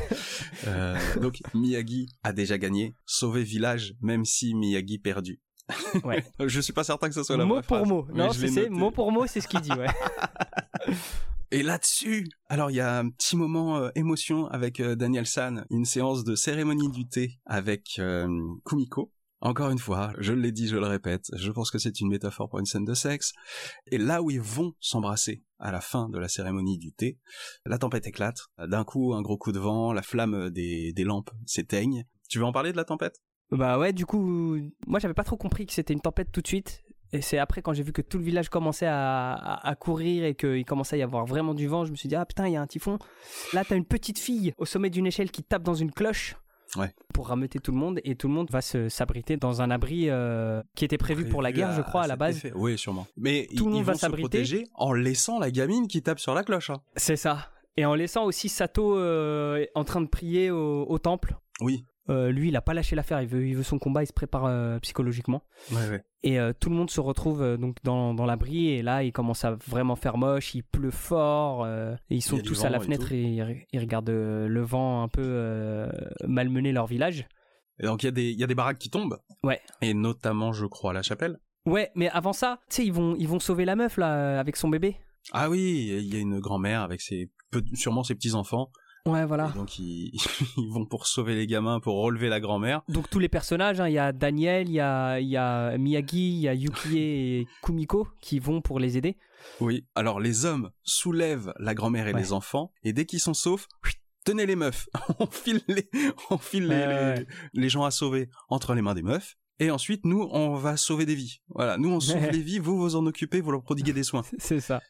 Euh, 0.68 0.98
donc 1.22 1.42
Miyagi 1.54 2.08
a 2.24 2.34
déjà 2.34 2.58
gagné. 2.58 2.96
Sauver 3.06 3.44
village 3.44 3.94
même 4.02 4.26
si 4.26 4.56
Miyagi 4.56 4.98
perdu. 4.98 5.40
Ouais. 6.04 6.24
Je 6.48 6.60
suis 6.60 6.74
pas 6.74 6.84
certain 6.84 7.08
que 7.10 7.16
ce 7.16 7.24
soit 7.24 7.38
la 7.38 7.46
mot 7.46 7.56
vraie 7.56 7.64
pour 7.64 7.78
phrase, 7.78 7.90
mot. 7.90 8.08
Non, 8.14 8.32
c'est 8.32 8.70
mot 8.70 8.92
pour 8.92 9.12
mot, 9.12 9.26
c'est 9.28 9.42
ce 9.42 9.48
qu'il 9.48 9.62
dit, 9.62 9.72
ouais. 9.72 9.88
Et 11.52 11.64
là-dessus, 11.64 12.28
alors 12.50 12.72
il 12.72 12.76
y 12.76 12.82
a 12.82 12.98
un 12.98 13.10
petit 13.10 13.38
moment 13.38 13.78
euh, 13.78 13.90
émotion 13.96 14.48
avec 14.48 14.80
euh, 14.80 14.96
Daniel 14.96 15.26
San, 15.26 15.66
une 15.70 15.86
séance 15.86 16.24
de 16.24 16.36
cérémonie 16.36 16.90
du 16.90 17.08
thé 17.08 17.40
avec 17.46 17.98
euh, 18.00 18.28
Kumiko. 18.66 19.12
Encore 19.46 19.70
une 19.70 19.78
fois, 19.78 20.12
je 20.18 20.34
l'ai 20.34 20.52
dit, 20.52 20.68
je 20.68 20.76
le 20.76 20.88
répète, 20.88 21.28
je 21.38 21.52
pense 21.52 21.70
que 21.70 21.78
c'est 21.78 22.02
une 22.02 22.10
métaphore 22.10 22.50
pour 22.50 22.58
une 22.58 22.66
scène 22.66 22.84
de 22.84 22.96
sexe. 22.96 23.32
Et 23.92 24.00
là 24.00 24.24
où 24.24 24.32
ils 24.32 24.42
vont 24.42 24.74
s'embrasser 24.80 25.44
à 25.60 25.72
la 25.72 25.82
fin 25.82 26.10
de 26.10 26.18
la 26.18 26.28
cérémonie 26.28 26.80
du 26.80 26.92
thé, 26.94 27.20
la 27.64 27.78
tempête 27.78 28.08
éclate. 28.08 28.40
D'un 28.58 28.84
coup, 28.84 29.14
un 29.14 29.22
gros 29.22 29.38
coup 29.38 29.52
de 29.52 29.60
vent, 29.60 29.94
la 29.94 30.02
flamme 30.02 30.50
des, 30.50 30.96
lampes 31.04 31.30
s'éteigne. 31.46 32.06
Tu 32.28 32.40
veux 32.40 32.46
en 32.46 32.52
parler 32.52 32.72
de 32.72 32.78
la 32.78 32.86
tempête? 32.86 33.22
Bah 33.52 33.78
ouais, 33.78 33.94
du 33.94 34.08
coup, 34.08 34.58
moi 34.88 34.98
j'avais 34.98 35.14
pas 35.14 35.24
trop 35.24 35.38
compris 35.38 35.68
que 35.68 35.74
c'était 35.74 35.94
une 35.94 36.02
tempête 36.02 36.32
tout 36.32 36.42
de 36.42 36.48
suite. 36.48 36.84
Et 37.12 37.22
c'est 37.22 37.38
après 37.38 37.62
quand 37.62 37.74
j'ai 37.74 37.84
vu 37.84 37.94
que 37.94 38.02
tout 38.02 38.18
le 38.18 38.24
village 38.24 38.50
commençait 38.50 38.88
à, 38.88 39.34
à- 39.34 39.70
à 39.70 39.76
courir 39.76 40.26
et 40.26 40.34
qu'il 40.34 40.66
commençait 40.66 40.96
à 40.96 41.00
y 41.00 41.04
avoir 41.04 41.28
vraiment 41.28 41.54
du 41.54 41.68
vent, 41.68 41.86
je 41.86 41.92
me 41.92 41.96
suis 41.96 42.10
dit, 42.10 42.16
ah 42.16 42.26
putain, 42.26 42.48
il 42.48 42.54
y 42.54 42.58
a 42.58 42.62
un 42.64 42.68
typhon. 42.68 42.98
Là, 43.54 43.64
t'as 43.64 43.76
une 43.76 43.86
petite 43.86 44.18
fille 44.18 44.54
au 44.58 44.66
sommet 44.66 44.90
d'une 44.90 45.06
échelle 45.06 45.30
qui 45.30 45.44
tape 45.44 45.62
dans 45.62 45.76
une 45.76 45.92
cloche. 45.92 46.36
Ouais. 46.76 46.94
Pour 47.14 47.28
rameuter 47.30 47.60
tout 47.60 47.72
le 47.72 47.78
monde 47.78 48.00
et 48.04 48.16
tout 48.16 48.28
le 48.28 48.34
monde 48.34 48.50
va 48.52 48.62
se 48.62 48.90
s'abriter 48.90 49.38
dans 49.38 49.62
un 49.62 49.72
abri 49.72 50.10
euh, 50.10 50.62
qui 50.76 50.84
était 50.86 50.98
prévu 50.98 51.26
pour 51.30 51.42
la 51.42 51.52
guerre, 51.52 51.72
je 51.74 51.82
crois, 51.82 52.04
à 52.04 52.08
la 52.08 52.16
base. 52.16 52.38
effet. 52.38 52.52
Oui, 52.56 52.78
sûrement. 52.78 53.08
Mais 53.18 53.48
Tout 53.56 53.66
le 53.68 53.72
monde 53.72 53.84
va 53.84 53.94
se 53.94 54.00
s'abriter. 54.00 54.22
protéger 54.30 54.68
en 54.74 54.92
laissant 54.94 55.40
la 55.40 55.52
gamine 55.52 55.88
qui 55.88 56.02
tape 56.02 56.20
sur 56.20 56.34
la 56.34 56.44
cloche. 56.44 56.70
hein. 56.70 56.82
C'est 56.96 57.16
ça. 57.16 57.50
Et 57.78 57.86
en 57.86 57.94
laissant 57.96 58.24
aussi 58.26 58.50
Sato 58.50 58.98
euh, 58.98 59.66
en 59.76 59.84
train 59.84 60.02
de 60.02 60.08
prier 60.08 60.50
au, 60.52 60.86
au 60.88 60.98
temple. 61.00 61.36
Oui. 61.62 61.86
Euh, 62.10 62.32
lui, 62.32 62.50
il 62.50 62.56
a 62.56 62.62
pas 62.62 62.74
lâché 62.74 62.96
l'affaire. 62.96 63.22
Il 63.22 63.28
veut, 63.28 63.48
il 63.48 63.56
veut 63.56 63.64
son 63.64 63.80
combat. 63.80 64.04
Il 64.04 64.08
se 64.08 64.14
prépare 64.14 64.46
euh, 64.46 64.80
psychologiquement. 64.80 65.44
Ouais, 65.72 65.90
ouais. 65.90 66.04
Et 66.24 66.40
euh, 66.40 66.54
tout 66.58 66.70
le 66.70 66.76
monde 66.76 66.90
se 66.90 67.00
retrouve 67.00 67.58
donc 67.58 67.78
dans, 67.84 68.14
dans 68.14 68.26
l'abri. 68.26 68.70
Et 68.70 68.82
là, 68.82 69.04
il 69.04 69.12
commence 69.12 69.44
à 69.46 69.56
vraiment 69.68 69.96
faire 69.96 70.18
moche. 70.18 70.56
Il 70.56 70.64
pleut 70.64 70.92
fort. 70.92 71.68
et 71.68 71.96
ils 72.10 72.22
sont 72.22 72.40
tous 72.40 72.64
à 72.64 72.70
la 72.70 72.78
et 72.78 72.82
fenêtre 72.82 73.08
tout. 73.08 73.14
et, 73.14 73.66
ils, 73.72 73.80
regardent 73.80 74.10
le 74.10 74.62
vent 74.62 75.04
un 75.04 75.08
peu 75.08 75.90
malmener 76.28 76.72
leur 76.72 76.88
village. 76.88 77.28
Et 77.80 77.84
donc 77.84 78.04
il 78.04 78.06
y 78.06 78.10
a 78.10 78.12
des 78.12 78.32
il 78.32 78.40
y 78.40 78.44
a 78.44 78.48
des 78.48 78.56
baraques 78.56 78.80
qui 78.80 78.90
tombent. 78.90 79.20
Ouais. 79.44 79.60
Et 79.82 79.94
notamment, 79.94 80.54
je 80.54 80.66
crois, 80.66 80.94
la 80.94 81.02
chapelle. 81.02 81.40
Ouais, 81.66 81.92
mais 81.96 82.10
avant 82.10 82.32
ça, 82.32 82.60
tu 82.70 82.76
sais, 82.78 82.86
ils 82.86 82.94
vont, 82.94 83.16
ils 83.18 83.28
vont 83.28 83.40
sauver 83.40 83.66
la 83.66 83.76
meuf 83.76 83.98
là 83.98 84.40
avec 84.40 84.56
son 84.56 84.70
bébé. 84.70 84.98
Ah 85.32 85.50
oui, 85.50 85.88
il 85.90 86.14
y 86.14 86.16
a 86.16 86.20
une 86.20 86.40
grand-mère 86.40 86.82
avec 86.82 87.02
ses 87.02 87.32
sûrement 87.74 88.04
ses 88.04 88.16
petits 88.16 88.34
enfants. 88.34 88.70
Ouais, 89.08 89.26
voilà. 89.26 89.52
Et 89.54 89.58
donc 89.58 89.78
ils, 89.78 90.12
ils 90.58 90.70
vont 90.72 90.86
pour 90.86 91.06
sauver 91.08 91.36
les 91.36 91.46
gamins, 91.48 91.80
pour 91.80 92.02
relever 92.02 92.28
la 92.30 92.40
grand-mère. 92.40 92.82
Donc 92.90 93.10
tous 93.10 93.20
les 93.20 93.30
personnages, 93.30 93.80
hein, 93.80 93.88
il 93.88 93.94
y 93.94 94.00
a 94.00 94.12
Daniel, 94.12 94.68
il 94.68 94.74
y 94.74 94.80
a, 94.80 95.20
y 95.20 95.38
a 95.38 95.78
Miyagi, 95.78 96.30
il 96.38 96.40
y 96.42 96.48
a 96.48 96.54
Yukie 96.56 96.98
et 96.98 97.48
Kumiko 97.62 98.08
qui 98.22 98.40
vont 98.40 98.62
pour 98.62 98.80
les 98.80 98.98
aider. 98.98 99.18
Oui. 99.62 99.86
Alors 99.94 100.20
les 100.20 100.46
hommes 100.46 100.72
soulèvent 100.84 101.54
la 101.60 101.74
grand-mère 101.76 102.08
et 102.08 102.14
Ouais. 102.14 102.20
les 102.20 102.34
enfants, 102.34 102.72
et 102.84 102.94
dès 102.94 103.06
qu'ils 103.06 103.20
sont 103.20 103.36
saufs, 103.36 103.68
tenez 104.26 104.48
les 104.48 104.56
meufs. 104.56 104.88
on 105.20 105.28
file 105.28 105.62
les, 105.68 105.88
on 106.32 106.38
file 106.40 106.68
les, 106.68 106.86
les- 106.88 107.26
les 107.54 107.70
gens 107.70 107.84
à 107.84 107.92
sauver 107.92 108.30
entre 108.50 108.74
les 108.74 108.82
mains 108.82 108.96
des 108.96 109.04
meufs. 109.04 109.36
Et 109.60 109.70
ensuite, 109.72 110.04
nous, 110.04 110.28
on 110.32 110.56
va 110.56 110.76
sauver 110.78 111.06
des 111.06 111.16
vies. 111.16 111.38
Voilà, 111.50 111.78
nous, 111.78 111.90
on 111.90 112.00
sauve 112.02 112.26
les 112.30 112.42
vies, 112.42 112.60
vous 112.60 112.76
vous 112.78 112.96
en 112.98 113.06
occupez, 113.06 113.40
vous 113.40 113.52
leur 113.52 113.62
prodiguez 113.62 113.94
des 113.94 114.04
soins. 114.04 114.24
C'est 114.40 114.60
ça. 114.60 114.82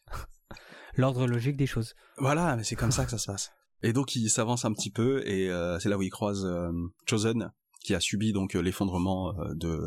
L'ordre 0.95 1.27
logique 1.27 1.57
des 1.57 1.67
choses. 1.67 1.93
Voilà, 2.17 2.55
mais 2.55 2.63
c'est 2.63 2.75
comme 2.77 2.91
ça 2.91 3.03
que 3.05 3.11
ça 3.11 3.17
se 3.17 3.25
passe. 3.27 3.51
Et 3.83 3.93
donc 3.93 4.15
il 4.15 4.29
s'avance 4.29 4.65
un 4.65 4.73
petit 4.73 4.91
peu 4.91 5.27
et 5.27 5.49
euh, 5.49 5.77
c'est 5.79 5.89
là 5.89 5.97
où 5.97 6.01
il 6.01 6.09
croise 6.09 6.45
euh, 6.45 6.71
Chosen 7.09 7.51
qui 7.83 7.93
a 7.93 7.99
subi 7.99 8.33
donc 8.33 8.55
euh, 8.55 8.61
l'effondrement 8.61 9.37
euh, 9.39 9.53
de 9.53 9.79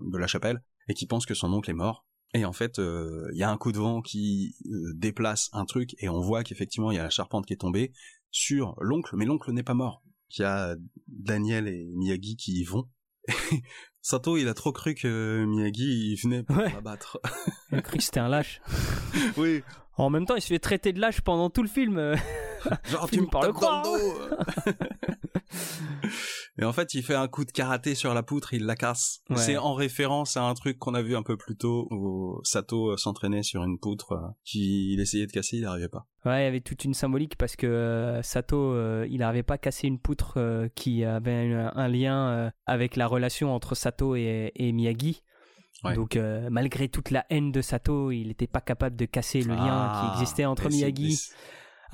de 0.00 0.18
la 0.18 0.26
chapelle 0.26 0.62
et 0.88 0.94
qui 0.94 1.06
pense 1.06 1.24
que 1.26 1.34
son 1.34 1.52
oncle 1.52 1.70
est 1.70 1.74
mort. 1.74 2.04
Et 2.36 2.44
en 2.44 2.52
fait, 2.52 2.80
euh, 2.80 3.28
il 3.32 3.38
y 3.38 3.44
a 3.44 3.50
un 3.50 3.56
coup 3.56 3.70
de 3.70 3.78
vent 3.78 4.02
qui 4.02 4.56
euh, 4.66 4.92
déplace 4.96 5.50
un 5.52 5.64
truc 5.64 5.94
et 5.98 6.08
on 6.08 6.20
voit 6.20 6.42
qu'effectivement 6.42 6.90
il 6.90 6.96
y 6.96 6.98
a 6.98 7.04
la 7.04 7.10
charpente 7.10 7.46
qui 7.46 7.52
est 7.52 7.58
tombée 7.60 7.92
sur 8.32 8.74
l'oncle, 8.80 9.14
mais 9.16 9.24
l'oncle 9.24 9.52
n'est 9.52 9.62
pas 9.62 9.74
mort. 9.74 10.02
Il 10.36 10.42
y 10.42 10.44
a 10.44 10.74
Daniel 11.06 11.68
et 11.68 11.84
Miyagi 11.94 12.34
qui 12.36 12.58
y 12.60 12.64
vont. 12.64 12.88
Sato, 14.02 14.36
il 14.36 14.48
a 14.48 14.54
trop 14.54 14.72
cru 14.72 14.94
que 14.94 15.44
Miyagi 15.46 16.12
il 16.12 16.16
venait 16.20 16.42
pour 16.42 16.56
Ouais. 16.56 16.72
l'abattre. 16.72 17.20
Il 17.70 17.78
a 17.78 17.82
cru 17.82 17.98
que 17.98 18.02
c'était 18.02 18.20
un 18.20 18.28
lâche. 18.28 18.60
oui, 19.36 19.62
En 19.96 20.10
même 20.10 20.26
temps, 20.26 20.36
il 20.36 20.42
se 20.42 20.48
fait 20.48 20.58
traiter 20.58 20.92
de 20.92 21.00
lâche 21.00 21.20
pendant 21.20 21.50
tout 21.50 21.62
le 21.62 21.68
film. 21.68 21.98
euh. 21.98 22.16
Genre, 22.90 23.08
tu 23.12 23.20
me 23.20 23.26
par 23.26 23.42
le 23.42 23.52
tapes 23.52 23.60
dans 23.60 23.94
le 23.94 23.98
dos. 23.98 24.74
Et 26.58 26.64
en 26.64 26.72
fait, 26.72 26.94
il 26.94 27.02
fait 27.02 27.14
un 27.14 27.26
coup 27.26 27.44
de 27.44 27.50
karaté 27.50 27.94
sur 27.96 28.14
la 28.14 28.22
poutre, 28.22 28.54
il 28.54 28.64
la 28.64 28.76
casse. 28.76 29.22
C'est 29.34 29.56
en 29.56 29.74
référence 29.74 30.36
à 30.36 30.44
un 30.44 30.54
truc 30.54 30.78
qu'on 30.78 30.94
a 30.94 31.02
vu 31.02 31.16
un 31.16 31.22
peu 31.22 31.36
plus 31.36 31.56
tôt 31.56 31.88
où 31.90 32.40
Sato 32.44 32.90
euh, 32.90 32.96
s'entraînait 32.96 33.42
sur 33.42 33.64
une 33.64 33.78
poutre 33.78 34.12
euh, 34.12 34.28
qu'il 34.44 35.00
essayait 35.00 35.26
de 35.26 35.32
casser, 35.32 35.56
il 35.56 35.62
n'arrivait 35.62 35.88
pas. 35.88 36.06
Ouais, 36.24 36.42
il 36.42 36.44
y 36.44 36.48
avait 36.48 36.60
toute 36.60 36.84
une 36.84 36.94
symbolique 36.94 37.36
parce 37.36 37.56
que 37.56 37.66
euh, 37.66 38.22
Sato, 38.22 38.72
il 39.04 39.18
n'arrivait 39.18 39.42
pas 39.42 39.54
à 39.54 39.58
casser 39.58 39.88
une 39.88 39.98
poutre 39.98 40.68
qui 40.76 41.04
avait 41.04 41.52
un, 41.52 41.88
lien 41.88 42.52
avec 42.66 42.96
la 42.96 43.06
relation 43.06 43.54
entre 43.54 43.74
Sato 43.74 44.14
et, 44.14 44.52
Miyagi. 44.72 45.22
Donc 45.92 46.18
malgré 46.50 46.88
toute 46.88 47.10
la 47.10 47.26
haine 47.30 47.52
de 47.52 47.60
Sato, 47.60 48.10
il 48.10 48.28
n'était 48.28 48.46
pas 48.46 48.60
capable 48.60 48.96
de 48.96 49.04
casser 49.04 49.42
le 49.42 49.54
lien 49.54 49.64
qui 49.64 50.06
ah, 50.06 50.12
existait 50.14 50.44
entre 50.44 50.68
Miyagi. 50.68 51.20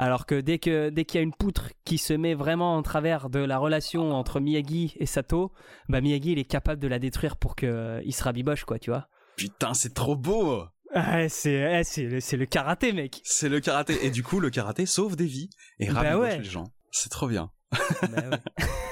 Alors 0.01 0.25
que 0.25 0.41
dès 0.41 0.59
que 0.59 0.89
dès 0.89 1.05
qu'il 1.05 1.19
y 1.19 1.21
a 1.21 1.23
une 1.23 1.35
poutre 1.35 1.73
qui 1.85 1.99
se 1.99 2.15
met 2.15 2.33
vraiment 2.33 2.75
en 2.75 2.83
travers 2.83 3.29
de 3.29 3.41
la 3.41 3.59
relation 3.59 4.13
entre 4.13 4.41
Miyagi 4.41 4.95
et 4.99 5.05
Sato, 5.05 5.53
bah 5.91 6.01
Miyagi 6.01 6.33
il 6.33 6.39
est 6.39 6.45
capable 6.45 6.81
de 6.81 6.89
la 6.89 6.99
détruire 6.99 7.37
pour 7.37 7.55
que 7.55 7.67
euh, 7.67 8.03
il 8.07 8.15
se 8.15 8.25
rabiboche 8.25 8.65
quoi, 8.65 8.79
tu 8.79 8.89
vois. 8.89 9.09
Putain, 9.37 9.75
c'est 9.75 9.93
trop 9.93 10.17
beau. 10.17 10.65
Ah, 10.95 11.29
c'est 11.29 11.83
c'est 11.85 12.37
le 12.37 12.47
karaté 12.47 12.95
mec. 12.95 13.21
C'est 13.25 13.51
le 13.51 13.61
karaté 13.61 14.07
et 14.07 14.11
du 14.11 14.23
coup 14.23 14.41
le 14.41 14.49
karaté 14.49 14.87
sauve 14.87 15.17
des 15.17 15.27
vies 15.27 15.51
et 15.79 15.89
bah 15.89 16.01
rabiboche 16.01 16.39
les 16.39 16.45
gens. 16.45 16.73
C'est 16.93 17.11
trop 17.11 17.29
bien. 17.29 17.51
Bah 17.73 18.39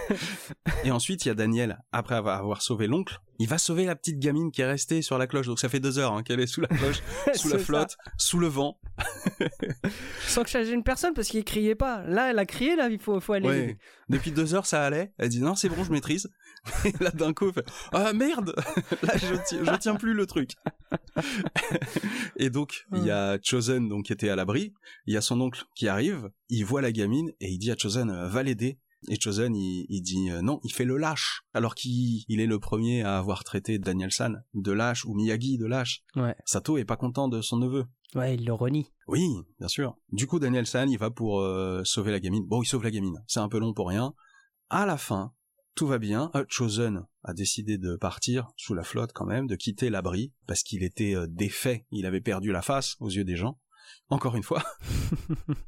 et 0.85 0.91
ensuite, 0.91 1.25
il 1.25 1.29
y 1.29 1.31
a 1.31 1.35
Daniel, 1.35 1.79
après 1.93 2.15
avoir 2.15 2.63
sauvé 2.63 2.87
l'oncle, 2.87 3.21
il 3.39 3.49
va 3.49 3.59
sauver 3.59 3.85
la 3.85 3.95
petite 3.95 4.19
gamine 4.19 4.51
qui 4.51 4.63
est 4.63 4.67
restée 4.67 5.03
sur 5.03 5.19
la 5.19 5.27
cloche. 5.27 5.47
Donc 5.47 5.59
ça 5.61 5.69
fait 5.69 5.81
deux 5.81 5.99
heures 5.99 6.13
hein, 6.13 6.23
qu'elle 6.23 6.41
est 6.41 6.47
sous 6.47 6.61
la 6.61 6.69
cloche, 6.69 7.03
sous 7.35 7.49
la 7.49 7.59
flotte, 7.59 7.97
sous 8.17 8.39
le 8.39 8.47
vent. 8.47 8.81
Sans 10.27 10.43
que 10.43 10.51
changer 10.51 10.73
une 10.73 10.83
personne 10.83 11.15
parce 11.15 11.29
qu'il 11.29 11.45
criait 11.45 11.75
pas. 11.75 12.03
Là, 12.03 12.31
elle 12.31 12.39
a 12.39 12.47
crié, 12.47 12.77
là, 12.77 12.89
il 12.89 12.99
faut, 12.99 13.21
faut 13.21 13.33
aller. 13.33 13.79
Depuis 14.09 14.33
deux 14.33 14.55
heures, 14.55 14.67
ça 14.67 14.85
allait. 14.85 15.13
Elle 15.19 15.29
dit 15.29 15.41
non, 15.41 15.55
c'est 15.55 15.69
bon, 15.69 15.85
je 15.85 15.93
maîtrise. 15.93 16.29
Et 16.85 16.93
là, 17.03 17.11
d'un 17.11 17.33
coup, 17.33 17.53
fait 17.53 17.67
ah 17.93 18.13
merde, 18.13 18.55
là, 19.03 19.17
je 19.17 19.35
tiens, 19.47 19.65
je 19.65 19.77
tiens 19.79 19.95
plus 19.97 20.15
le 20.15 20.27
truc. 20.27 20.53
et 22.37 22.51
donc, 22.51 22.87
il 22.93 23.05
y 23.05 23.11
a 23.11 23.39
Chosen 23.43 23.89
donc 23.89 24.07
qui 24.07 24.13
était 24.13 24.29
à 24.29 24.37
l'abri. 24.37 24.73
Il 25.07 25.15
y 25.15 25.17
a 25.17 25.21
son 25.21 25.41
oncle 25.41 25.65
qui 25.75 25.89
arrive. 25.89 26.31
Il 26.49 26.65
voit 26.65 26.83
la 26.83 26.93
gamine 26.93 27.31
et 27.41 27.51
il 27.51 27.59
dit 27.59 27.71
à 27.71 27.77
Chosen 27.77 28.27
va 28.27 28.43
l'aider. 28.43 28.79
Et 29.07 29.19
Chosen, 29.21 29.55
il, 29.55 30.03
dit 30.03 30.29
euh, 30.31 30.43
non, 30.43 30.59
il 30.65 30.73
fait 30.73 30.85
le 30.85 30.97
lâche, 30.97 31.43
alors 31.55 31.77
qu'il 31.77 32.25
est 32.29 32.47
le 32.47 32.59
premier 32.59 33.03
à 33.03 33.19
avoir 33.19 33.45
traité 33.45 33.79
Daniel 33.79 34.11
San 34.11 34.43
de 34.55 34.73
lâche 34.73 35.05
ou 35.05 35.15
Miyagi 35.15 35.57
de 35.57 35.67
lâche. 35.67 36.03
Ouais. 36.17 36.35
Sato 36.45 36.79
est 36.79 36.85
pas 36.85 36.97
content 36.97 37.29
de 37.29 37.41
son 37.41 37.59
neveu. 37.59 37.85
Ouais, 38.15 38.35
il 38.35 38.45
le 38.45 38.53
renie. 38.53 38.91
Oui, 39.07 39.29
bien 39.59 39.69
sûr. 39.69 39.97
Du 40.11 40.27
coup, 40.27 40.39
Daniel 40.39 40.67
San, 40.67 40.91
il 40.91 40.99
va 40.99 41.11
pour 41.11 41.41
euh, 41.41 41.83
sauver 41.85 42.11
la 42.11 42.21
gamine. 42.21 42.45
Bon, 42.47 42.63
il 42.63 42.67
sauve 42.67 42.83
la 42.83 42.91
gamine. 42.91 43.23
C'est 43.27 43.41
un 43.41 43.49
peu 43.49 43.59
long 43.59 43.75
pour 43.75 43.89
rien. 43.89 44.15
À 44.71 44.87
la 44.87 44.97
fin, 44.97 45.33
tout 45.79 45.87
va 45.87 45.99
bien. 45.99 46.31
Euh, 46.35 46.45
Chosen 46.49 47.07
a 47.23 47.33
décidé 47.33 47.79
de 47.79 47.97
partir 47.97 48.49
sous 48.57 48.75
la 48.75 48.83
flotte 48.83 49.13
quand 49.15 49.27
même, 49.27 49.47
de 49.47 49.57
quitter 49.57 49.91
l'abri, 49.91 50.33
parce 50.47 50.63
qu'il 50.63 50.83
était 50.83 51.15
défait. 51.29 51.87
Il 51.91 52.05
avait 52.05 52.21
perdu 52.21 52.53
la 52.53 52.63
face 52.63 52.97
aux 53.01 53.09
yeux 53.09 53.25
des 53.25 53.37
gens 53.37 53.59
encore 54.11 54.37
une 54.37 54.43
fois. 54.43 54.63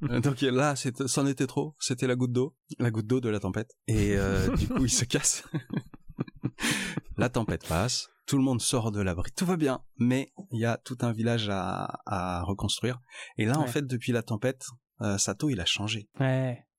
Donc 0.22 0.40
là, 0.40 0.74
c'en 0.76 1.26
était 1.26 1.46
trop. 1.46 1.74
C'était 1.78 2.06
la 2.06 2.16
goutte 2.16 2.32
d'eau, 2.32 2.56
la 2.78 2.90
goutte 2.90 3.06
d'eau 3.06 3.20
de 3.20 3.28
la 3.28 3.40
tempête. 3.40 3.76
Et 3.86 4.16
euh, 4.16 4.54
du 4.56 4.68
coup, 4.68 4.84
il 4.84 4.90
se 4.90 5.04
casse. 5.04 5.44
la 7.16 7.28
tempête 7.28 7.66
passe, 7.66 8.08
tout 8.26 8.36
le 8.36 8.42
monde 8.42 8.60
sort 8.60 8.92
de 8.92 9.00
l'abri, 9.00 9.30
tout 9.36 9.46
va 9.46 9.56
bien. 9.56 9.82
Mais 9.98 10.32
il 10.52 10.60
y 10.60 10.64
a 10.64 10.76
tout 10.78 10.98
un 11.02 11.12
village 11.12 11.48
à, 11.50 12.42
reconstruire. 12.44 13.00
Et 13.36 13.46
là, 13.46 13.58
en 13.58 13.66
fait, 13.66 13.86
depuis 13.86 14.12
la 14.12 14.22
tempête, 14.22 14.66
euh, 15.02 15.18
Sato, 15.18 15.48
il 15.48 15.60
a 15.60 15.66
changé. 15.66 16.08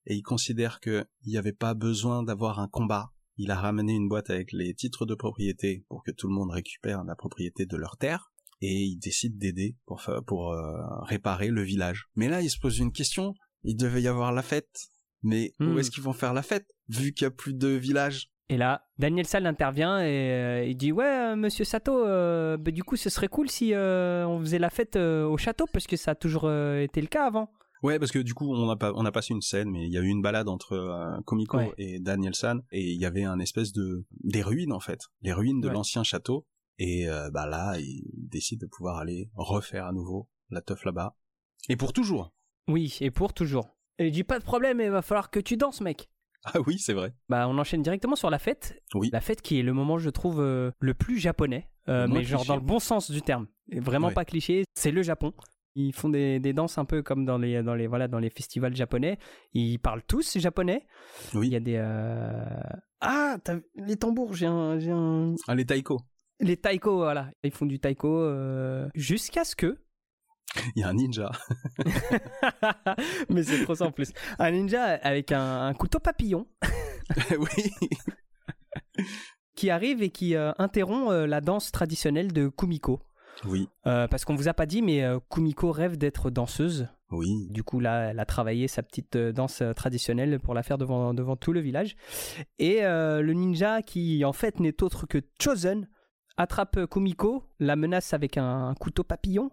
Et 0.05 0.15
il 0.15 0.23
considère 0.23 0.79
qu'il 0.79 1.05
n'y 1.27 1.37
avait 1.37 1.53
pas 1.53 1.73
besoin 1.73 2.23
d'avoir 2.23 2.59
un 2.59 2.67
combat. 2.67 3.11
Il 3.41 3.49
a 3.49 3.55
ramené 3.55 3.93
une 3.93 4.07
boîte 4.07 4.29
avec 4.29 4.51
les 4.51 4.75
titres 4.75 5.07
de 5.07 5.15
propriété 5.15 5.83
pour 5.89 6.03
que 6.03 6.11
tout 6.11 6.27
le 6.27 6.33
monde 6.35 6.51
récupère 6.51 7.03
la 7.03 7.15
propriété 7.15 7.65
de 7.65 7.75
leur 7.75 7.97
terre 7.97 8.31
et 8.61 8.83
il 8.83 8.97
décide 8.97 9.39
d'aider 9.39 9.75
pour, 9.87 10.07
pour 10.27 10.51
euh, 10.51 10.77
réparer 11.05 11.47
le 11.47 11.63
village. 11.63 12.05
Mais 12.15 12.29
là, 12.29 12.41
il 12.41 12.51
se 12.51 12.59
pose 12.59 12.77
une 12.77 12.91
question. 12.91 13.33
Il 13.63 13.77
devait 13.77 14.03
y 14.03 14.07
avoir 14.07 14.31
la 14.31 14.43
fête. 14.43 14.89
Mais 15.23 15.53
où 15.59 15.63
hmm. 15.63 15.79
est-ce 15.79 15.89
qu'ils 15.89 16.03
vont 16.03 16.13
faire 16.13 16.35
la 16.35 16.43
fête, 16.43 16.67
vu 16.87 17.13
qu'il 17.13 17.25
n'y 17.25 17.33
a 17.33 17.35
plus 17.35 17.55
de 17.55 17.69
village 17.69 18.27
et 18.49 18.57
là, 18.57 18.83
Daniel 18.97 19.25
Sall 19.25 19.45
intervient 19.45 20.01
et 20.01 20.33
euh, 20.33 20.65
il 20.65 20.75
dit 20.75 20.91
ouais, 20.91 21.05
euh, 21.05 21.35
Monsieur 21.37 21.63
Sato, 21.63 22.03
bah, 22.03 22.71
du 22.71 22.83
coup, 22.83 22.97
ce 22.97 23.09
serait 23.09 23.29
cool 23.29 23.49
si 23.49 23.71
on 23.73 24.39
faisait 24.41 24.59
la 24.59 24.69
fête 24.69 24.97
au 24.97 25.37
château 25.37 25.67
parce 25.71 25.87
que 25.87 25.95
ça 25.95 26.11
a 26.11 26.15
toujours 26.15 26.51
été 26.51 26.99
le 26.99 27.07
cas 27.07 27.25
avant. 27.25 27.49
Ouais, 27.81 27.97
parce 27.97 28.11
que 28.11 28.19
du 28.19 28.33
coup, 28.33 28.53
on 28.53 28.69
a 28.69 28.75
pas, 28.75 28.93
on 28.95 29.05
a 29.05 29.11
passé 29.11 29.33
une 29.33 29.41
scène, 29.41 29.71
mais 29.71 29.85
il 29.87 29.91
y 29.91 29.97
a 29.97 30.01
eu 30.01 30.07
une 30.07 30.21
balade 30.21 30.47
entre 30.47 31.19
Komiko 31.25 31.59
et 31.77 31.99
Daniel 31.99 32.35
San, 32.35 32.61
et 32.71 32.91
il 32.91 32.99
y 32.99 33.05
avait 33.05 33.23
un 33.23 33.39
espèce 33.39 33.71
de 33.71 34.05
des 34.23 34.43
ruines 34.43 34.71
en 34.71 34.79
fait, 34.79 34.99
les 35.21 35.33
ruines 35.33 35.61
de 35.61 35.69
l'ancien 35.69 36.03
château, 36.03 36.45
et 36.83 37.07
euh, 37.07 37.29
bah 37.29 37.45
là, 37.45 37.77
il 37.79 38.03
décide 38.11 38.61
de 38.61 38.65
pouvoir 38.65 38.97
aller 38.97 39.29
refaire 39.35 39.85
à 39.85 39.91
nouveau 39.91 40.27
la 40.49 40.61
teuf 40.61 40.83
là-bas. 40.83 41.15
Et 41.69 41.75
pour 41.75 41.93
toujours. 41.93 42.33
Oui, 42.67 42.97
et 43.01 43.11
pour 43.11 43.33
toujours. 43.33 43.77
Et 43.99 44.07
il 44.07 44.11
dit 44.11 44.23
pas 44.23 44.39
de 44.39 44.43
problème, 44.43 44.81
il 44.81 44.89
va 44.89 45.03
falloir 45.03 45.29
que 45.29 45.39
tu 45.39 45.57
danses, 45.57 45.81
mec. 45.81 46.09
Ah 46.43 46.59
oui, 46.65 46.79
c'est 46.79 46.93
vrai. 46.93 47.13
Bah, 47.29 47.47
on 47.47 47.57
enchaîne 47.59 47.83
directement 47.83 48.15
sur 48.15 48.31
la 48.31 48.39
fête. 48.39 48.81
Oui. 48.95 49.11
La 49.13 49.21
fête 49.21 49.43
qui 49.43 49.59
est 49.59 49.63
le 49.63 49.73
moment, 49.73 49.99
je 49.99 50.09
trouve, 50.09 50.41
euh, 50.41 50.71
le 50.79 50.95
plus 50.95 51.19
japonais, 51.19 51.69
euh, 51.87 52.07
mais 52.07 52.23
genre 52.23 52.45
dans 52.45 52.55
le 52.55 52.61
bon 52.61 52.79
sens 52.79 53.11
du 53.11 53.21
terme. 53.21 53.47
Vraiment 53.71 54.11
pas 54.11 54.25
cliché, 54.25 54.63
c'est 54.73 54.91
le 54.91 55.03
Japon. 55.03 55.33
Ils 55.75 55.93
font 55.93 56.09
des, 56.09 56.39
des, 56.39 56.53
danses 56.53 56.77
un 56.77 56.85
peu 56.85 57.01
comme 57.01 57.25
dans 57.25 57.37
les, 57.37 57.63
dans 57.63 57.75
les, 57.75 57.87
voilà, 57.87 58.07
dans 58.07 58.19
les 58.19 58.29
festivals 58.29 58.75
japonais. 58.75 59.17
Ils 59.53 59.79
parlent 59.79 60.03
tous 60.03 60.37
japonais. 60.37 60.85
Oui. 61.33 61.47
Il 61.47 61.53
y 61.53 61.55
a 61.55 61.59
des. 61.59 61.77
Ah, 63.01 63.37
les 63.75 63.95
tambours, 63.95 64.35
j'ai 64.35 64.45
un, 64.45 64.79
un. 64.79 65.35
Ah, 65.47 65.55
les 65.55 65.65
taiko. 65.65 65.99
Les 66.39 66.57
taiko, 66.57 66.97
voilà. 66.97 67.31
Ils 67.43 67.51
font 67.51 67.65
du 67.65 67.79
taiko 67.79 68.09
euh, 68.09 68.89
jusqu'à 68.95 69.43
ce 69.43 69.55
que. 69.55 69.77
Il 70.75 70.81
y 70.81 70.83
a 70.83 70.89
un 70.89 70.93
ninja. 70.93 71.31
Mais 73.29 73.43
c'est 73.43 73.63
trop 73.63 73.75
ça 73.75 73.85
en 73.85 73.91
plus. 73.91 74.11
Un 74.37 74.51
ninja 74.51 74.83
avec 74.83 75.31
un, 75.31 75.73
couteau 75.73 75.99
papillon. 75.99 76.47
oui. 77.37 77.71
qui 79.55 79.69
arrive 79.69 80.03
et 80.03 80.09
qui 80.09 80.35
euh, 80.35 80.51
interrompt 80.57 81.11
euh, 81.11 81.27
la 81.27 81.41
danse 81.41 81.71
traditionnelle 81.71 82.33
de 82.33 82.49
Kumiko. 82.49 83.01
Oui. 83.45 83.69
parce 83.83 84.25
qu'on 84.25 84.35
vous 84.35 84.47
a 84.47 84.53
pas 84.53 84.65
dit, 84.65 84.81
mais 84.81 85.03
Kumiko 85.29 85.71
rêve 85.71 85.97
d'être 85.97 86.29
danseuse. 86.29 86.87
Oui. 87.11 87.47
Du 87.49 87.63
coup, 87.63 87.79
là, 87.79 88.11
elle 88.11 88.19
a 88.19 88.25
travaillé 88.25 88.67
sa 88.67 88.83
petite 88.83 89.17
danse 89.17 89.63
traditionnelle 89.75 90.39
pour 90.39 90.53
la 90.53 90.63
faire 90.63 90.77
devant, 90.77 91.13
devant 91.13 91.35
tout 91.35 91.51
le 91.53 91.59
village. 91.59 91.95
Et 92.59 92.81
le 92.81 93.31
ninja, 93.33 93.81
qui 93.81 94.23
en 94.25 94.33
fait 94.33 94.59
n'est 94.59 94.83
autre 94.83 95.07
que 95.07 95.19
Chosen, 95.41 95.87
attrape 96.37 96.85
Kumiko, 96.87 97.43
la 97.59 97.75
menace 97.75 98.13
avec 98.13 98.37
un 98.37 98.73
couteau 98.79 99.03
papillon. 99.03 99.51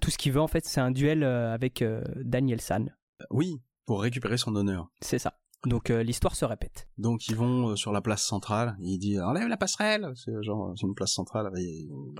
Tout 0.00 0.10
ce 0.10 0.18
qu'il 0.18 0.32
veut 0.32 0.40
en 0.40 0.48
fait, 0.48 0.64
c'est 0.64 0.80
un 0.80 0.90
duel 0.90 1.22
euh, 1.22 1.52
avec 1.54 1.82
euh, 1.82 2.02
Daniel 2.16 2.60
San. 2.60 2.94
Oui, 3.30 3.60
pour 3.86 4.02
récupérer 4.02 4.36
son 4.36 4.54
honneur. 4.56 4.88
C'est 5.00 5.18
ça. 5.18 5.34
Donc 5.66 5.90
euh, 5.90 6.02
l'histoire 6.02 6.34
se 6.34 6.44
répète. 6.44 6.88
Donc 6.96 7.28
ils 7.28 7.36
vont 7.36 7.76
sur 7.76 7.92
la 7.92 8.00
place 8.00 8.22
centrale. 8.24 8.76
Il 8.80 8.98
dit 8.98 9.20
enlève 9.20 9.48
la 9.48 9.56
passerelle. 9.56 10.10
C'est 10.14 10.32
genre 10.42 10.72
c'est 10.76 10.86
une 10.86 10.94
place 10.94 11.12
centrale. 11.12 11.50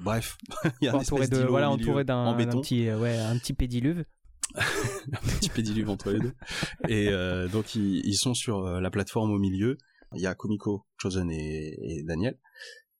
Bref, 0.02 0.36
il 0.80 0.86
y 0.86 0.88
a 0.88 0.92
un 0.92 0.98
entouré 0.98 1.26
de 1.26 1.38
voilà 1.44 1.70
entouré 1.70 2.04
d'un 2.04 2.34
petit 2.34 2.90
ouais 2.92 3.16
un 3.16 3.38
petit 3.38 3.54
pédiluve. 3.54 4.04
un 4.56 5.38
petit 5.38 5.48
pédiluve 5.48 5.88
entre 5.88 6.10
les 6.10 6.18
deux. 6.18 6.34
Et 6.88 7.10
donc 7.50 7.74
ils, 7.74 8.16
sont 8.16 8.34
sur 8.34 8.62
la 8.62 8.90
plateforme 8.90 9.30
au 9.30 9.38
milieu. 9.38 9.78
Il 10.14 10.20
y 10.20 10.26
a 10.26 10.34
Kumiko, 10.34 10.84
Chosen 10.98 11.30
et 11.30 12.02
Daniel. 12.06 12.36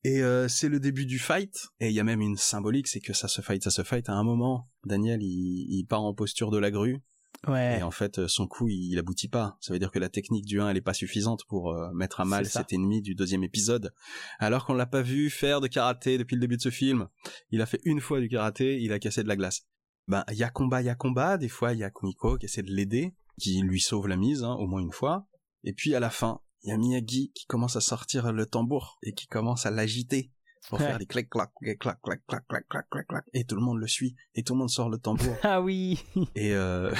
Et 0.02 0.22
euh, 0.22 0.48
c'est 0.48 0.68
le 0.68 0.80
début 0.80 1.06
du 1.06 1.18
fight. 1.18 1.68
Et 1.80 1.88
il 1.88 1.94
y 1.94 2.00
a 2.00 2.04
même 2.04 2.20
une 2.20 2.36
symbolique, 2.36 2.88
c'est 2.88 3.00
que 3.00 3.12
ça 3.12 3.28
se 3.28 3.42
fight, 3.42 3.62
ça 3.62 3.70
se 3.70 3.82
fight. 3.82 4.08
À 4.08 4.14
un 4.14 4.24
moment, 4.24 4.68
Daniel, 4.84 5.22
il, 5.22 5.66
il 5.68 5.84
part 5.84 6.02
en 6.02 6.14
posture 6.14 6.50
de 6.50 6.58
la 6.58 6.70
grue. 6.70 7.02
Ouais. 7.48 7.78
Et 7.78 7.82
en 7.82 7.90
fait, 7.90 8.26
son 8.26 8.46
coup, 8.46 8.68
il, 8.68 8.98
aboutit 8.98 9.28
pas. 9.28 9.56
Ça 9.60 9.72
veut 9.72 9.78
dire 9.78 9.90
que 9.90 9.98
la 9.98 10.08
technique 10.10 10.44
du 10.44 10.60
1, 10.60 10.68
elle 10.68 10.76
est 10.76 10.82
pas 10.82 10.94
suffisante 10.94 11.44
pour 11.46 11.70
euh, 11.70 11.90
mettre 11.92 12.20
à 12.20 12.24
mal 12.24 12.46
cet 12.46 12.72
ennemi 12.72 13.00
du 13.00 13.14
deuxième 13.14 13.44
épisode. 13.44 13.94
Alors 14.38 14.66
qu'on 14.66 14.74
l'a 14.74 14.86
pas 14.86 15.02
vu 15.02 15.30
faire 15.30 15.60
de 15.60 15.66
karaté 15.66 16.18
depuis 16.18 16.34
le 16.34 16.40
début 16.40 16.56
de 16.58 16.62
ce 16.62 16.70
film. 16.70 17.08
Il 17.50 17.62
a 17.62 17.66
fait 17.66 17.80
une 17.84 18.00
fois 18.00 18.20
du 18.20 18.28
karaté, 18.28 18.80
il 18.80 18.92
a 18.92 18.98
cassé 18.98 19.22
de 19.22 19.28
la 19.28 19.36
glace. 19.36 19.66
Ben, 20.06 20.24
il 20.30 20.36
y 20.36 20.44
a 20.44 20.50
combat, 20.50 20.82
il 20.82 20.86
y 20.86 20.90
a 20.90 20.94
combat. 20.94 21.38
Des 21.38 21.48
fois, 21.48 21.72
il 21.72 21.78
y 21.78 21.84
a 21.84 21.90
Kumiko 21.90 22.36
qui 22.36 22.46
essaie 22.46 22.62
de 22.62 22.72
l'aider, 22.72 23.14
qui 23.38 23.60
lui 23.62 23.80
sauve 23.80 24.06
la 24.06 24.16
mise, 24.16 24.44
hein, 24.44 24.54
au 24.54 24.66
moins 24.66 24.80
une 24.80 24.92
fois. 24.92 25.26
Et 25.64 25.72
puis 25.72 25.94
à 25.94 26.00
la 26.00 26.10
fin, 26.10 26.40
il 26.62 26.68
y 26.68 26.72
a 26.72 26.76
Miyagi 26.76 27.32
qui 27.34 27.46
commence 27.46 27.76
à 27.76 27.80
sortir 27.80 28.32
le 28.32 28.44
tambour 28.44 28.98
et 29.02 29.14
qui 29.14 29.26
commence 29.26 29.64
à 29.64 29.70
l'agiter 29.70 30.30
pour 30.68 30.78
faire 30.78 30.98
des 30.98 31.06
clac 31.06 31.28
clac 31.28 31.50
clac 31.60 31.78
clac 31.78 31.98
clac 32.02 32.20
clac 32.26 32.42
clac 32.48 32.68
clac 32.68 32.88
clac 32.90 33.06
clac 33.06 33.24
et 33.32 33.44
tout 33.44 33.56
le 33.56 33.62
monde 33.62 33.78
le 33.78 33.86
suit 33.86 34.14
et 34.34 34.42
tout 34.42 34.54
le 34.54 34.58
monde 34.58 34.70
sort 34.70 34.88
le 34.88 34.98
tambour. 34.98 35.36
ah 35.42 35.60
oui. 35.60 36.02
Et 36.34 36.54
euh... 36.54 36.92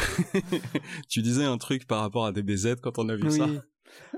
tu 1.09 1.23
disais 1.23 1.45
un 1.45 1.59
truc 1.59 1.87
par 1.87 2.01
rapport 2.01 2.27
à 2.27 2.33
DBZ 2.33 2.77
quand 2.83 2.99
on 2.99 3.09
a 3.09 3.17
vu 3.17 3.31
ça? 3.31 3.47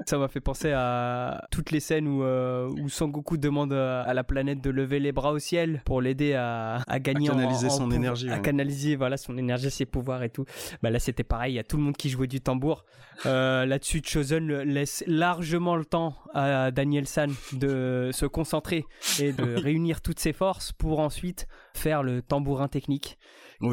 Ça 0.06 0.18
m'a 0.18 0.28
fait 0.28 0.40
penser 0.40 0.72
à 0.72 1.46
toutes 1.50 1.70
les 1.70 1.80
scènes 1.80 2.08
où, 2.08 2.22
euh, 2.22 2.68
où 2.80 2.88
Sangoku 2.88 3.36
demande 3.36 3.72
à 3.72 4.12
la 4.14 4.24
planète 4.24 4.60
de 4.60 4.70
lever 4.70 4.98
les 4.98 5.12
bras 5.12 5.32
au 5.32 5.38
ciel 5.38 5.82
pour 5.84 6.00
l'aider 6.00 6.34
à, 6.34 6.82
à, 6.86 6.98
gagner 6.98 7.28
à 7.28 7.32
canaliser 7.32 7.70
son 7.70 7.90
énergie. 7.90 8.30
À 8.30 8.38
canaliser 8.38 8.96
voilà, 8.96 9.16
son 9.16 9.36
énergie, 9.38 9.70
ses 9.70 9.86
pouvoirs 9.86 10.22
et 10.22 10.30
tout. 10.30 10.44
Bah 10.82 10.90
là, 10.90 10.98
c'était 10.98 11.24
pareil, 11.24 11.54
il 11.54 11.56
y 11.56 11.60
a 11.60 11.64
tout 11.64 11.76
le 11.76 11.82
monde 11.82 11.96
qui 11.96 12.10
jouait 12.10 12.26
du 12.26 12.40
tambour. 12.40 12.84
Euh, 13.26 13.66
Là-dessus, 13.66 14.02
Chosen 14.04 14.62
laisse 14.62 15.04
largement 15.06 15.76
le 15.76 15.84
temps 15.84 16.16
à 16.34 16.70
Daniel 16.70 17.06
San 17.06 17.32
de 17.52 18.10
se 18.12 18.26
concentrer 18.26 18.84
et 19.20 19.32
de 19.32 19.54
réunir 19.62 20.00
toutes 20.00 20.18
ses 20.18 20.32
forces 20.32 20.72
pour 20.72 20.98
ensuite 21.00 21.46
faire 21.74 22.02
le 22.02 22.22
tambourin 22.22 22.68
technique. 22.68 23.18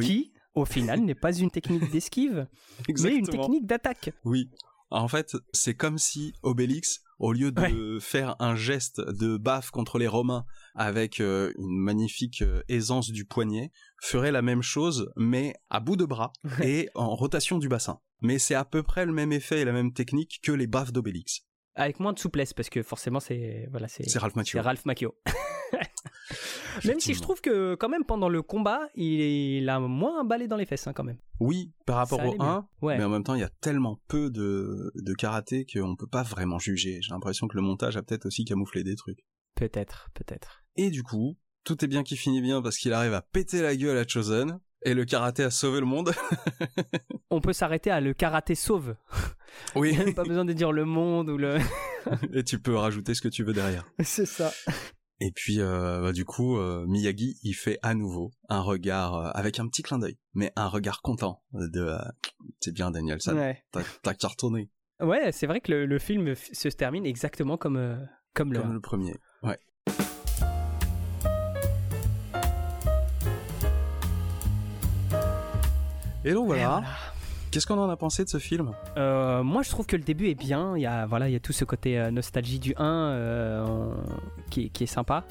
Qui, 0.01 0.33
au 0.53 0.65
final, 0.65 0.99
n'est 0.99 1.15
pas 1.15 1.35
une 1.35 1.49
technique 1.49 1.89
d'esquive, 1.91 2.47
mais 3.01 3.15
une 3.15 3.27
technique 3.27 3.65
d'attaque. 3.65 4.11
Oui. 4.23 4.49
En 4.91 5.07
fait, 5.07 5.37
c'est 5.53 5.75
comme 5.75 5.97
si 5.97 6.33
Obélix, 6.41 7.01
au 7.19 7.33
lieu 7.33 7.51
de 7.51 7.99
faire 7.99 8.35
un 8.39 8.55
geste 8.55 9.01
de 9.01 9.37
baffe 9.37 9.71
contre 9.71 9.99
les 9.99 10.07
Romains 10.07 10.45
avec 10.73 11.19
euh, 11.19 11.51
une 11.57 11.77
magnifique 11.77 12.41
euh, 12.41 12.63
aisance 12.69 13.11
du 13.11 13.25
poignet, 13.25 13.71
ferait 14.01 14.31
la 14.31 14.41
même 14.41 14.61
chose, 14.61 15.11
mais 15.15 15.53
à 15.69 15.79
bout 15.79 15.97
de 15.97 16.05
bras 16.05 16.31
et 16.63 16.89
en 16.95 17.15
rotation 17.15 17.59
du 17.59 17.67
bassin. 17.67 17.99
Mais 18.21 18.39
c'est 18.39 18.55
à 18.55 18.65
peu 18.65 18.83
près 18.83 19.05
le 19.05 19.13
même 19.13 19.31
effet 19.31 19.61
et 19.61 19.65
la 19.65 19.73
même 19.73 19.93
technique 19.93 20.39
que 20.41 20.51
les 20.51 20.67
baffes 20.67 20.91
d'Obélix. 20.91 21.41
Avec 21.79 21.99
moins 21.99 22.13
de 22.13 22.19
souplesse, 22.19 22.53
parce 22.53 22.69
que 22.69 22.83
forcément, 22.83 23.19
c'est 23.19 23.67
voilà, 23.71 23.87
c'est 23.87 24.17
Ralph 24.17 24.35
Macchio. 24.35 24.61
Ralph 24.61 24.85
Macchio. 24.85 25.15
même 26.85 26.99
si 26.99 27.13
je 27.13 27.21
trouve 27.21 27.41
que 27.41 27.75
quand 27.75 27.89
même 27.89 28.03
pendant 28.03 28.29
le 28.29 28.41
combat, 28.41 28.89
il, 28.95 29.67
a 29.69 29.79
moins 29.79 30.23
balai 30.23 30.47
dans 30.47 30.57
les 30.57 30.65
fesses 30.65 30.87
hein, 30.87 30.93
quand 30.93 31.03
même. 31.03 31.17
Oui, 31.39 31.71
par 31.85 31.97
rapport 31.97 32.23
au 32.23 32.41
1, 32.41 32.67
mais 32.81 33.03
en 33.03 33.09
même 33.09 33.23
temps, 33.23 33.35
il 33.35 33.41
y 33.41 33.45
a 33.45 33.49
tellement 33.61 34.01
peu 34.07 34.29
de, 34.29 34.91
de 34.95 35.13
karaté 35.13 35.65
qu'on 35.65 35.95
peut 35.95 36.07
pas 36.07 36.23
vraiment 36.23 36.59
juger. 36.59 36.99
J'ai 37.01 37.11
l'impression 37.11 37.47
que 37.47 37.55
le 37.55 37.61
montage 37.61 37.97
a 37.97 38.03
peut-être 38.03 38.25
aussi 38.25 38.45
camouflé 38.45 38.83
des 38.83 38.95
trucs. 38.95 39.19
Peut-être, 39.55 40.09
peut-être. 40.13 40.63
Et 40.75 40.89
du 40.89 41.03
coup, 41.03 41.37
tout 41.63 41.83
est 41.83 41.87
bien 41.87 42.03
qui 42.03 42.17
finit 42.17 42.41
bien 42.41 42.61
parce 42.61 42.77
qu'il 42.77 42.93
arrive 42.93 43.13
à 43.13 43.21
péter 43.21 43.61
la 43.61 43.75
gueule 43.75 43.97
à 43.97 44.07
Chosen. 44.07 44.59
Et 44.83 44.93
le 44.93 45.05
karaté 45.05 45.43
a 45.43 45.51
sauvé 45.51 45.79
le 45.79 45.85
monde. 45.85 46.13
On 47.29 47.41
peut 47.41 47.53
s'arrêter 47.53 47.91
à 47.91 47.99
le 47.99 48.13
karaté 48.13 48.55
sauve. 48.55 48.95
Oui. 49.75 49.91
Il 49.93 50.09
a 50.09 50.13
pas 50.13 50.23
besoin 50.23 50.45
de 50.45 50.53
dire 50.53 50.71
le 50.71 50.85
monde 50.85 51.29
ou 51.29 51.37
le. 51.37 51.57
et 52.33 52.43
tu 52.43 52.59
peux 52.59 52.75
rajouter 52.75 53.13
ce 53.13 53.21
que 53.21 53.27
tu 53.27 53.43
veux 53.43 53.53
derrière. 53.53 53.85
C'est 54.03 54.25
ça. 54.25 54.51
Et 55.19 55.31
puis 55.31 55.59
euh, 55.59 56.01
bah, 56.01 56.11
du 56.13 56.23
coup, 56.23 56.57
euh, 56.57 56.85
Miyagi, 56.87 57.37
il 57.43 57.53
fait 57.53 57.77
à 57.81 57.93
nouveau 57.93 58.31
un 58.47 58.61
regard 58.61 59.15
euh, 59.15 59.31
avec 59.33 59.59
un 59.59 59.67
petit 59.67 59.83
clin 59.83 59.99
d'œil, 59.99 60.17
mais 60.33 60.53
un 60.55 60.67
regard 60.67 61.01
content 61.01 61.43
de 61.51 61.93
c'est 62.61 62.73
bien 62.73 62.91
Daniel, 62.91 63.21
ça 63.21 63.33
ouais. 63.33 63.61
t'as 63.71 64.13
cartonné. 64.13 64.69
Ouais, 65.01 65.31
c'est 65.31 65.47
vrai 65.47 65.61
que 65.61 65.71
le, 65.71 65.99
film 65.99 66.35
se 66.35 66.67
termine 66.69 67.05
exactement 67.05 67.57
comme 67.57 68.07
comme, 68.33 68.53
comme 68.53 68.73
le 68.73 68.81
premier. 68.81 69.15
Ouais. 69.43 69.57
Et 76.29 76.33
donc 76.33 76.45
voilà. 76.45 76.83
Qu'est-ce 77.49 77.65
qu'on 77.65 77.79
en 77.79 77.89
a 77.89 77.97
pensé 77.97 78.23
de 78.23 78.29
ce 78.29 78.37
film? 78.37 78.73
Euh, 78.97 79.41
Moi, 79.41 79.63
je 79.63 79.71
trouve 79.71 79.87
que 79.87 79.95
le 79.95 80.03
début 80.03 80.27
est 80.27 80.35
bien. 80.35 80.77
Il 80.77 80.81
y 80.81 80.85
a, 80.85 81.07
voilà, 81.07 81.27
il 81.27 81.31
y 81.31 81.35
a 81.35 81.39
tout 81.39 81.53
ce 81.53 81.65
côté 81.65 81.97
euh, 81.97 82.11
nostalgie 82.11 82.59
du 82.59 82.75
1 82.77 82.85
euh, 82.85 83.93
qui, 84.51 84.71
est 84.79 84.85
sympa. 84.85 85.25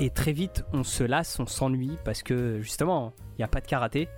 Et 0.00 0.08
très 0.08 0.32
vite, 0.32 0.64
on 0.72 0.82
se 0.82 1.04
lasse, 1.04 1.38
on 1.38 1.46
s'ennuie 1.46 1.98
parce 2.04 2.22
que 2.22 2.62
justement, 2.62 3.12
il 3.32 3.40
n'y 3.40 3.44
a 3.44 3.48
pas 3.48 3.60
de 3.60 3.66
karaté 3.66 4.08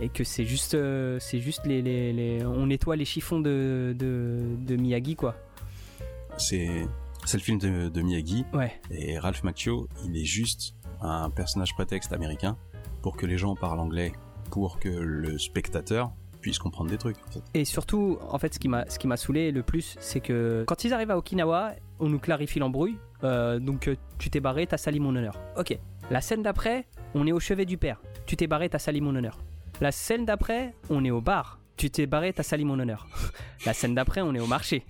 et 0.00 0.10
que 0.10 0.24
c'est 0.24 0.44
juste, 0.44 0.76
c'est 1.18 1.40
juste 1.40 1.64
les, 1.64 1.80
les, 1.80 2.44
on 2.44 2.66
nettoie 2.66 2.96
les 2.96 3.04
chiffons 3.06 3.40
de, 3.40 3.96
de, 3.98 4.76
Miyagi, 4.76 5.16
quoi. 5.16 5.34
C'est, 6.36 6.86
c'est 7.24 7.38
le 7.38 7.42
film 7.42 7.58
de, 7.58 7.88
de 7.88 8.02
Miyagi. 8.02 8.44
Ouais. 8.52 8.78
Et 8.90 9.18
Ralph 9.18 9.42
Macchio, 9.42 9.88
il 10.04 10.16
est 10.16 10.24
juste 10.24 10.74
un 11.00 11.30
personnage 11.30 11.74
prétexte 11.74 12.12
américain 12.12 12.58
pour 13.00 13.16
que 13.16 13.26
les 13.26 13.38
gens 13.38 13.56
parlent 13.56 13.80
anglais 13.80 14.12
pour 14.52 14.78
que 14.78 14.90
le 14.90 15.38
spectateur 15.38 16.12
puisse 16.42 16.58
comprendre 16.58 16.90
des 16.90 16.98
trucs. 16.98 17.16
Et 17.54 17.64
surtout, 17.64 18.18
en 18.28 18.38
fait, 18.38 18.52
ce 18.52 18.58
qui 18.58 18.68
m'a 18.68 18.84
ce 18.90 18.98
qui 18.98 19.06
m'a 19.06 19.16
saoulé 19.16 19.50
le 19.50 19.62
plus, 19.62 19.96
c'est 19.98 20.20
que 20.20 20.64
quand 20.66 20.84
ils 20.84 20.92
arrivent 20.92 21.10
à 21.10 21.16
Okinawa, 21.16 21.72
on 22.00 22.10
nous 22.10 22.18
clarifie 22.18 22.58
l'embrouille. 22.58 22.98
Euh, 23.24 23.58
donc 23.58 23.88
euh, 23.88 23.96
tu 24.18 24.28
t'es 24.28 24.40
barré, 24.40 24.66
t'as 24.66 24.76
sali 24.76 25.00
mon 25.00 25.16
honneur. 25.16 25.40
Ok. 25.56 25.78
La 26.10 26.20
scène 26.20 26.42
d'après, 26.42 26.86
on 27.14 27.26
est 27.26 27.32
au 27.32 27.40
chevet 27.40 27.64
du 27.64 27.78
père. 27.78 28.02
Tu 28.26 28.36
t'es 28.36 28.46
barré, 28.46 28.68
t'as 28.68 28.78
sali 28.78 29.00
mon 29.00 29.16
honneur. 29.16 29.38
La 29.80 29.90
scène 29.90 30.26
d'après, 30.26 30.74
on 30.90 31.02
est 31.02 31.10
au 31.10 31.22
bar. 31.22 31.58
Tu 31.82 31.90
t'es 31.90 32.06
barré, 32.06 32.32
t'as 32.32 32.44
sali 32.44 32.64
mon 32.64 32.78
honneur. 32.78 33.08
La 33.66 33.72
scène 33.72 33.92
d'après, 33.92 34.20
on 34.20 34.32
est 34.36 34.38
au 34.38 34.46
marché. 34.46 34.84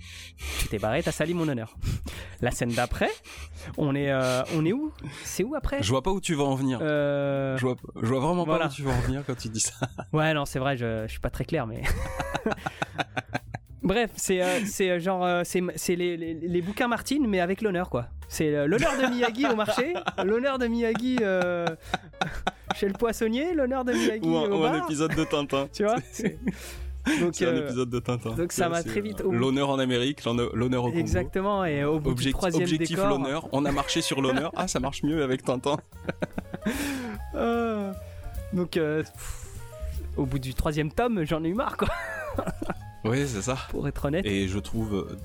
Tu 0.59 0.67
t'es 0.67 0.77
barré, 0.77 1.01
t'as 1.01 1.11
sali 1.11 1.33
mon 1.33 1.47
honneur. 1.47 1.75
La 2.41 2.51
scène 2.51 2.69
d'après, 2.69 3.09
on 3.79 3.95
est, 3.95 4.11
euh, 4.11 4.43
on 4.55 4.63
est 4.63 4.73
où? 4.73 4.93
C'est 5.23 5.43
où 5.43 5.55
après? 5.55 5.81
Je 5.81 5.89
vois 5.89 6.03
pas 6.03 6.11
où 6.11 6.21
tu 6.21 6.35
vas 6.35 6.43
en 6.43 6.53
venir. 6.53 6.77
Euh... 6.83 7.57
Je, 7.57 7.65
vois, 7.65 7.77
je 7.99 8.05
vois 8.05 8.19
vraiment 8.19 8.45
pas 8.45 8.67
où 8.67 8.69
tu 8.69 8.83
vas 8.83 8.91
en 8.91 8.99
venir 8.99 9.23
quand 9.25 9.35
tu 9.35 9.49
dis 9.49 9.59
ça. 9.59 9.73
Ouais, 10.13 10.35
non, 10.35 10.45
c'est 10.45 10.59
vrai, 10.59 10.77
je, 10.77 11.05
je 11.07 11.11
suis 11.11 11.19
pas 11.19 11.31
très 11.31 11.45
clair, 11.45 11.65
mais. 11.65 11.81
Bref, 13.83 14.11
c'est 14.15 14.41
euh, 14.41 14.59
c'est 14.65 14.89
euh, 14.91 14.99
genre 14.99 15.25
euh, 15.25 15.41
c'est 15.43 15.95
les, 15.95 16.15
les, 16.15 16.33
les, 16.35 16.61
bouquins 16.61 16.87
Martine 16.87 17.27
mais 17.27 17.41
avec 17.41 17.61
l'honneur 17.61 17.89
quoi. 17.89 18.07
C'est 18.29 18.65
l'honneur 18.65 18.93
de 18.97 19.07
Miyagi 19.07 19.45
au 19.45 19.55
marché, 19.55 19.93
l'honneur 20.23 20.57
de 20.57 20.67
Miyagi 20.67 21.17
chez 22.75 22.87
le 22.87 22.93
poissonnier, 22.93 23.53
l'honneur 23.53 23.83
de 23.83 23.91
Miyagi 23.91 24.27
ou 24.27 24.37
un, 24.37 24.49
au 24.49 24.61
bar. 24.61 24.73
un 24.73 24.83
épisode 24.85 25.13
de 25.13 25.23
Tintin. 25.25 25.67
tu 25.73 25.83
vois 25.83 25.97
donc 27.19 27.35
c'est 27.35 27.45
un 27.47 27.55
épisode 27.55 27.89
de 27.89 27.99
Tintin. 27.99 28.31
Donc 28.31 28.51
ça 28.51 28.69
m'a 28.69 28.83
très 28.83 29.01
vite. 29.01 29.21
L'honneur 29.21 29.69
en 29.69 29.79
Amérique, 29.79 30.23
l'honneur 30.25 30.83
au 30.85 30.87
Congo. 30.87 30.99
Exactement 30.99 31.65
et 31.65 31.83
au 31.83 31.99
bout 31.99 32.11
Objectif, 32.11 32.27
du 32.27 32.33
troisième 32.33 32.63
objectif 32.63 32.95
décor. 32.97 33.09
l'honneur. 33.09 33.47
On 33.51 33.65
a 33.65 33.71
marché 33.71 34.01
sur 34.01 34.21
l'honneur. 34.21 34.51
Ah 34.57 34.67
ça 34.67 34.79
marche 34.79 35.03
mieux 35.03 35.23
avec 35.23 35.43
Tintin. 35.43 35.77
donc 38.53 38.79
au 40.15 40.25
bout 40.25 40.39
du 40.39 40.53
troisième 40.53 40.91
tome, 40.91 41.23
j'en 41.25 41.43
ai 41.43 41.49
eu 41.49 41.53
marre 41.53 41.77
quoi. 41.77 41.89
Oui, 43.05 43.27
c'est 43.27 43.41
ça. 43.41 43.57
Pour 43.69 43.87
être 43.87 44.05
honnête. 44.05 44.25
Et 44.25 44.47
je 44.47 44.59
trouve, 44.59 44.95
euh, 44.95 45.17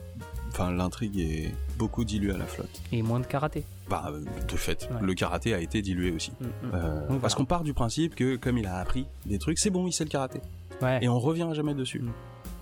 enfin, 0.50 0.72
l'intrigue 0.72 1.18
est 1.18 1.54
beaucoup 1.76 2.04
diluée 2.04 2.32
à 2.32 2.38
la 2.38 2.46
flotte. 2.46 2.82
Et 2.92 3.02
moins 3.02 3.20
de 3.20 3.26
karaté. 3.26 3.64
Bah, 3.88 4.10
euh, 4.12 4.24
de 4.46 4.56
fait, 4.56 4.88
le 5.00 5.14
karaté 5.14 5.54
a 5.54 5.60
été 5.60 5.82
dilué 5.82 6.10
aussi. 6.10 6.32
Mm, 6.40 6.44
mm. 6.44 6.70
Euh, 6.74 7.18
parce 7.20 7.34
qu'on 7.34 7.44
part 7.44 7.64
du 7.64 7.74
principe 7.74 8.14
que, 8.14 8.36
comme 8.36 8.58
il 8.58 8.66
a 8.66 8.76
appris 8.76 9.06
des 9.26 9.38
trucs, 9.38 9.58
c'est 9.58 9.70
bon, 9.70 9.86
il 9.86 9.92
sait 9.92 10.04
le 10.04 10.10
karaté. 10.10 10.40
Ouais. 10.82 10.98
Et 11.02 11.08
on 11.08 11.18
revient 11.18 11.48
jamais 11.52 11.74
dessus. 11.74 12.00
Mm. 12.00 12.12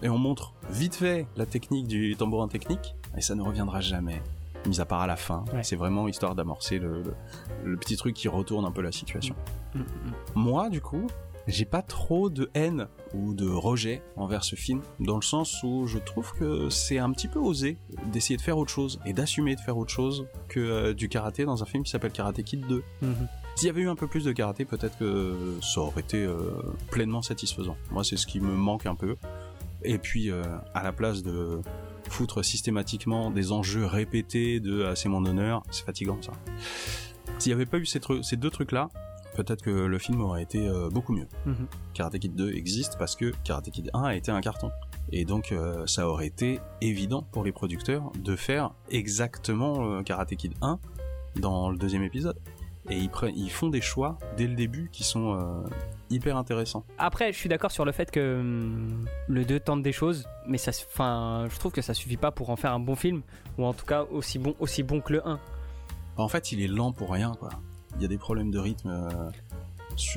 Et 0.03 0.09
on 0.09 0.19
montre 0.19 0.53
vite 0.71 0.95
fait 0.95 1.27
la 1.37 1.47
technique 1.47 1.89
du 1.89 2.17
tambourin 2.17 2.49
technique, 2.49 2.95
et 3.17 3.21
ça 3.21 3.35
ne 3.35 3.43
reviendra 3.43 3.81
jamais. 3.81 4.23
Mis 4.67 4.81
à 4.81 4.85
part 4.85 5.01
à 5.01 5.07
la 5.07 5.15
fin. 5.15 5.45
C'est 5.63 5.77
vraiment 5.77 6.09
histoire 6.09 6.35
d'amorcer 6.35 6.81
le, 6.81 7.05
le, 7.65 7.77
petit 7.77 7.97
truc 7.97 8.17
qui 8.17 8.27
retourne 8.27 8.65
un 8.65 8.73
peu 8.73 8.83
la 8.83 8.91
situation. 8.91 9.37
Moi, 10.35 10.71
du 10.71 10.81
coup, 10.81 11.07
j'ai 11.47 11.65
pas 11.65 11.83
trop 11.83 12.29
de 12.29 12.51
haine 12.55 12.89
ou 13.15 13.35
de 13.35 13.49
rejet 13.49 14.03
envers 14.17 14.45
ce 14.45 14.57
film, 14.57 14.83
dans 15.01 15.17
le 15.17 15.23
sens 15.23 15.63
où 15.63 15.87
je 15.87 15.99
trouve 15.99 16.33
que 16.33 16.69
c'est 16.71 16.99
un 16.99 17.11
petit 17.13 17.29
peu 17.29 17.39
osé 17.39 17.79
d'essayer 18.13 18.37
de 18.37 18.43
faire 18.43 18.59
autre 18.59 18.71
chose 18.71 19.01
et 19.07 19.13
d'assumer 19.13 19.55
de 19.55 19.61
faire 19.61 19.77
autre 19.77 19.93
chose 19.93 20.27
que 20.49 20.61
euh, 20.61 20.95
du 20.95 21.09
karaté 21.09 21.45
dans 21.45 21.63
un 21.63 21.67
film 21.67 21.85
qui 21.85 21.91
s'appelle 21.91 22.13
Karate 22.13 22.43
Kid 22.43 22.67
2. 22.67 22.83
Mhm. 23.03 23.29
S'il 23.55 23.69
y 23.69 23.71
avait 23.71 23.83
eu 23.83 23.89
un 23.89 23.97
peu 23.97 24.07
plus 24.07 24.25
de 24.25 24.33
karaté, 24.33 24.65
peut-être 24.65 24.99
que 24.99 25.35
ça 25.63 25.81
aurait 25.81 26.01
été 26.01 26.23
euh, 26.23 26.37
pleinement 26.91 27.23
satisfaisant. 27.23 27.77
Moi, 27.91 28.05
c'est 28.05 28.17
ce 28.17 28.27
qui 28.27 28.41
me 28.41 28.53
manque 28.53 28.87
un 28.87 28.95
peu. 28.95 29.17
Et 29.83 29.99
puis, 29.99 30.31
euh, 30.31 30.43
à 30.75 30.83
la 30.83 30.93
place 30.93 31.23
de 31.23 31.61
foutre 32.09 32.45
systématiquement 32.45 33.31
des 33.31 33.53
enjeux 33.53 33.87
répétés 33.87 34.61
de 34.61 34.93
c'est 34.95 35.09
mon 35.09 35.25
honneur, 35.25 35.63
c'est 35.71 35.85
fatigant 35.87 36.19
ça. 36.21 36.33
S'il 37.39 37.51
n'y 37.51 37.55
avait 37.55 37.67
pas 37.67 37.79
eu 37.79 37.87
ces, 37.87 38.01
ces 38.23 38.37
deux 38.37 38.51
trucs-là, 38.51 38.91
peut-être 39.37 39.63
que 39.63 39.71
le 39.71 39.99
film 39.99 40.21
aurait 40.21 40.43
été 40.43 40.67
euh, 40.67 40.89
beaucoup 40.91 41.13
mieux. 41.13 41.29
Mhm. 41.45 41.67
Karate 41.95 42.19
Kid 42.19 42.35
2 42.35 42.53
existe 42.55 42.97
parce 42.99 43.15
que 43.15 43.33
Karate 43.45 43.71
Kid 43.71 43.91
1 43.93 44.03
a 44.03 44.15
été 44.15 44.33
un 44.33 44.41
carton. 44.41 44.71
Et 45.13 45.25
donc 45.25 45.53
euh, 45.53 45.87
ça 45.87 46.09
aurait 46.09 46.27
été 46.27 46.61
évident 46.81 47.23
pour 47.23 47.45
les 47.45 47.53
producteurs 47.53 48.11
de 48.19 48.35
faire 48.35 48.73
exactement 48.91 49.99
euh, 49.99 50.03
Karate 50.03 50.35
Kid 50.35 50.55
1 50.63 50.79
dans 51.37 51.71
le 51.71 51.77
deuxième 51.77 52.03
épisode. 52.03 52.37
Et 52.89 52.97
ils, 52.97 53.11
ils 53.35 53.51
font 53.51 53.69
des 53.69 53.81
choix 53.81 54.19
dès 54.37 54.47
le 54.47 54.55
début 54.55 54.91
qui 54.93 55.03
sont 55.03 55.65
hyper 56.09 56.37
intéressants. 56.37 56.85
Après, 56.99 57.33
je 57.33 57.37
suis 57.37 57.49
d'accord 57.49 57.73
sur 57.73 57.85
le 57.85 57.91
fait 57.91 58.13
que 58.13 58.39
hum, 58.39 59.05
le 59.27 59.45
2 59.45 59.59
tente 59.59 59.83
des 59.83 59.91
choses, 59.91 60.29
mais 60.47 60.57
ça, 60.57 60.71
je 60.71 61.59
trouve 61.59 61.73
que 61.73 61.83
ça 61.83 61.95
suffit 61.95 62.17
pas 62.17 62.31
pour 62.31 62.51
en 62.51 62.55
faire 62.55 62.73
un 62.73 62.79
bon 62.79 62.95
film, 62.95 63.23
ou 63.59 63.65
en 63.65 63.73
tout 63.73 63.87
cas 63.87 64.05
aussi 64.05 64.39
bon, 64.39 64.55
aussi 64.61 64.85
bon 64.85 65.01
que 65.01 65.15
le 65.15 65.27
1. 65.27 65.41
En 66.17 66.29
fait, 66.29 66.53
il 66.53 66.63
est 66.63 66.69
lent 66.69 66.93
pour 66.93 67.11
rien, 67.11 67.33
quoi 67.41 67.51
il 67.97 68.03
y 68.03 68.05
a 68.05 68.09
des 68.09 68.19
problèmes 68.19 68.51
de 68.51 68.59
rythme, 68.59 68.91
euh, 68.91 69.31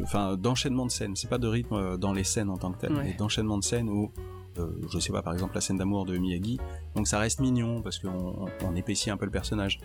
enfin 0.03 0.37
d'enchaînement 0.37 0.85
de 0.85 0.91
scènes. 0.91 1.15
C'est 1.15 1.29
pas 1.29 1.37
de 1.37 1.47
rythme 1.47 1.75
euh, 1.75 1.97
dans 1.97 2.13
les 2.13 2.23
scènes 2.23 2.49
en 2.49 2.57
tant 2.57 2.71
que 2.71 2.79
tel, 2.79 2.93
mais 2.93 3.13
d'enchaînement 3.13 3.57
de 3.57 3.63
scènes 3.63 3.89
où 3.89 4.11
euh, 4.57 4.67
je 4.91 4.99
sais 4.99 5.13
pas, 5.13 5.21
par 5.21 5.33
exemple 5.33 5.55
la 5.55 5.61
scène 5.61 5.77
d'amour 5.77 6.05
de 6.05 6.17
Miyagi, 6.17 6.59
donc 6.95 7.07
ça 7.07 7.19
reste 7.19 7.39
mignon 7.39 7.81
parce 7.81 7.99
qu'on 7.99 8.47
on 8.65 8.75
épaissit 8.75 9.09
un 9.09 9.17
peu 9.17 9.25
le 9.25 9.31
personnage. 9.31 9.79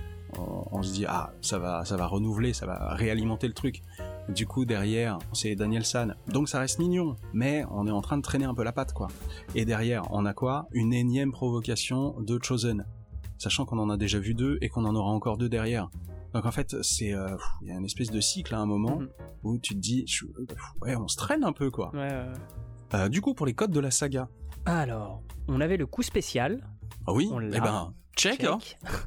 On, 0.72 0.82
se 0.82 0.92
dit 0.92 1.04
ah 1.06 1.32
ça 1.42 1.60
va 1.60 1.84
ça 1.84 1.96
va 1.96 2.08
renouveler, 2.08 2.52
ça 2.52 2.66
va 2.66 2.94
réalimenter 2.94 3.46
le 3.46 3.52
truc. 3.52 3.82
Du 4.28 4.46
coup, 4.46 4.64
derrière, 4.64 5.18
c'est 5.32 5.54
Daniel 5.54 5.84
San. 5.84 6.16
Donc 6.26 6.48
ça 6.48 6.58
reste 6.58 6.78
mignon, 6.80 7.14
mais 7.32 7.64
on 7.70 7.86
est 7.86 7.92
en 7.92 8.00
train 8.00 8.16
de 8.16 8.22
traîner 8.22 8.46
un 8.46 8.54
peu 8.54 8.64
la 8.64 8.72
patte, 8.72 8.94
quoi. 8.94 9.08
Et 9.54 9.64
derrière, 9.64 10.02
on 10.10 10.24
a 10.26 10.32
quoi? 10.32 10.66
Une 10.72 10.92
énième 10.92 11.30
provocation 11.30 12.16
de 12.20 12.42
Chosen. 12.42 12.84
Sachant 13.38 13.66
qu'on 13.66 13.78
en 13.78 13.90
a 13.90 13.96
déjà 13.96 14.18
vu 14.18 14.34
deux 14.34 14.58
et 14.62 14.68
qu'on 14.70 14.86
en 14.86 14.96
aura 14.96 15.10
encore 15.10 15.36
deux 15.36 15.48
derrière. 15.48 15.88
Donc 16.34 16.46
en 16.46 16.50
fait, 16.50 16.82
c'est 16.82 17.14
euh, 17.14 17.36
il 17.62 17.68
y 17.68 17.70
a 17.70 17.76
une 17.76 17.84
espèce 17.84 18.10
de 18.10 18.20
cycle 18.20 18.54
à 18.54 18.58
un 18.58 18.66
moment 18.66 18.98
mhm. 18.98 19.08
où 19.44 19.58
tu 19.58 19.74
te 19.74 19.78
dis, 19.78 20.04
ouais, 20.82 20.96
on 20.96 21.06
se 21.06 21.16
traîne 21.16 21.44
un 21.44 21.52
peu 21.52 21.70
quoi. 21.70 21.92
Euh, 21.94 23.08
du 23.08 23.20
coup, 23.20 23.34
pour 23.34 23.46
les 23.46 23.54
codes 23.54 23.70
de 23.70 23.80
la 23.80 23.92
saga. 23.92 24.28
Alors, 24.66 25.22
on 25.46 25.60
avait 25.60 25.76
le 25.76 25.86
coup 25.86 26.02
spécial. 26.02 26.66
Ah 27.06 27.12
oui. 27.12 27.30
Eh 27.52 27.60
ben, 27.60 27.94
check. 28.16 28.44
Hein. 28.44 28.58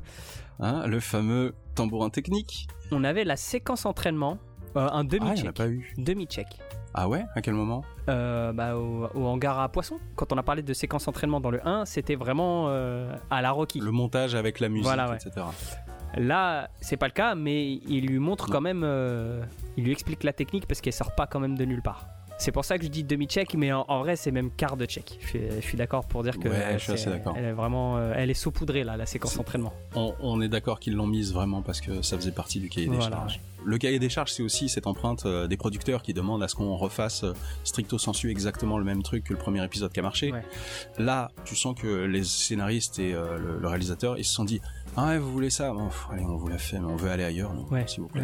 Hein, 0.60 0.88
le 0.88 1.00
fameux 1.00 1.54
tambourin 1.76 2.10
technique. 2.10 2.68
On 2.90 3.04
avait 3.04 3.24
la 3.24 3.36
séquence 3.36 3.86
entraînement, 3.86 4.40
euh, 4.76 4.90
un 4.92 5.04
demi-check. 5.04 5.46
Ah, 5.50 5.54
pas 5.54 5.68
eu. 5.68 5.94
Demi-check. 6.00 6.48
Ah 6.96 7.08
ouais? 7.08 7.26
À 7.36 7.44
quel 7.44 7.54
moment? 7.54 7.84
Bah, 8.08 8.76
au, 8.76 9.08
hangar 9.14 9.60
à 9.60 9.70
poisson. 9.70 10.00
Quand 10.16 10.34
on 10.34 10.38
a 10.40 10.42
parlé 10.42 10.64
de 10.64 10.74
séquence 10.74 11.08
entraînement 11.08 11.40
dans 11.40 11.52
le 11.52 11.64
1, 11.64 11.86
c'était 11.86 12.16
vraiment 12.16 12.70
à 12.70 13.42
la 13.44 13.52
Rocky. 13.52 13.80
Le 13.80 13.92
montage 13.92 14.34
avec 14.34 14.60
la 14.60 14.70
musique, 14.70 14.90
etc. 15.14 15.46
Là, 16.16 16.70
c'est 16.82 16.98
pas 16.98 17.08
le 17.08 17.14
cas, 17.14 17.36
mais 17.36 17.80
il 17.88 18.08
lui 18.08 18.20
montre 18.20 18.50
quand 18.50 18.62
même, 18.62 18.84
euh, 18.84 19.44
il 19.76 19.84
lui 19.84 19.92
explique 19.92 20.24
la 20.24 20.34
technique 20.34 20.66
parce 20.66 20.82
qu'elle 20.82 20.94
sort 20.94 21.16
pas 21.16 21.28
quand 21.28 21.40
même 21.40 21.58
de 21.58 21.66
nulle 21.66 21.82
part. 21.82 22.08
C'est 22.40 22.52
pour 22.52 22.66
ça 22.66 22.78
que 22.78 22.84
je 22.84 22.90
dis 22.90 23.04
demi-check, 23.04 23.56
mais 23.56 23.72
en, 23.74 24.00
vrai, 24.00 24.16
c'est 24.16 24.32
même 24.32 24.52
quart 24.52 24.78
de 24.78 24.86
check. 24.86 25.20
Je 25.22 25.60
suis, 25.62 25.78
d'accord 25.78 26.06
pour 26.06 26.22
dire 26.22 26.38
que 26.38 26.48
ouais, 26.48 26.74
je 26.74 26.78
suis 26.78 26.92
assez 26.94 27.10
elle 27.36 27.46
est 27.46 27.52
vraiment, 27.52 27.98
euh, 27.98 28.14
elle 28.16 28.30
est 28.30 28.36
saupoudrée 28.36 28.84
là, 28.84 28.96
la 28.96 29.08
séquence 29.08 29.36
d'entraînement. 29.36 29.74
On, 29.96 30.40
est 30.42 30.48
d'accord 30.48 30.80
qu'ils 30.80 30.94
l'ont 30.94 31.08
mise 31.08 31.34
vraiment 31.34 31.64
parce 31.64 31.82
que 31.82 32.04
ça 32.04 32.16
faisait 32.16 32.32
partie 32.32 32.60
du 32.60 32.70
cahier 32.70 32.88
des 32.88 33.02
charges. 33.02 33.40
Le 33.68 33.78
cahier 33.78 34.00
des 34.00 34.10
charges, 34.10 34.32
c'est 34.32 34.44
aussi 34.44 34.70
cette 34.70 34.88
empreinte 34.88 35.26
euh, 35.26 35.48
des 35.48 35.58
producteurs 35.58 36.02
qui 36.02 36.14
demandent 36.14 36.42
à 36.42 36.48
ce 36.48 36.56
qu'on 36.56 36.76
refasse 36.76 37.26
stricto 37.64 37.98
sensu 37.98 38.32
exactement 38.32 38.78
le 38.78 38.86
même 38.86 39.04
truc 39.04 39.26
que 39.26 39.34
le 39.34 39.40
premier 39.40 39.64
épisode 39.64 39.92
qui 39.92 40.00
a 40.00 40.04
marché. 40.04 40.34
Là, 40.98 41.30
tu 41.46 41.56
sens 41.56 41.76
que 41.80 42.06
les 42.06 42.24
scénaristes 42.24 43.00
et 43.00 43.12
le, 43.12 43.60
le 43.60 43.68
réalisateur, 43.68 44.18
ils 44.18 44.24
se 44.26 44.34
sont 44.34 44.46
dit 44.46 44.62
ah 44.96 45.10
ouais, 45.10 45.18
vous 45.20 45.32
voulez 45.32 45.52
ça? 45.52 45.74
Allez, 46.12 46.24
on 46.24 46.38
vous 46.38 46.48
l'a 46.48 46.58
fait, 46.58 46.80
mais 46.80 46.86
on 46.86 46.96
veut 46.96 47.12
aller 47.12 47.24
ailleurs, 47.24 47.52
s'il 47.86 48.02
vous 48.02 48.08
plaît. 48.08 48.24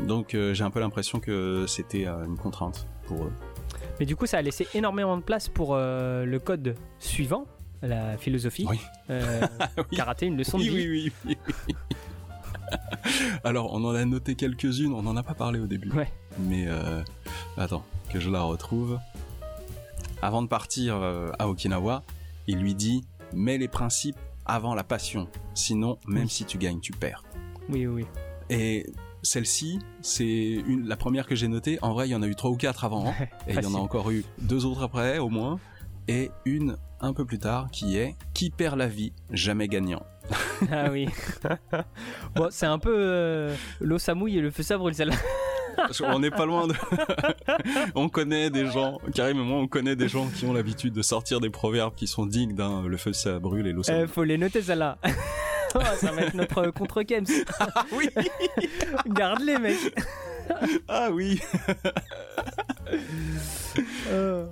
Donc 0.00 0.34
euh, 0.34 0.54
j'ai 0.54 0.64
un 0.64 0.70
peu 0.70 0.80
l'impression 0.80 1.20
que 1.20 1.66
c'était 1.68 2.06
euh, 2.06 2.24
une 2.24 2.36
contrainte 2.36 2.86
pour 3.06 3.24
eux. 3.24 3.32
Mais 4.00 4.06
du 4.06 4.16
coup, 4.16 4.26
ça 4.26 4.38
a 4.38 4.42
laissé 4.42 4.66
énormément 4.74 5.16
de 5.16 5.22
place 5.22 5.48
pour 5.48 5.74
euh, 5.74 6.24
le 6.24 6.38
code 6.38 6.76
suivant, 6.98 7.46
la 7.82 8.16
philosophie. 8.16 8.66
Oui. 8.68 8.80
Karaté, 9.96 10.26
une 10.26 10.38
leçon 10.38 10.58
de 10.58 10.64
vie. 10.64 10.70
Oui, 10.70 10.88
oui, 10.88 11.12
oui. 11.26 11.36
Alors, 13.44 13.72
on 13.72 13.84
en 13.84 13.94
a 13.94 14.04
noté 14.04 14.34
quelques-unes, 14.34 14.92
on 14.92 15.02
n'en 15.02 15.16
a 15.16 15.22
pas 15.22 15.34
parlé 15.34 15.58
au 15.58 15.66
début. 15.66 15.90
Ouais. 15.90 16.12
Mais 16.38 16.66
attends, 17.56 17.84
que 18.10 18.20
je 18.20 18.30
la 18.30 18.42
retrouve. 18.42 18.98
Avant 20.20 20.42
de 20.42 20.46
partir 20.46 20.96
à 21.38 21.48
Okinawa, 21.48 22.02
il 22.46 22.58
lui 22.58 22.74
dit 22.74 23.04
Mets 23.32 23.58
les 23.58 23.68
principes 23.68 24.18
avant 24.46 24.74
la 24.74 24.84
passion. 24.84 25.28
Sinon, 25.54 25.98
même 26.06 26.28
si 26.28 26.44
tu 26.44 26.58
gagnes, 26.58 26.80
tu 26.80 26.92
perds. 26.92 27.24
Oui, 27.68 27.86
oui. 27.86 28.04
Et 28.50 28.86
celle-ci, 29.22 29.78
c'est 30.00 30.62
la 30.84 30.96
première 30.96 31.26
que 31.26 31.34
j'ai 31.34 31.48
notée. 31.48 31.78
En 31.82 31.92
vrai, 31.92 32.08
il 32.08 32.12
y 32.12 32.14
en 32.14 32.22
a 32.22 32.26
eu 32.26 32.34
trois 32.34 32.50
ou 32.50 32.56
quatre 32.56 32.84
avant. 32.84 33.08
Hein. 33.08 33.14
et 33.46 33.54
il 33.54 33.62
y 33.62 33.66
en 33.66 33.74
a 33.74 33.78
encore 33.78 34.10
eu 34.10 34.24
deux 34.38 34.66
autres 34.66 34.82
après, 34.82 35.18
au 35.18 35.28
moins. 35.28 35.58
Et 36.08 36.30
une 36.44 36.76
un 37.02 37.12
peu 37.12 37.24
plus 37.24 37.38
tard 37.38 37.68
qui 37.70 37.98
est 37.98 38.16
Qui 38.32 38.50
perd 38.50 38.78
la 38.78 38.86
vie, 38.86 39.12
jamais 39.30 39.68
gagnant. 39.68 40.02
ah 40.72 40.90
oui. 40.90 41.08
bon, 42.34 42.48
c'est 42.50 42.66
un 42.66 42.78
peu 42.78 42.94
euh, 42.96 43.54
l'eau 43.80 43.98
ça 43.98 44.14
mouille 44.14 44.38
et 44.38 44.40
le 44.40 44.50
feu 44.50 44.62
ça 44.62 44.78
brûle 44.78 44.94
celle-là 44.94 45.16
on 46.04 46.18
n'est 46.18 46.30
pas 46.30 46.46
loin 46.46 46.66
de. 46.66 46.74
on 47.94 48.08
connaît 48.08 48.50
des 48.50 48.66
gens, 48.66 48.98
Karim 49.14 49.38
et 49.38 49.42
moi, 49.42 49.58
on 49.58 49.68
connaît 49.68 49.96
des 49.96 50.08
gens 50.08 50.28
qui 50.28 50.44
ont 50.44 50.52
l'habitude 50.52 50.92
de 50.92 51.02
sortir 51.02 51.40
des 51.40 51.50
proverbes 51.50 51.94
qui 51.94 52.06
sont 52.06 52.26
dignes 52.26 52.54
d'un 52.54 52.86
le 52.86 52.96
feu 52.96 53.12
ça 53.12 53.38
brûle 53.38 53.66
et 53.66 53.72
l'eau 53.72 53.82
ça. 53.82 54.00
Il 54.00 54.08
faut 54.08 54.24
les 54.24 54.38
noter 54.38 54.62
celles-là. 54.62 54.98
ça 55.96 56.12
va 56.12 56.22
être 56.22 56.34
notre 56.34 56.70
contre 56.70 57.02
Kems. 57.02 57.24
Ah 57.58 57.84
oui. 57.92 58.08
Garde-les, 59.08 59.58
mec. 59.58 59.78
ah 60.88 61.10
oui. 61.10 61.40
Euh, 64.08 64.46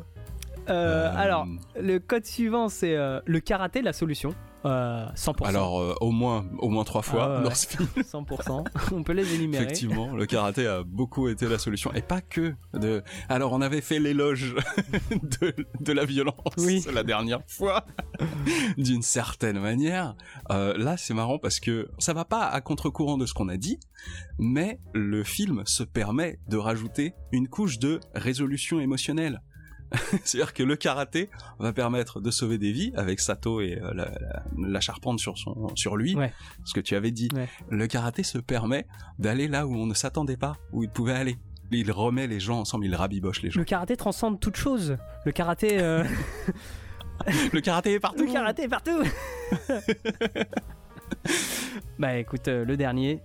euh, 0.71 1.13
alors, 1.17 1.47
le 1.81 1.99
code 1.99 2.25
suivant, 2.25 2.69
c'est 2.69 2.97
euh, 2.97 3.21
le 3.27 3.41
karaté, 3.41 3.83
la 3.83 3.93
solution. 3.93 4.35
100%. 4.65 4.67
Euh, 4.67 5.47
Alors 5.47 5.81
euh, 5.81 5.95
au 6.01 6.11
moins 6.11 6.45
au 6.59 6.69
moins 6.69 6.85
trois 6.85 7.03
fois 7.03 7.39
ah 7.39 7.43
dans 7.43 7.55
ce 7.55 7.67
film. 7.67 7.89
100%. 7.97 8.65
On 8.93 9.03
peut 9.03 9.13
les 9.13 9.35
énumérer. 9.35 9.65
Effectivement, 9.65 10.15
le 10.15 10.27
karaté 10.27 10.67
a 10.67 10.83
beaucoup 10.83 11.29
été 11.29 11.49
la 11.49 11.59
solution 11.59 11.93
et 11.95 12.03
pas 12.03 12.21
que 12.21 12.55
de. 12.75 13.03
Alors 13.29 13.53
on 13.53 13.61
avait 13.61 13.81
fait 13.81 13.99
l'éloge 13.99 14.55
de, 15.41 15.55
de, 15.81 15.93
la 15.93 16.05
violence 16.05 16.55
oui. 16.59 16.85
la 16.95 17.03
dernière 17.03 17.41
fois 17.47 17.87
d'une 18.77 19.03
certaine 19.03 19.59
manière. 19.59 20.15
Euh, 20.51 20.77
là 20.77 20.97
c'est 20.97 21.15
marrant 21.15 21.39
parce 21.39 21.61
que 21.61 21.89
ça 21.99 22.13
va 22.13 22.25
pas 22.25 22.47
à 22.47 22.61
contre-courant 22.61 23.17
de 23.17 23.27
ce 23.27 23.35
qu'on 23.35 23.49
a 23.49 23.57
dit, 23.57 23.79
mais 24.39 24.79
le 24.93 25.25
film 25.25 25.63
se 25.65 25.83
permet 25.83 26.39
de 26.49 26.57
rajouter 26.57 27.15
une 27.33 27.49
couche 27.49 27.79
de 27.79 28.01
résolution 28.15 28.81
émotionnelle. 28.81 29.41
C'est-à-dire 30.25 30.55
que 30.55 30.63
le 30.63 30.77
karaté 30.77 31.31
va 31.59 31.73
permettre 31.73 32.21
de 32.21 32.31
sauver 32.31 32.59
des 32.59 32.73
vies 32.73 32.93
avec 32.97 33.21
Sato 33.21 33.61
et 33.61 33.79
euh, 33.83 34.05
la, 34.59 34.81
charpente 34.81 35.19
sur 35.19 35.37
son 35.37 35.75
sur 35.75 35.97
lui. 35.97 36.17
Ce 36.65 36.75
que 36.75 36.81
tu 36.81 36.95
avais 36.95 37.11
dit. 37.11 37.29
Le 37.71 37.87
karaté 37.87 38.23
se 38.23 38.39
permet 38.39 38.87
d'aller 39.19 39.49
là 39.49 39.67
où 39.67 39.75
on 39.75 39.87
ne 39.87 39.95
s'attendait 39.95 40.37
pas, 40.37 40.57
où 40.73 40.83
il 40.83 40.91
pouvait 40.91 41.15
aller. 41.15 41.39
Il 41.73 41.93
remet 41.93 42.27
les 42.27 42.41
gens 42.41 42.61
ensemble, 42.61 42.87
il 42.87 42.95
rabiboche 42.95 43.43
les 43.43 43.51
gens. 43.51 43.61
Le 43.61 43.65
karaté 43.65 43.97
transcende 43.97 44.41
toute 44.41 44.57
chose. 44.57 44.97
Le 45.25 45.33
karaté. 45.33 45.81
Euh, 45.81 46.05
le 47.53 47.61
karaté 47.61 47.93
est 47.93 48.01
partout. 48.01 48.25
Le 48.25 48.33
karaté 48.33 48.65
est 48.65 48.69
partout. 48.69 49.03
bah 51.99 52.17
écoute, 52.17 52.49
euh, 52.49 52.65
le 52.65 52.77
dernier, 52.77 53.21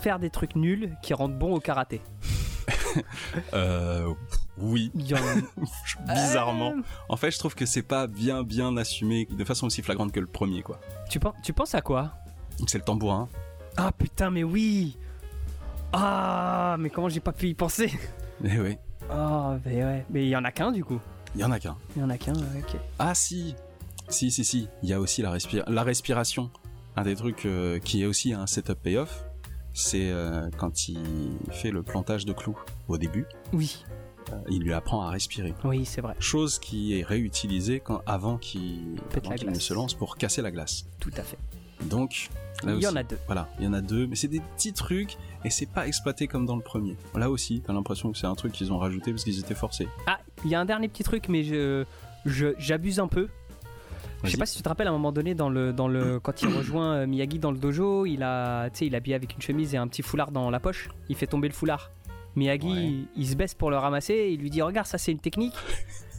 faire 0.00 0.18
des 0.18 0.30
trucs 0.30 0.56
nuls 0.56 0.96
qui 1.02 1.12
rendent 1.12 1.38
bon 1.38 1.54
au 1.54 1.60
karaté. 1.60 2.00
euh, 3.54 4.12
oui. 4.58 4.90
Bizarrement. 4.94 6.74
En 7.08 7.16
fait, 7.16 7.30
je 7.30 7.38
trouve 7.38 7.54
que 7.54 7.66
c'est 7.66 7.82
pas 7.82 8.06
bien 8.06 8.42
bien 8.42 8.76
assumé 8.76 9.26
de 9.30 9.44
façon 9.44 9.66
aussi 9.66 9.82
flagrante 9.82 10.12
que 10.12 10.20
le 10.20 10.26
premier, 10.26 10.62
quoi. 10.62 10.80
Tu, 11.08 11.18
penses, 11.20 11.34
tu 11.42 11.52
penses 11.52 11.74
à 11.74 11.80
quoi? 11.80 12.12
C'est 12.66 12.78
le 12.78 12.84
tambourin. 12.84 13.28
Ah 13.76 13.90
putain, 13.92 14.30
mais 14.30 14.44
oui 14.44 14.96
Ah, 15.92 16.76
mais 16.78 16.90
comment 16.90 17.08
j'ai 17.08 17.20
pas 17.20 17.32
pu 17.32 17.48
y 17.48 17.54
penser? 17.54 17.92
Mais 18.40 18.58
oui. 18.58 18.76
Oh, 19.10 19.54
mais 19.64 19.84
ouais. 19.84 20.04
Mais 20.10 20.24
il 20.24 20.28
y 20.28 20.36
en 20.36 20.44
a 20.44 20.52
qu'un 20.52 20.72
du 20.72 20.84
coup. 20.84 21.00
Il 21.34 21.40
y 21.40 21.44
en 21.44 21.50
a 21.50 21.58
qu'un. 21.58 21.76
Il 21.96 22.02
y 22.02 22.04
en 22.04 22.10
a 22.10 22.18
qu'un, 22.18 22.34
ok. 22.34 22.76
Ah 22.98 23.14
si 23.14 23.54
Si, 24.08 24.30
si, 24.30 24.44
si. 24.44 24.68
Il 24.82 24.88
y 24.88 24.92
a 24.92 25.00
aussi 25.00 25.22
la, 25.22 25.32
la 25.66 25.82
respiration. 25.82 26.50
Un 26.96 27.02
des 27.04 27.16
trucs 27.16 27.46
euh, 27.46 27.78
qui 27.78 28.02
est 28.02 28.06
aussi 28.06 28.34
un 28.34 28.46
setup 28.46 28.74
payoff, 28.82 29.24
c'est 29.72 30.10
euh, 30.10 30.50
quand 30.58 30.88
il 30.88 30.98
fait 31.50 31.70
le 31.70 31.82
plantage 31.82 32.26
de 32.26 32.34
clous 32.34 32.58
au 32.88 32.98
début. 32.98 33.24
Oui. 33.54 33.82
Il 34.48 34.62
lui 34.62 34.72
apprend 34.72 35.02
à 35.02 35.10
respirer. 35.10 35.54
Oui, 35.64 35.84
c'est 35.84 36.00
vrai. 36.00 36.14
Chose 36.18 36.58
qui 36.58 36.98
est 36.98 37.02
réutilisée 37.02 37.80
quand, 37.80 38.02
avant 38.06 38.38
qu'il 38.38 38.96
ne 39.46 39.54
se 39.54 39.74
lance 39.74 39.94
pour 39.94 40.16
casser 40.16 40.42
la 40.42 40.50
glace. 40.50 40.86
Tout 41.00 41.12
à 41.16 41.22
fait. 41.22 41.38
Donc, 41.88 42.30
là 42.64 42.74
il 42.74 42.82
y 42.82 42.86
en 42.86 42.94
a 42.94 43.02
deux. 43.02 43.18
Voilà, 43.26 43.48
il 43.58 43.64
y 43.64 43.68
en 43.68 43.72
a 43.72 43.80
deux, 43.80 44.06
mais 44.06 44.14
c'est 44.14 44.28
des 44.28 44.40
petits 44.40 44.72
trucs 44.72 45.16
et 45.44 45.50
c'est 45.50 45.66
pas 45.66 45.86
exploité 45.86 46.26
comme 46.26 46.46
dans 46.46 46.56
le 46.56 46.62
premier. 46.62 46.96
Là 47.16 47.30
aussi, 47.30 47.60
t'as 47.64 47.72
l'impression 47.72 48.12
que 48.12 48.18
c'est 48.18 48.26
un 48.26 48.34
truc 48.34 48.52
qu'ils 48.52 48.72
ont 48.72 48.78
rajouté 48.78 49.10
parce 49.10 49.24
qu'ils 49.24 49.38
étaient 49.40 49.54
forcés. 49.54 49.88
Ah, 50.06 50.20
il 50.44 50.50
y 50.50 50.54
a 50.54 50.60
un 50.60 50.64
dernier 50.64 50.88
petit 50.88 51.02
truc, 51.02 51.28
mais 51.28 51.42
je 51.42 51.84
j'abuse 52.58 53.00
un 53.00 53.08
peu. 53.08 53.28
Je 54.24 54.30
sais 54.30 54.36
pas 54.36 54.46
si 54.46 54.56
tu 54.56 54.62
te 54.62 54.68
rappelles 54.68 54.86
à 54.86 54.90
un 54.90 54.94
moment 54.94 55.10
donné 55.10 55.34
dans 55.34 55.48
le 55.48 55.72
dans 55.72 55.88
le 55.88 56.20
quand 56.22 56.42
il 56.42 56.48
rejoint 56.48 56.94
euh, 56.94 57.06
Miyagi 57.06 57.38
dans 57.38 57.50
le 57.50 57.58
dojo, 57.58 58.06
il 58.06 58.22
a 58.22 58.70
tu 58.70 58.78
sais 58.78 58.86
il 58.86 58.94
est 58.94 58.96
habillé 58.96 59.16
avec 59.16 59.34
une 59.34 59.42
chemise 59.42 59.74
et 59.74 59.78
un 59.78 59.88
petit 59.88 60.02
foulard 60.02 60.30
dans 60.30 60.50
la 60.50 60.60
poche. 60.60 60.88
Il 61.08 61.16
fait 61.16 61.26
tomber 61.26 61.48
le 61.48 61.54
foulard. 61.54 61.90
Miyagi, 62.36 63.08
il, 63.14 63.26
se 63.26 63.34
baisse 63.34 63.54
pour 63.54 63.70
le 63.70 63.76
ramasser. 63.76 64.30
Il 64.32 64.40
lui 64.40 64.50
dit 64.50 64.62
Regarde, 64.62 64.86
ça 64.86 64.98
c'est 64.98 65.12
une 65.12 65.18
technique. 65.18 65.54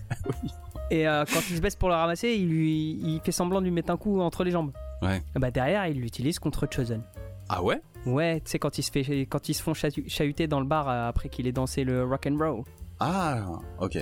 Et 0.91 1.07
euh, 1.07 1.24
quand 1.32 1.39
il 1.49 1.55
se 1.55 1.61
baisse 1.61 1.76
pour 1.76 1.89
le 1.89 1.95
ramasser, 1.95 2.30
il, 2.30 2.47
lui, 2.47 2.99
il 3.01 3.20
fait 3.24 3.32
semblant 3.32 3.59
de 3.59 3.66
lui 3.66 3.72
mettre 3.72 3.91
un 3.91 3.97
coup 3.97 4.20
entre 4.22 4.43
les 4.43 4.51
jambes. 4.51 4.72
Ouais. 5.01 5.24
bah 5.36 5.49
derrière, 5.49 5.88
il 5.88 5.99
l'utilise 5.99 6.39
contre 6.39 6.68
Chosen. 6.70 7.01
Ah 7.49 7.64
ouais? 7.64 7.82
Ouais, 8.05 8.41
tu 8.41 8.51
sais, 8.51 8.59
quand, 8.59 8.78
ils 8.78 8.84
se 8.84 8.91
fait, 8.91 9.26
quand 9.26 9.49
ils 9.49 9.53
se 9.53 9.64
font 9.64 9.74
chahuter 9.74 10.47
dans 10.47 10.59
le 10.59 10.66
bar 10.66 10.88
euh, 10.88 11.09
après 11.09 11.30
qu'il 11.30 11.47
ait 11.47 11.51
dansé 11.51 11.84
le 11.84 12.03
rock 12.03 12.28
and 12.30 12.38
roll. 12.38 12.64
Ah, 12.99 13.43
ok. 13.80 13.97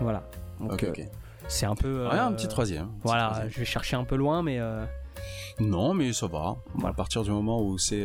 Voilà. 0.00 0.22
ok, 0.60 0.86
ok. 0.88 1.02
C'est 1.48 1.66
un 1.66 1.74
peu. 1.74 2.06
ouais, 2.06 2.18
un 2.18 2.32
petit 2.32 2.48
troisième. 2.48 2.88
voilà, 3.02 3.44
je 3.48 3.58
vais 3.58 3.64
chercher 3.64 3.96
un 3.96 4.04
peu 4.04 4.16
loin, 4.16 4.42
mais. 4.42 4.60
Non, 5.58 5.94
mais 5.94 6.12
ça 6.12 6.26
va. 6.26 6.56
À 6.84 6.92
partir 6.92 7.22
du 7.22 7.30
moment 7.30 7.62
où 7.62 7.78
c'est 7.78 8.04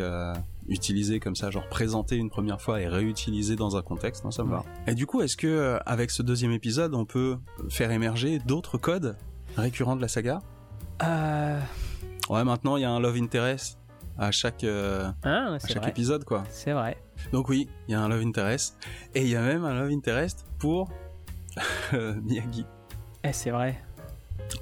utilisé 0.71 1.19
comme 1.19 1.35
ça, 1.35 1.51
genre 1.51 1.67
présenté 1.69 2.15
une 2.15 2.29
première 2.29 2.61
fois 2.61 2.81
et 2.81 2.87
réutilisé 2.87 3.55
dans 3.55 3.77
un 3.77 3.81
contexte, 3.81 4.23
non, 4.23 4.31
ça 4.31 4.43
me 4.43 4.51
va. 4.51 4.63
Et 4.87 4.95
du 4.95 5.05
coup, 5.05 5.21
est-ce 5.21 5.37
que 5.37 5.47
euh, 5.47 5.79
avec 5.85 6.11
ce 6.11 6.23
deuxième 6.23 6.51
épisode, 6.51 6.95
on 6.95 7.05
peut 7.05 7.37
faire 7.69 7.91
émerger 7.91 8.39
d'autres 8.39 8.77
codes 8.77 9.17
récurrents 9.57 9.95
de 9.95 10.01
la 10.01 10.07
saga? 10.07 10.39
Euh... 11.03 11.59
Ouais, 12.29 12.43
maintenant 12.43 12.77
il 12.77 12.81
y 12.81 12.85
a 12.85 12.91
un 12.91 12.99
love 12.99 13.17
interest 13.17 13.77
à 14.17 14.31
chaque, 14.31 14.63
ah, 14.63 15.13
à 15.23 15.59
chaque 15.59 15.87
épisode, 15.87 16.23
quoi. 16.23 16.43
C'est 16.49 16.73
vrai. 16.73 16.97
Donc 17.31 17.49
oui, 17.49 17.67
il 17.87 17.91
y 17.91 17.95
a 17.95 18.01
un 18.01 18.07
love 18.07 18.21
interest 18.21 18.77
et 19.15 19.21
il 19.21 19.29
y 19.29 19.35
a 19.35 19.41
même 19.41 19.65
un 19.65 19.73
love 19.73 19.91
interest 19.91 20.45
pour 20.59 20.89
Miyagi. 22.23 22.65
Eh, 23.23 23.33
c'est 23.33 23.51
vrai. 23.51 23.79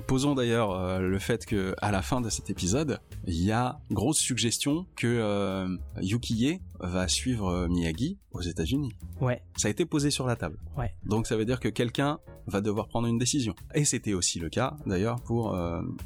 Posons 0.08 0.36
d'ailleurs 0.36 0.72
euh, 0.72 1.00
le 1.00 1.20
fait 1.20 1.46
que 1.46 1.76
à 1.82 1.92
la 1.92 2.02
fin 2.02 2.22
de 2.22 2.30
cet 2.30 2.50
épisode, 2.50 3.00
il 3.26 3.44
y 3.44 3.52
a 3.52 3.80
grosse 3.92 4.20
suggestion 4.20 4.86
que 4.96 5.08
euh, 5.08 5.78
Yukiye 6.02 6.62
va 6.80 7.08
suivre 7.08 7.48
euh, 7.48 7.68
Miyagi 7.68 8.18
aux 8.32 8.42
États-Unis. 8.42 8.94
Ouais. 9.22 9.42
Ça 9.58 9.68
a 9.68 9.72
été 9.72 9.86
posé 9.86 10.12
sur 10.12 10.26
la 10.26 10.36
table. 10.36 10.60
Ouais. 10.78 10.94
Donc 11.06 11.28
ça 11.28 11.36
veut 11.36 11.46
dire 11.46 11.60
que 11.60 11.70
quelqu'un 11.70 12.20
va 12.48 12.62
devoir 12.62 12.88
prendre 12.88 13.08
une 13.08 13.18
décision. 13.18 13.56
Et 13.76 13.86
c'était 13.86 14.14
aussi 14.14 14.40
le 14.40 14.50
cas 14.50 14.78
d'ailleurs 14.86 15.22
pour 15.22 15.56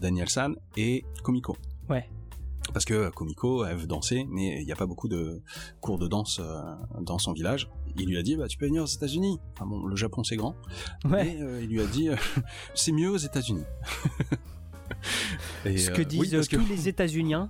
Daniel 0.01 0.29
San 0.29 0.55
et 0.75 1.05
Komiko. 1.23 1.55
Ouais. 1.89 2.09
Parce 2.73 2.85
que 2.85 3.09
Komiko, 3.09 3.65
elle 3.65 3.77
veut 3.77 3.87
danser, 3.87 4.25
mais 4.29 4.61
il 4.61 4.65
n'y 4.65 4.71
a 4.71 4.75
pas 4.75 4.85
beaucoup 4.85 5.07
de 5.07 5.41
cours 5.79 5.99
de 5.99 6.07
danse 6.07 6.41
dans 7.01 7.19
son 7.19 7.33
village 7.33 7.69
il 7.97 8.07
lui 8.07 8.17
a 8.17 8.23
dit 8.23 8.35
bah 8.35 8.47
tu 8.47 8.57
peux 8.57 8.65
venir 8.65 8.83
aux 8.83 8.87
États-Unis. 8.87 9.39
Enfin 9.53 9.65
bon, 9.65 9.85
le 9.85 9.95
Japon 9.95 10.23
c'est 10.23 10.35
grand. 10.35 10.55
Ouais. 11.05 11.37
Euh, 11.39 11.61
il 11.61 11.69
lui 11.69 11.81
a 11.81 11.85
dit 11.85 12.09
c'est 12.75 12.91
mieux 12.91 13.09
aux 13.09 13.17
États-Unis. 13.17 13.63
ce 15.65 15.91
que 15.91 16.01
euh, 16.01 16.05
disent 16.05 16.47
tous 16.47 16.67
les 16.67 16.87
États-Uniens. 16.89 17.49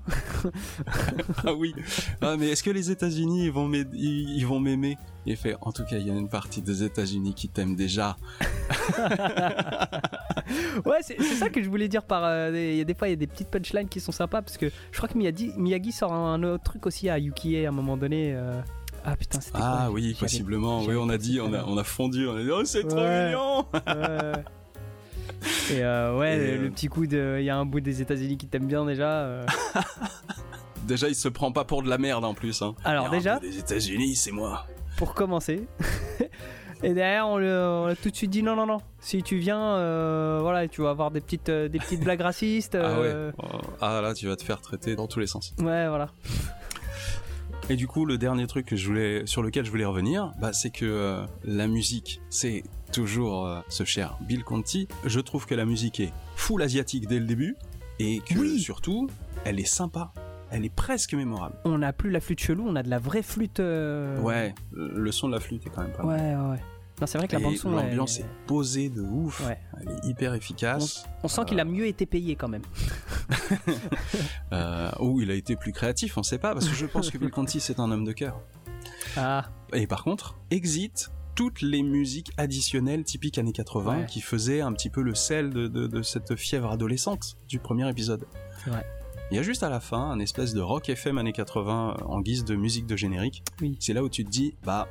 ah 1.46 1.54
oui. 1.54 1.74
Ah, 2.22 2.36
mais 2.38 2.50
est-ce 2.50 2.64
que 2.64 2.72
les 2.72 2.92
États-Unis 2.92 3.46
ils 3.46 3.52
vont 3.52 3.72
ils, 3.94 4.46
vont 4.46 4.60
m'aimer? 4.60 4.98
Il 5.26 5.38
fait 5.38 5.56
en 5.62 5.72
tout 5.72 5.84
cas 5.84 5.98
il 5.98 6.08
y 6.08 6.12
a 6.12 6.14
une 6.14 6.30
partie 6.30 6.62
des 6.62 6.84
États-Unis 6.84 7.34
qui 7.34 7.50
t'aiment 7.50 7.76
déjà. 7.76 8.18
ouais, 10.86 11.00
c'est 11.02 11.22
ça 11.22 11.50
que 11.50 11.64
je 11.64 11.70
voulais 11.70 11.88
dire 11.88 12.04
par. 12.04 12.24
Euh, 12.26 12.52
il 12.54 12.76
y 12.78 12.82
a 12.82 12.86
des 12.86 12.94
fois 12.94 13.08
il 13.08 13.12
y 13.12 13.14
a 13.14 13.18
des 13.18 13.28
petites 13.28 13.50
punchlines 13.50 13.90
qui 13.90 14.00
sont 14.00 14.12
sympas 14.12 14.42
parce 14.42 14.58
que 14.58 14.70
je 14.92 14.98
crois 14.98 15.10
que 15.10 15.18
Miyagi, 15.18 15.52
Miyagi 15.58 15.92
sort 15.92 16.14
un, 16.14 16.44
autre 16.44 16.64
truc 16.64 16.86
aussi 16.86 17.10
à 17.10 17.18
Yukie 17.18 17.66
à 17.66 17.70
un 17.70 17.72
moment 17.72 17.98
donné. 17.98 18.38
Ah 19.06 19.18
putain, 19.18 19.42
c'était 19.42 19.60
Ah 19.62 19.90
oui, 19.92 20.16
possiblement. 20.18 20.84
Oui, 20.84 20.96
on 20.98 21.10
a 21.10 21.18
dit, 21.18 21.42
on 21.42 21.54
a, 21.54 21.66
on 21.66 21.78
a 21.78 21.84
fondu, 21.84 22.26
on 22.28 22.38
a 22.38 22.42
dit, 22.42 22.50
oh, 22.52 22.64
c'est 22.64 22.88
trop 22.88 23.02
mignon 23.02 23.66
Et 25.72 25.84
euh, 25.84 26.18
ouais, 26.18 26.38
le, 26.38 26.66
euh, 26.66 26.70
petit 26.70 26.88
coup 26.88 27.08
de. 27.08 27.38
Il 27.40 27.46
y 27.46 27.50
a 27.50 27.58
un 27.58 27.66
bout 27.66 27.80
des 27.80 28.02
États-Unis 28.02 28.38
qui 28.38 28.48
t'aime 28.48 28.68
bien 28.68 28.86
déjà. 28.86 29.10
Euh. 29.10 29.46
déjà, 30.88 31.08
il 31.08 31.16
se 31.16 31.30
prend 31.30 31.52
pas 31.52 31.64
pour 31.64 31.84
de 31.84 31.90
la 31.90 31.98
merde 31.98 32.26
en 32.26 32.34
plus. 32.34 32.62
Hein. 32.62 32.76
Alors, 32.84 33.10
déjà. 33.10 33.40
Les 33.42 33.58
États-Unis, 33.60 34.16
c'est 34.16 34.32
moi. 34.32 34.66
Pour 34.98 35.14
commencer. 35.14 35.66
Et 36.84 36.94
derrière, 36.94 37.30
on, 37.30 37.38
a 37.88 37.96
tout 37.96 38.10
de 38.10 38.16
suite 38.16 38.30
dit 38.30 38.44
non, 38.44 38.58
non, 38.58 38.66
non. 38.66 38.80
Si 39.00 39.24
tu 39.24 39.38
viens, 39.38 39.78
voilà, 40.42 40.68
tu 40.68 40.82
vas 40.82 40.90
avoir 40.90 41.12
des 41.12 41.22
petites, 41.22 41.50
des 41.50 41.80
petites 41.80 42.04
blagues 42.04 42.22
racistes. 42.22 42.76
Ah 42.76 43.00
ouais. 43.00 43.32
Ah 43.80 44.02
là, 44.02 44.14
tu 44.14 44.28
vas 44.28 44.36
te 44.36 44.44
faire 44.44 44.60
traiter 44.60 44.98
dans 44.98 45.08
tous 45.08 45.22
les 45.22 45.28
sens. 45.28 45.56
Ouais, 45.60 45.88
voilà. 45.88 46.10
Et 47.70 47.78
du 47.78 47.88
coup, 47.88 48.06
le 48.06 48.18
dernier 48.18 48.48
truc 48.48 48.66
que 48.66 48.76
je 48.76 48.86
voulais, 48.86 49.26
sur 49.26 49.42
lequel 49.42 49.64
je 49.64 49.72
voulais 49.72 49.86
revenir, 49.86 50.34
bah, 50.42 50.52
c'est 50.52 50.72
que 50.72 51.24
la 51.46 51.68
musique, 51.68 52.20
c'est 52.30 52.64
toujours 52.94 53.46
euh, 53.46 53.60
ce 53.70 53.84
cher 53.84 54.18
Bill 54.22 54.44
Conti. 54.44 54.88
Je 55.06 55.20
trouve 55.20 55.46
que 55.46 55.56
la 55.56 55.66
musique 55.66 56.00
est 56.00 56.14
full 56.36 56.62
asiatique 56.62 57.08
dès 57.08 57.20
le 57.20 57.26
début 57.26 57.58
et 58.00 58.20
que 58.20 58.58
surtout, 58.58 59.10
elle 59.44 59.60
est 59.60 59.66
sympa. 59.66 60.14
Elle 60.52 60.64
est 60.66 60.74
presque 60.74 61.14
mémorable. 61.14 61.56
On 61.66 61.80
n'a 61.80 61.92
plus 61.94 62.12
la 62.12 62.20
flûte 62.20 62.40
chelou, 62.40 62.66
on 62.68 62.76
a 62.76 62.84
de 62.84 62.90
la 62.90 63.00
vraie 63.00 63.24
flûte. 63.24 63.60
Euh, 63.60 64.20
ouais, 64.22 64.54
le 64.72 65.12
son 65.12 65.28
de 65.28 65.34
la 65.34 65.40
flûte 65.40 65.66
est 65.66 65.70
quand 65.70 65.82
même 65.82 65.92
pas 65.92 66.04
mal. 66.04 66.20
Ouais, 66.20 66.52
ouais 66.52 66.60
c'est 67.06 67.18
vrai 67.18 67.28
que 67.28 67.34
la 67.34 67.40
bande 67.40 67.58
son. 67.58 67.72
L'ambiance 67.72 68.20
est 68.20 68.26
posée 68.48 68.90
de 68.90 69.02
ouf. 69.02 69.42
Elle 69.80 69.90
est 69.90 70.06
hyper 70.06 70.34
efficace. 70.34 71.06
On, 71.24 71.28
sent 71.28 71.42
qu'il 71.48 71.60
a 71.60 71.66
mieux 71.66 71.88
été 71.88 72.06
payé 72.06 72.36
quand 72.36 72.48
même. 72.48 72.62
euh, 74.54 74.92
ou 75.00 75.22
il 75.22 75.32
a 75.32 75.34
été 75.34 75.56
plus 75.56 75.72
créatif, 75.72 76.18
on 76.18 76.24
sait 76.24 76.38
pas, 76.38 76.54
parce 76.54 76.68
que 76.68 76.76
je 76.76 76.86
pense 76.86 77.10
que 77.10 77.18
Bill 77.18 77.32
Conti 77.32 77.60
c'est 77.60 77.80
un 77.80 77.92
homme 77.92 78.06
de 78.06 78.12
cœur. 78.12 78.40
Ah. 79.18 79.46
Et 79.74 79.88
par 79.88 80.04
contre, 80.04 80.36
Exit 80.52 81.12
toutes 81.36 81.62
les 81.62 81.84
musiques 81.84 82.32
additionnelles 82.38 83.04
typiques 83.04 83.38
années 83.38 83.54
80 83.54 84.04
qui 84.04 84.22
faisaient 84.22 84.62
un 84.62 84.74
petit 84.74 84.90
peu 84.90 85.02
le 85.02 85.16
sel 85.16 85.50
de, 85.50 85.68
de 85.68 86.02
cette 86.02 86.36
fièvre 86.36 86.72
adolescente 86.72 87.38
du 87.48 87.60
premier 87.60 87.90
épisode. 87.90 88.26
C'est. 88.66 88.72
Il 89.32 89.38
y 89.38 89.40
a 89.40 89.42
juste 89.42 89.64
à 89.64 89.70
la 89.70 89.80
fin 89.80 90.12
un 90.12 90.20
espèce 90.20 90.54
de 90.54 90.62
rock 90.62 90.90
FM 90.90 91.18
années 91.18 91.34
80 91.34 91.98
en 92.06 92.22
guise 92.22 92.46
de 92.46 92.56
musique 92.56 92.86
de 92.86 92.96
générique. 92.96 93.44
Oui. 93.62 93.76
C'est 93.80 93.94
là 93.94 94.04
où 94.04 94.10
tu 94.10 94.24
te 94.24 94.30
dis, 94.30 94.54
bah, 94.64 94.88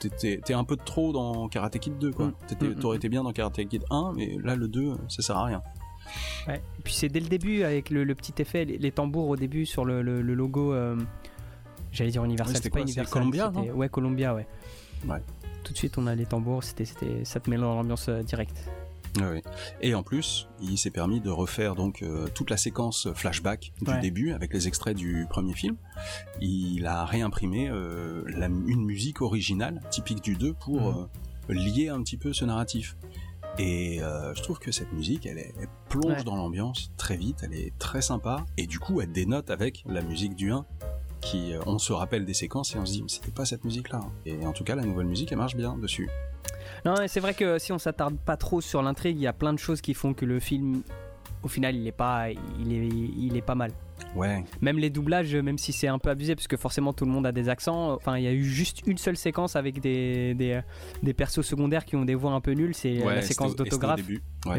t'es 0.00 0.54
un 0.54 0.64
peu 0.64 0.76
trop 0.76 1.12
dans 1.12 1.48
Karate 1.48 1.78
Kid 1.78 1.96
2, 1.98 2.10
quoi. 2.10 2.26
Mm. 2.26 2.32
Mm, 2.60 2.66
mm, 2.66 2.74
t'aurais 2.80 2.96
été 2.96 3.08
bien 3.08 3.22
dans 3.22 3.32
Karate 3.32 3.64
Kid 3.68 3.84
1, 3.88 4.12
mais 4.16 4.38
là, 4.42 4.56
le 4.56 4.66
2, 4.66 4.96
ça 5.08 5.22
sert 5.22 5.36
à 5.36 5.44
rien. 5.44 5.62
Ouais. 6.48 6.62
Et 6.78 6.82
puis 6.82 6.94
c'est 6.94 7.08
dès 7.08 7.20
le 7.20 7.28
début, 7.28 7.62
avec 7.62 7.90
le, 7.90 8.12
petit 8.14 8.34
effet, 8.42 8.64
les, 8.64 8.90
tambours 8.90 9.28
au 9.28 9.36
début 9.36 9.66
sur 9.66 9.84
le, 9.84 10.02
logo, 10.02 10.72
euh, 10.72 10.96
j'allais 11.92 12.10
dire 12.10 12.24
Universal, 12.24 12.56
c'était 12.56 12.70
pas 12.70 12.80
Universal. 12.80 13.12
Columbia, 13.12 13.52
Ouais, 13.74 13.88
Columbia, 13.88 14.34
ouais. 14.34 14.46
Ouais. 15.06 15.22
Tout 15.66 15.72
de 15.72 15.78
suite, 15.78 15.98
on 15.98 16.06
a 16.06 16.14
les 16.14 16.26
tambours, 16.26 16.62
c'était, 16.62 17.24
ça 17.24 17.40
te 17.40 17.50
met 17.50 17.56
dans 17.56 17.74
l'ambiance 17.74 18.08
euh, 18.08 18.22
directe. 18.22 18.70
Et 19.80 19.94
en 19.94 20.02
plus, 20.02 20.48
il 20.60 20.78
s'est 20.78 20.90
permis 20.90 21.20
de 21.20 21.30
refaire 21.30 21.74
donc 21.74 22.02
euh, 22.02 22.28
toute 22.34 22.50
la 22.50 22.56
séquence 22.56 23.08
flashback 23.14 23.72
du 23.80 23.98
début 24.00 24.32
avec 24.32 24.52
les 24.52 24.68
extraits 24.68 24.96
du 24.96 25.26
premier 25.28 25.54
film. 25.54 25.76
Il 26.40 26.86
a 26.86 27.04
réimprimé 27.04 27.68
euh, 27.68 28.24
une 28.66 28.84
musique 28.84 29.22
originale 29.22 29.80
typique 29.90 30.22
du 30.22 30.34
2 30.34 30.54
pour 30.54 30.80
mhm. 30.80 31.08
euh, 31.50 31.54
lier 31.54 31.88
un 31.88 32.02
petit 32.02 32.16
peu 32.16 32.32
ce 32.32 32.44
narratif. 32.44 32.96
Et 33.58 34.00
je 34.00 34.42
trouve 34.42 34.58
que 34.58 34.70
cette 34.70 34.92
musique, 34.92 35.24
elle, 35.24 35.42
plonge 35.88 36.24
dans 36.24 36.36
l'ambiance 36.36 36.92
très 36.98 37.16
vite, 37.16 37.38
elle 37.42 37.54
est 37.54 37.72
très 37.78 38.02
sympa, 38.02 38.44
et 38.58 38.66
du 38.66 38.78
coup, 38.78 39.00
elle 39.00 39.12
dénote 39.12 39.48
avec 39.48 39.82
la 39.86 40.02
musique 40.02 40.34
du 40.34 40.52
1 40.52 40.66
qui 41.20 41.52
on 41.66 41.78
se 41.78 41.92
rappelle 41.92 42.24
des 42.24 42.34
séquences 42.34 42.74
et 42.74 42.78
on 42.78 42.86
se 42.86 42.92
dit 42.92 43.02
mais 43.02 43.08
c'était 43.08 43.30
pas 43.30 43.44
cette 43.44 43.64
musique 43.64 43.90
là 43.90 44.00
et 44.24 44.46
en 44.46 44.52
tout 44.52 44.64
cas 44.64 44.74
la 44.74 44.82
nouvelle 44.82 45.06
musique 45.06 45.32
elle 45.32 45.38
marche 45.38 45.56
bien 45.56 45.76
dessus 45.76 46.08
non, 46.84 46.94
c'est 47.08 47.20
vrai 47.20 47.34
que 47.34 47.58
si 47.58 47.72
on 47.72 47.78
s'attarde 47.78 48.16
pas 48.16 48.36
trop 48.36 48.60
sur 48.60 48.82
l'intrigue, 48.82 49.16
il 49.16 49.22
y 49.22 49.26
a 49.26 49.32
plein 49.32 49.52
de 49.52 49.58
choses 49.58 49.80
qui 49.80 49.94
font 49.94 50.14
que 50.14 50.24
le 50.24 50.38
film, 50.38 50.82
au 51.42 51.48
final, 51.48 51.74
il 51.74 51.86
est 51.86 51.92
pas, 51.92 52.30
il 52.30 52.72
est, 52.72 52.86
il 52.86 53.36
est 53.36 53.42
pas 53.42 53.54
mal. 53.54 53.72
Ouais. 54.14 54.44
Même 54.60 54.78
les 54.78 54.90
doublages, 54.90 55.34
même 55.34 55.58
si 55.58 55.72
c'est 55.72 55.88
un 55.88 55.98
peu 55.98 56.10
abusé, 56.10 56.34
parce 56.36 56.46
que 56.46 56.56
forcément 56.56 56.92
tout 56.92 57.04
le 57.04 57.10
monde 57.10 57.26
a 57.26 57.32
des 57.32 57.48
accents. 57.48 57.92
Enfin, 57.94 58.18
il 58.18 58.24
y 58.24 58.28
a 58.28 58.32
eu 58.32 58.44
juste 58.44 58.82
une 58.86 58.98
seule 58.98 59.16
séquence 59.16 59.56
avec 59.56 59.80
des, 59.80 60.34
des, 60.34 60.60
des 61.02 61.14
persos 61.14 61.42
secondaires 61.42 61.84
qui 61.84 61.96
ont 61.96 62.04
des 62.04 62.14
voix 62.14 62.32
un 62.32 62.40
peu 62.40 62.52
nulles. 62.52 62.74
C'est 62.74 62.94
la 62.94 63.22
séquence 63.22 63.56
d'autographe. 63.56 64.02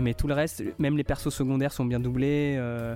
Mais 0.02 0.14
tout 0.14 0.28
le 0.28 0.34
reste, 0.34 0.64
même 0.80 0.98
les 0.98 1.04
persos 1.04 1.34
secondaires 1.34 1.72
sont 1.72 1.86
bien 1.86 2.00
doublés. 2.00 2.56
Euh, 2.58 2.96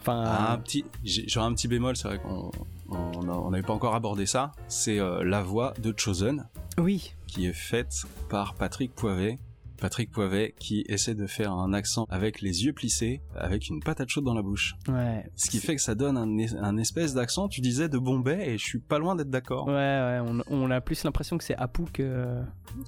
enfin. 0.00 0.22
Ah, 0.24 0.52
un 0.52 0.58
petit, 0.58 0.84
j'aurais 1.04 1.46
un 1.46 1.54
petit 1.54 1.68
bémol, 1.68 1.96
c'est 1.96 2.08
vrai 2.08 2.18
qu'on 2.18 2.50
on 2.88 3.50
n'avait 3.50 3.62
pas 3.62 3.72
encore 3.72 3.94
abordé 3.94 4.26
ça. 4.26 4.52
C'est 4.68 4.98
euh, 4.98 5.22
la 5.24 5.42
voix 5.42 5.74
de 5.80 5.92
Chosen. 5.96 6.48
Oui 6.78 7.12
qui 7.28 7.46
est 7.46 7.52
faite 7.52 7.92
par 8.28 8.54
Patrick 8.54 8.94
Poivet. 8.94 9.38
Patrick 9.80 10.10
Poivet 10.10 10.56
qui 10.58 10.84
essaie 10.88 11.14
de 11.14 11.28
faire 11.28 11.52
un 11.52 11.72
accent 11.72 12.04
avec 12.10 12.40
les 12.40 12.64
yeux 12.64 12.72
plissés, 12.72 13.20
avec 13.36 13.68
une 13.68 13.80
patate 13.80 14.08
chaude 14.08 14.24
dans 14.24 14.34
la 14.34 14.42
bouche. 14.42 14.74
Ouais. 14.88 15.24
Ce 15.36 15.48
qui 15.48 15.60
fait 15.60 15.76
que 15.76 15.82
ça 15.82 15.94
donne 15.94 16.16
un, 16.16 16.76
espèce 16.78 17.14
d'accent, 17.14 17.46
tu 17.46 17.60
disais, 17.60 17.88
de 17.88 17.96
Bombay, 17.96 18.48
et 18.48 18.58
je 18.58 18.64
suis 18.64 18.80
pas 18.80 18.98
loin 18.98 19.14
d'être 19.14 19.30
d'accord. 19.30 19.68
Ouais, 19.68 19.74
ouais, 19.74 20.20
on, 20.20 20.42
on, 20.48 20.70
a 20.72 20.80
plus 20.80 21.04
l'impression 21.04 21.38
que 21.38 21.44
c'est 21.44 21.54
Apu 21.54 21.84
que... 21.92 22.42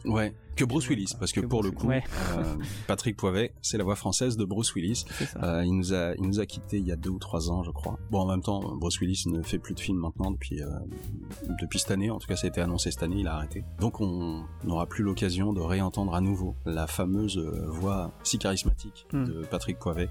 Ouais, 0.04 0.34
que 0.60 0.64
Bruce 0.66 0.88
Willis, 0.88 1.14
parce 1.18 1.32
que, 1.32 1.40
pour 1.40 1.62
le 1.62 1.70
coup, 1.70 1.90
euh, 1.90 2.00
Patrick 2.86 3.16
Poivet, 3.16 3.52
c'est 3.62 3.78
la 3.78 3.84
voix 3.84 3.96
française 3.96 4.36
de 4.36 4.44
Bruce 4.44 4.74
Willis. 4.74 5.04
Euh, 5.42 5.64
il 5.64 5.74
nous 5.74 5.94
a, 5.94 6.14
il 6.16 6.26
nous 6.26 6.40
a 6.40 6.46
quitté 6.46 6.78
il 6.78 6.86
y 6.86 6.92
a 6.92 6.96
deux 6.96 7.10
ou 7.10 7.18
trois 7.18 7.50
ans, 7.50 7.62
je 7.62 7.70
crois. 7.70 7.98
Bon, 8.10 8.20
en 8.20 8.26
même 8.26 8.42
temps, 8.42 8.60
Bruce 8.76 9.00
Willis 9.00 9.24
ne 9.26 9.42
fait 9.42 9.58
plus 9.58 9.74
de 9.74 9.80
films 9.80 9.98
maintenant 9.98 10.30
depuis, 10.30 10.62
euh, 10.62 10.66
depuis 11.60 11.78
cette 11.78 11.90
année. 11.90 12.10
En 12.10 12.18
tout 12.18 12.26
cas, 12.26 12.36
ça 12.36 12.46
a 12.46 12.50
été 12.50 12.60
annoncé 12.60 12.90
cette 12.90 13.02
année, 13.02 13.20
il 13.20 13.28
a 13.28 13.34
arrêté. 13.34 13.64
Donc, 13.78 14.00
on 14.00 14.44
n'aura 14.64 14.86
plus 14.86 15.02
l'occasion 15.02 15.52
de 15.52 15.60
réentendre 15.60 16.14
à 16.14 16.20
nouveau 16.20 16.56
la 16.66 16.86
fameuse 16.86 17.38
voix 17.68 18.12
si 18.22 18.38
charismatique 18.38 19.06
hmm. 19.12 19.24
de 19.24 19.46
Patrick 19.46 19.78
Poivet 19.78 20.10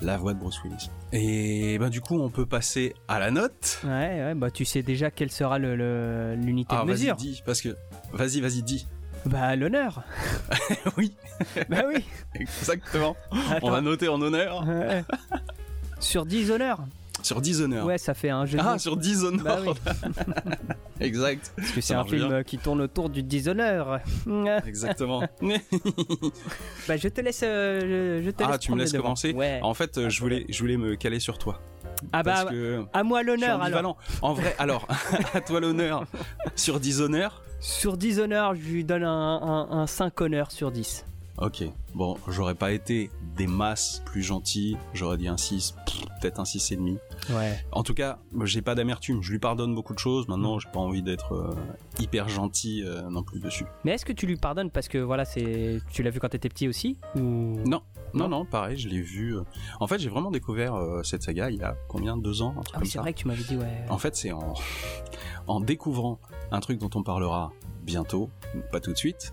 la 0.00 0.16
voix 0.16 0.32
de 0.32 0.38
Bruce 0.38 0.62
Willis. 0.62 0.90
Et 1.12 1.76
ben 1.78 1.88
du 1.88 2.00
coup, 2.00 2.20
on 2.20 2.30
peut 2.30 2.46
passer 2.46 2.94
à 3.08 3.18
la 3.18 3.32
note. 3.32 3.80
Ouais, 3.82 3.90
ouais 3.90 4.34
bah 4.36 4.48
tu 4.50 4.64
sais 4.64 4.82
déjà 4.82 5.10
quelle 5.10 5.32
sera 5.32 5.58
l'unité 5.58 6.74
le, 6.76 6.82
de 6.82 6.86
mesure. 6.86 7.16
Vas-y, 7.16 7.26
dis, 7.26 7.42
parce 7.44 7.60
que 7.60 7.76
vas-y, 8.12 8.40
vas-y, 8.40 8.62
dis. 8.62 8.86
Bah 9.28 9.56
l'honneur. 9.56 10.02
oui. 10.96 11.12
bah 11.68 11.82
oui. 11.86 12.04
Exactement. 12.34 13.16
On 13.62 13.72
a 13.72 13.80
noté 13.80 14.08
en 14.08 14.20
honneur. 14.22 14.64
Sur 16.00 16.24
10 16.24 16.50
honneurs. 16.50 16.80
Sur 17.22 17.40
10 17.40 17.62
honneurs. 17.62 17.84
Ouais, 17.84 17.98
ça 17.98 18.14
fait 18.14 18.30
un 18.30 18.46
jeu. 18.46 18.58
Ah, 18.60 18.78
sur 18.78 18.96
10 18.96 19.24
honneurs. 19.24 19.74
Bah 19.84 19.92
exact. 21.00 21.52
Parce 21.56 21.72
que 21.72 21.80
c'est 21.80 21.94
un 21.94 22.04
film 22.04 22.44
qui 22.44 22.58
tourne 22.58 22.80
autour 22.80 23.10
du 23.10 23.22
déshonneur. 23.22 24.00
Exactement. 24.66 25.22
bah, 26.88 26.96
je 26.96 27.08
te 27.08 27.20
laisse. 27.20 27.42
Euh, 27.44 28.22
je 28.24 28.30
te 28.30 28.44
ah, 28.44 28.56
tu 28.58 28.72
me 28.72 28.78
laisses 28.78 28.92
commencer 28.92 29.32
ouais. 29.32 29.60
En 29.62 29.74
fait, 29.74 29.98
euh, 29.98 30.08
je, 30.08 30.20
voulais, 30.20 30.46
je 30.48 30.58
voulais 30.60 30.76
me 30.76 30.94
caler 30.96 31.20
sur 31.20 31.38
toi. 31.38 31.60
Ah 32.12 32.22
bah, 32.22 32.44
à 32.92 33.02
moi 33.02 33.22
l'honneur 33.22 33.62
alors. 33.62 33.96
En 34.22 34.32
vrai, 34.32 34.54
alors, 34.58 34.86
à 35.34 35.40
toi 35.40 35.60
l'honneur. 35.60 36.04
Sur 36.54 36.80
10 36.80 37.00
honneurs 37.00 37.42
sur 37.60 37.96
10 37.96 38.20
honneurs, 38.20 38.54
je 38.54 38.68
lui 38.68 38.84
donne 38.84 39.02
un, 39.04 39.86
5 39.86 40.20
honneurs 40.20 40.50
sur 40.52 40.70
10. 40.70 41.04
Ok. 41.38 41.64
Bon, 41.94 42.16
j'aurais 42.28 42.54
pas 42.54 42.72
été 42.72 43.10
des 43.36 43.46
masses 43.46 44.02
plus 44.06 44.22
gentilles. 44.22 44.76
J'aurais 44.92 45.16
dit 45.16 45.28
un 45.28 45.36
6, 45.36 45.74
peut-être 46.20 46.40
un 46.40 46.44
6,5. 46.44 46.98
Ouais. 47.30 47.58
En 47.72 47.82
tout 47.82 47.94
cas, 47.94 48.18
j'ai 48.44 48.62
pas 48.62 48.74
d'amertume. 48.74 49.22
Je 49.22 49.32
lui 49.32 49.38
pardonne 49.38 49.74
beaucoup 49.74 49.94
de 49.94 49.98
choses. 49.98 50.26
Maintenant, 50.28 50.58
j'ai 50.58 50.68
pas 50.72 50.80
envie 50.80 51.02
d'être 51.02 51.34
euh, 51.34 51.54
hyper 52.00 52.28
gentil 52.28 52.82
euh, 52.84 53.02
non 53.08 53.22
plus 53.22 53.40
dessus. 53.40 53.66
Mais 53.84 53.92
est-ce 53.92 54.04
que 54.04 54.12
tu 54.12 54.26
lui 54.26 54.36
pardonnes 54.36 54.70
parce 54.70 54.88
que 54.88 54.98
voilà, 54.98 55.24
c'est 55.24 55.80
tu 55.92 56.02
l'as 56.02 56.10
vu 56.10 56.18
quand 56.18 56.28
t'étais 56.28 56.48
petit 56.48 56.68
aussi 56.68 56.98
ou... 57.16 57.60
Non. 57.66 57.82
Non, 58.14 58.28
non, 58.28 58.44
pareil, 58.44 58.78
je 58.78 58.88
l'ai 58.88 59.00
vu. 59.00 59.36
Euh. 59.36 59.42
En 59.80 59.86
fait, 59.86 59.98
j'ai 59.98 60.08
vraiment 60.08 60.30
découvert 60.30 60.74
cette 61.04 61.22
saga 61.22 61.50
il 61.50 61.58
y 61.58 61.62
a 61.62 61.76
combien 61.88 62.16
Deux 62.16 62.42
ans 62.42 62.54
Ah 62.74 62.80
c'est 62.84 62.98
vrai 62.98 63.12
que 63.12 63.18
tu 63.18 63.28
m'avais 63.28 63.42
dit, 63.42 63.56
ouais. 63.56 63.84
En 63.88 63.98
fait, 63.98 64.16
c'est 64.16 64.32
en... 64.32 64.54
en 65.48 65.60
découvrant 65.60 66.20
un 66.50 66.60
truc 66.60 66.78
dont 66.78 66.90
on 66.94 67.02
parlera 67.02 67.52
bientôt, 67.82 68.30
pas 68.70 68.80
tout 68.80 68.92
de 68.92 68.98
suite, 68.98 69.32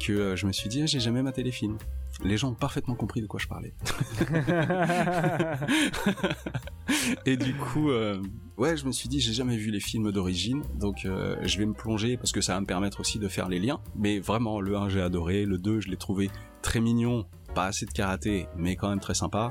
que 0.00 0.12
euh, 0.12 0.36
je 0.36 0.46
me 0.46 0.52
suis 0.52 0.68
dit, 0.68 0.82
ah, 0.82 0.86
j'ai 0.86 1.00
jamais 1.00 1.22
maté 1.22 1.42
les 1.42 1.52
films. 1.52 1.76
Les 2.24 2.36
gens 2.36 2.50
ont 2.50 2.54
parfaitement 2.54 2.94
compris 2.94 3.20
de 3.20 3.26
quoi 3.26 3.38
je 3.38 3.46
parlais. 3.46 3.72
et 7.26 7.36
du 7.36 7.54
coup, 7.54 7.90
euh, 7.90 8.20
ouais, 8.56 8.76
je 8.76 8.86
me 8.86 8.92
suis 8.92 9.08
dit, 9.08 9.20
j'ai 9.20 9.32
jamais 9.32 9.56
vu 9.56 9.70
les 9.70 9.80
films 9.80 10.10
d'origine, 10.12 10.62
donc 10.74 11.04
euh, 11.04 11.36
je 11.42 11.58
vais 11.58 11.66
me 11.66 11.72
plonger 11.72 12.16
parce 12.16 12.32
que 12.32 12.40
ça 12.40 12.54
va 12.54 12.60
me 12.60 12.66
permettre 12.66 13.00
aussi 13.00 13.18
de 13.18 13.28
faire 13.28 13.48
les 13.48 13.58
liens. 13.58 13.80
Mais 13.96 14.18
vraiment, 14.18 14.60
le 14.60 14.76
1 14.76 14.88
j'ai 14.88 15.02
adoré, 15.02 15.44
le 15.44 15.56
2 15.56 15.80
je 15.80 15.88
l'ai 15.88 15.96
trouvé 15.96 16.30
très 16.62 16.80
mignon, 16.80 17.26
pas 17.54 17.66
assez 17.66 17.86
de 17.86 17.90
karaté, 17.90 18.46
mais 18.56 18.76
quand 18.76 18.88
même 18.88 19.00
très 19.00 19.14
sympa. 19.14 19.50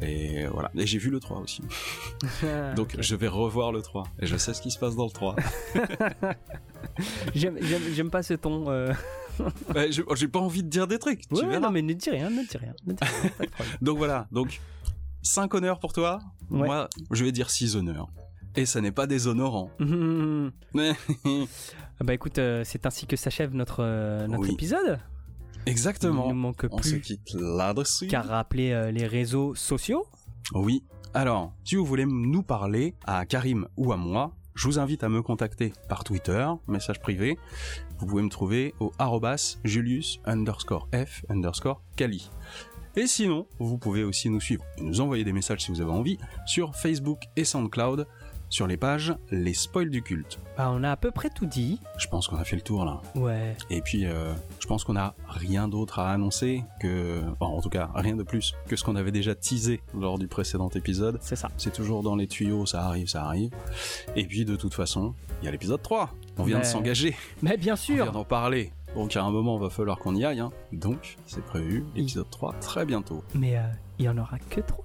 Et 0.00 0.46
voilà. 0.46 0.70
Et 0.74 0.86
j'ai 0.86 0.98
vu 0.98 1.10
le 1.10 1.20
3 1.20 1.40
aussi. 1.40 1.62
Donc 2.76 2.96
je 2.98 3.14
vais 3.14 3.28
revoir 3.28 3.72
le 3.72 3.82
3. 3.82 4.04
Et 4.20 4.26
je 4.26 4.36
sais 4.36 4.54
ce 4.54 4.62
qui 4.62 4.70
se 4.70 4.78
passe 4.78 4.96
dans 4.96 5.04
le 5.04 5.10
3. 5.10 5.36
J'aime 7.34 8.10
pas 8.10 8.22
ce 8.22 8.34
ton. 8.34 8.70
Euh... 8.70 8.92
Bah, 9.72 9.84
j'ai 9.90 10.28
pas 10.28 10.40
envie 10.40 10.62
de 10.62 10.68
dire 10.68 10.86
des 10.86 10.98
trucs. 10.98 11.26
tu 11.26 11.34
non, 11.34 11.70
mais 11.70 11.80
ne 11.80 11.94
dis 11.94 12.10
rien, 12.10 12.28
ne 12.28 12.42
dis 12.46 12.58
rien. 12.58 12.74
Donc 13.80 13.96
voilà. 13.96 14.26
Donc 14.30 14.60
5 15.22 15.54
honneurs 15.54 15.80
pour 15.80 15.94
toi. 15.94 16.20
Moi, 16.50 16.90
je 17.10 17.24
vais 17.24 17.32
dire 17.32 17.48
6 17.48 17.76
honneurs. 17.76 18.08
Et 18.56 18.66
ça 18.66 18.82
n'est 18.82 18.92
pas 18.92 19.06
déshonorant. 19.06 19.70
Ah 22.02 22.04
bah 22.04 22.14
écoute, 22.14 22.38
euh, 22.38 22.62
c'est 22.64 22.84
ainsi 22.84 23.06
que 23.06 23.16
s'achève 23.16 23.54
notre, 23.54 23.80
euh, 23.80 24.26
notre 24.26 24.50
épisode. 24.50 24.98
Exactement. 25.66 26.26
Il 26.26 26.34
ne 26.34 26.40
manque 26.40 26.66
On 26.70 26.82
se 26.82 26.96
quitte 26.96 27.34
là-dessus. 27.34 28.08
Qu'à 28.08 28.22
rappeler 28.22 28.72
euh, 28.72 28.90
les 28.90 29.06
réseaux 29.06 29.54
sociaux. 29.54 30.06
Oui. 30.54 30.84
Alors, 31.14 31.52
si 31.64 31.76
vous 31.76 31.84
voulez 31.84 32.06
nous 32.06 32.42
parler 32.42 32.94
à 33.06 33.26
Karim 33.26 33.66
ou 33.76 33.92
à 33.92 33.96
moi, 33.96 34.34
je 34.54 34.66
vous 34.66 34.78
invite 34.78 35.04
à 35.04 35.08
me 35.08 35.22
contacter 35.22 35.72
par 35.88 36.04
Twitter, 36.04 36.46
message 36.68 37.00
privé. 37.00 37.38
Vous 37.98 38.06
pouvez 38.06 38.22
me 38.22 38.28
trouver 38.28 38.74
au 38.80 38.92
arrobas 38.98 39.58
Julius 39.64 40.20
underscore 40.24 40.88
F 40.94 41.24
underscore 41.28 41.82
Kali. 41.96 42.30
Et 42.94 43.06
sinon, 43.06 43.46
vous 43.58 43.78
pouvez 43.78 44.04
aussi 44.04 44.28
nous 44.28 44.40
suivre 44.40 44.64
et 44.76 44.82
nous 44.82 45.00
envoyer 45.00 45.24
des 45.24 45.32
messages 45.32 45.60
si 45.60 45.70
vous 45.70 45.80
avez 45.80 45.90
envie 45.90 46.18
sur 46.44 46.76
Facebook 46.76 47.20
et 47.36 47.44
SoundCloud 47.44 48.06
sur 48.52 48.66
les 48.66 48.76
pages 48.76 49.14
Les 49.30 49.54
Spoils 49.54 49.90
du 49.90 50.02
culte. 50.02 50.38
Bah, 50.56 50.70
on 50.72 50.84
a 50.84 50.90
à 50.90 50.96
peu 50.96 51.10
près 51.10 51.30
tout 51.30 51.46
dit. 51.46 51.80
Je 51.96 52.06
pense 52.06 52.28
qu'on 52.28 52.36
a 52.36 52.44
fait 52.44 52.56
le 52.56 52.62
tour 52.62 52.84
là. 52.84 53.00
Ouais. 53.14 53.56
Et 53.70 53.80
puis, 53.80 54.04
euh, 54.04 54.32
je 54.60 54.66
pense 54.66 54.84
qu'on 54.84 54.96
a 54.96 55.14
rien 55.26 55.68
d'autre 55.68 55.98
à 55.98 56.12
annoncer 56.12 56.62
que. 56.78 57.22
en 57.40 57.60
tout 57.62 57.70
cas, 57.70 57.90
rien 57.94 58.14
de 58.14 58.22
plus 58.22 58.54
que 58.68 58.76
ce 58.76 58.84
qu'on 58.84 58.96
avait 58.96 59.10
déjà 59.10 59.34
teasé 59.34 59.80
lors 59.98 60.18
du 60.18 60.28
précédent 60.28 60.68
épisode. 60.68 61.18
C'est 61.22 61.36
ça. 61.36 61.48
C'est 61.56 61.72
toujours 61.72 62.02
dans 62.02 62.14
les 62.14 62.26
tuyaux, 62.26 62.66
ça 62.66 62.84
arrive, 62.84 63.08
ça 63.08 63.24
arrive. 63.24 63.50
Et 64.16 64.26
puis, 64.26 64.44
de 64.44 64.56
toute 64.56 64.74
façon, 64.74 65.14
il 65.40 65.46
y 65.46 65.48
a 65.48 65.50
l'épisode 65.50 65.82
3. 65.82 66.10
On 66.38 66.44
vient 66.44 66.60
de 66.60 66.64
s'engager. 66.64 67.16
Mais 67.42 67.56
bien 67.56 67.76
sûr. 67.76 68.00
On 68.00 68.04
vient 68.04 68.12
d'en 68.12 68.24
parler. 68.24 68.72
Donc 68.94 69.16
à 69.16 69.24
un 69.24 69.30
moment, 69.30 69.56
il 69.56 69.62
va 69.62 69.70
falloir 69.70 69.98
qu'on 69.98 70.14
y 70.14 70.24
aille. 70.24 70.40
Hein. 70.40 70.52
Donc, 70.72 71.16
c'est 71.26 71.44
prévu, 71.44 71.84
l'épisode 71.94 72.28
3, 72.30 72.52
très 72.60 72.84
bientôt. 72.84 73.24
Mais 73.34 73.56
euh, 73.56 73.62
il 73.98 74.04
y 74.04 74.08
en 74.10 74.18
aura 74.18 74.38
que 74.38 74.60
3. 74.60 74.84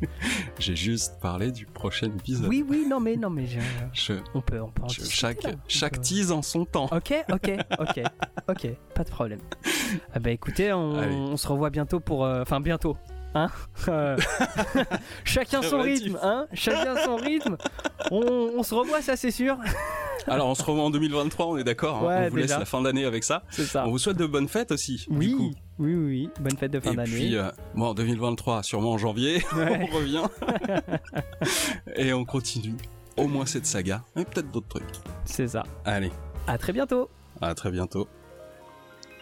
J'ai 0.58 0.76
juste 0.76 1.18
parlé 1.20 1.50
du 1.52 1.66
prochain 1.66 2.06
épisode. 2.06 2.48
Oui, 2.48 2.64
oui, 2.68 2.86
non, 2.88 3.00
mais 3.00 3.16
non, 3.16 3.30
mais 3.30 3.46
je... 3.46 4.14
on 4.34 4.40
peut, 4.40 4.60
on 4.60 4.68
peut 4.68 4.82
en 4.82 4.88
chaque 4.88 5.46
chaque 5.68 6.00
tease 6.00 6.32
en 6.32 6.42
son 6.42 6.64
temps. 6.64 6.88
Ok, 6.92 7.12
ok, 7.32 7.52
ok, 7.78 8.02
ok, 8.48 8.68
pas 8.94 9.04
de 9.04 9.10
problème. 9.10 9.40
Ah 10.12 10.18
bah 10.18 10.32
écoutez, 10.32 10.72
on, 10.72 11.36
se 11.36 11.46
revoit 11.46 11.70
bientôt 11.70 12.00
pour, 12.00 12.24
euh, 12.24 12.42
enfin 12.42 12.60
bientôt. 12.60 12.96
Hein 13.34 13.50
euh, 13.88 14.16
chacun 15.24 15.62
son 15.62 15.80
rythme, 15.80 16.18
hein 16.22 16.48
Chacun 16.52 16.96
son 17.04 17.16
rythme. 17.16 17.56
On, 18.10 18.50
on 18.56 18.62
se 18.64 18.74
revoit, 18.74 19.00
ça 19.00 19.14
c'est 19.14 19.30
sûr. 19.30 19.56
Alors 20.26 20.48
on 20.48 20.54
se 20.54 20.62
revoit 20.64 20.84
en 20.84 20.90
2023, 20.90 21.46
on 21.46 21.56
est 21.56 21.64
d'accord. 21.64 22.10
Hein 22.10 22.24
on 22.26 22.30
vous 22.30 22.36
laisse 22.36 22.50
la 22.50 22.64
fin 22.64 22.82
d'année 22.82 23.04
avec 23.04 23.24
ça. 23.24 23.44
On 23.76 23.90
vous 23.90 23.98
souhaite 23.98 24.16
de 24.16 24.26
bonnes 24.26 24.48
fêtes 24.48 24.72
aussi. 24.72 25.06
Oui, 25.08 25.28
du 25.28 25.36
coup. 25.36 25.50
Oui, 25.78 25.94
oui, 25.94 26.30
bonne 26.40 26.56
fête 26.56 26.70
de 26.70 26.80
fin 26.80 26.94
d'année. 26.94 27.10
Et 27.10 27.14
puis 27.14 27.36
euh, 27.36 27.50
bon, 27.74 27.92
2023, 27.92 28.62
sûrement 28.62 28.92
en 28.92 28.98
janvier, 28.98 29.42
on 29.52 29.86
revient 29.86 30.24
et 31.96 32.12
on 32.12 32.24
continue. 32.24 32.76
Au 33.16 33.28
moins 33.28 33.46
cette 33.46 33.64
saga 33.64 34.04
et 34.14 34.24
peut-être 34.24 34.50
d'autres 34.50 34.68
trucs. 34.68 34.84
C'est 35.24 35.48
ça. 35.48 35.62
Allez. 35.86 36.12
À 36.46 36.58
très 36.58 36.72
bientôt. 36.72 37.08
À 37.40 37.54
très 37.54 37.70
bientôt. 37.70 38.08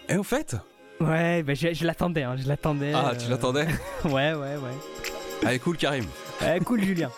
Et 0.09 0.17
au 0.17 0.25
fait? 0.25 0.57
Ouais, 1.01 1.43
bah 1.43 1.55
je, 1.55 1.85
l'attendais, 1.85 2.23
hein, 2.23 2.37
je 2.37 2.47
l'attendais. 2.49 2.93
Ah, 2.95 3.13
tu 3.17 3.29
l'attendais? 3.29 3.67
Ouais, 4.05 4.33
ouais, 4.35 4.57
ouais. 4.57 5.45
Allez, 5.45 5.59
cool 5.59 5.77
Karim. 5.77 6.05
Allez, 6.41 6.61
cool 6.65 6.83
Julien. 6.83 7.11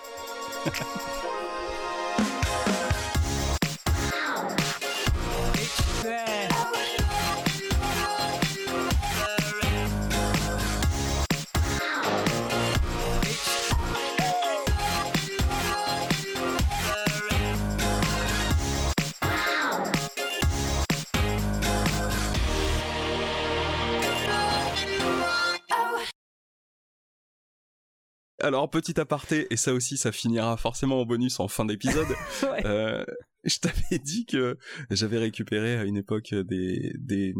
Alors, 28.46 28.70
petit 28.70 29.00
aparté, 29.00 29.48
et 29.50 29.56
ça 29.56 29.74
aussi, 29.74 29.96
ça 29.96 30.12
finira 30.12 30.56
forcément 30.56 31.00
en 31.00 31.04
bonus 31.04 31.40
en 31.40 31.48
fin 31.48 31.64
d'épisode. 31.64 32.06
euh, 32.64 33.04
je 33.42 33.58
t'avais 33.58 33.98
dit 33.98 34.24
que 34.24 34.56
j'avais 34.88 35.18
récupéré 35.18 35.76
à 35.76 35.82
une 35.82 35.96
époque 35.96 36.32
des, 36.32 36.92
des, 36.96 37.34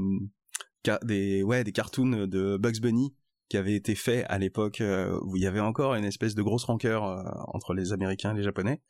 des, 1.05 1.43
ouais, 1.45 1.63
des 1.63 1.71
cartoons 1.71 2.27
de 2.27 2.57
Bugs 2.57 2.81
Bunny 2.83 3.15
qui 3.49 3.57
avaient 3.57 3.77
été 3.77 3.95
faits 3.95 4.27
à 4.29 4.41
l'époque 4.41 4.81
euh, 4.81 5.17
où 5.23 5.37
il 5.37 5.45
y 5.45 5.47
avait 5.47 5.61
encore 5.61 5.95
une 5.95 6.05
espèce 6.05 6.35
de 6.35 6.43
grosse 6.43 6.65
rancœur 6.65 7.05
euh, 7.05 7.23
entre 7.55 7.73
les 7.73 7.93
Américains 7.93 8.35
et 8.35 8.39
les 8.39 8.43
Japonais. 8.43 8.83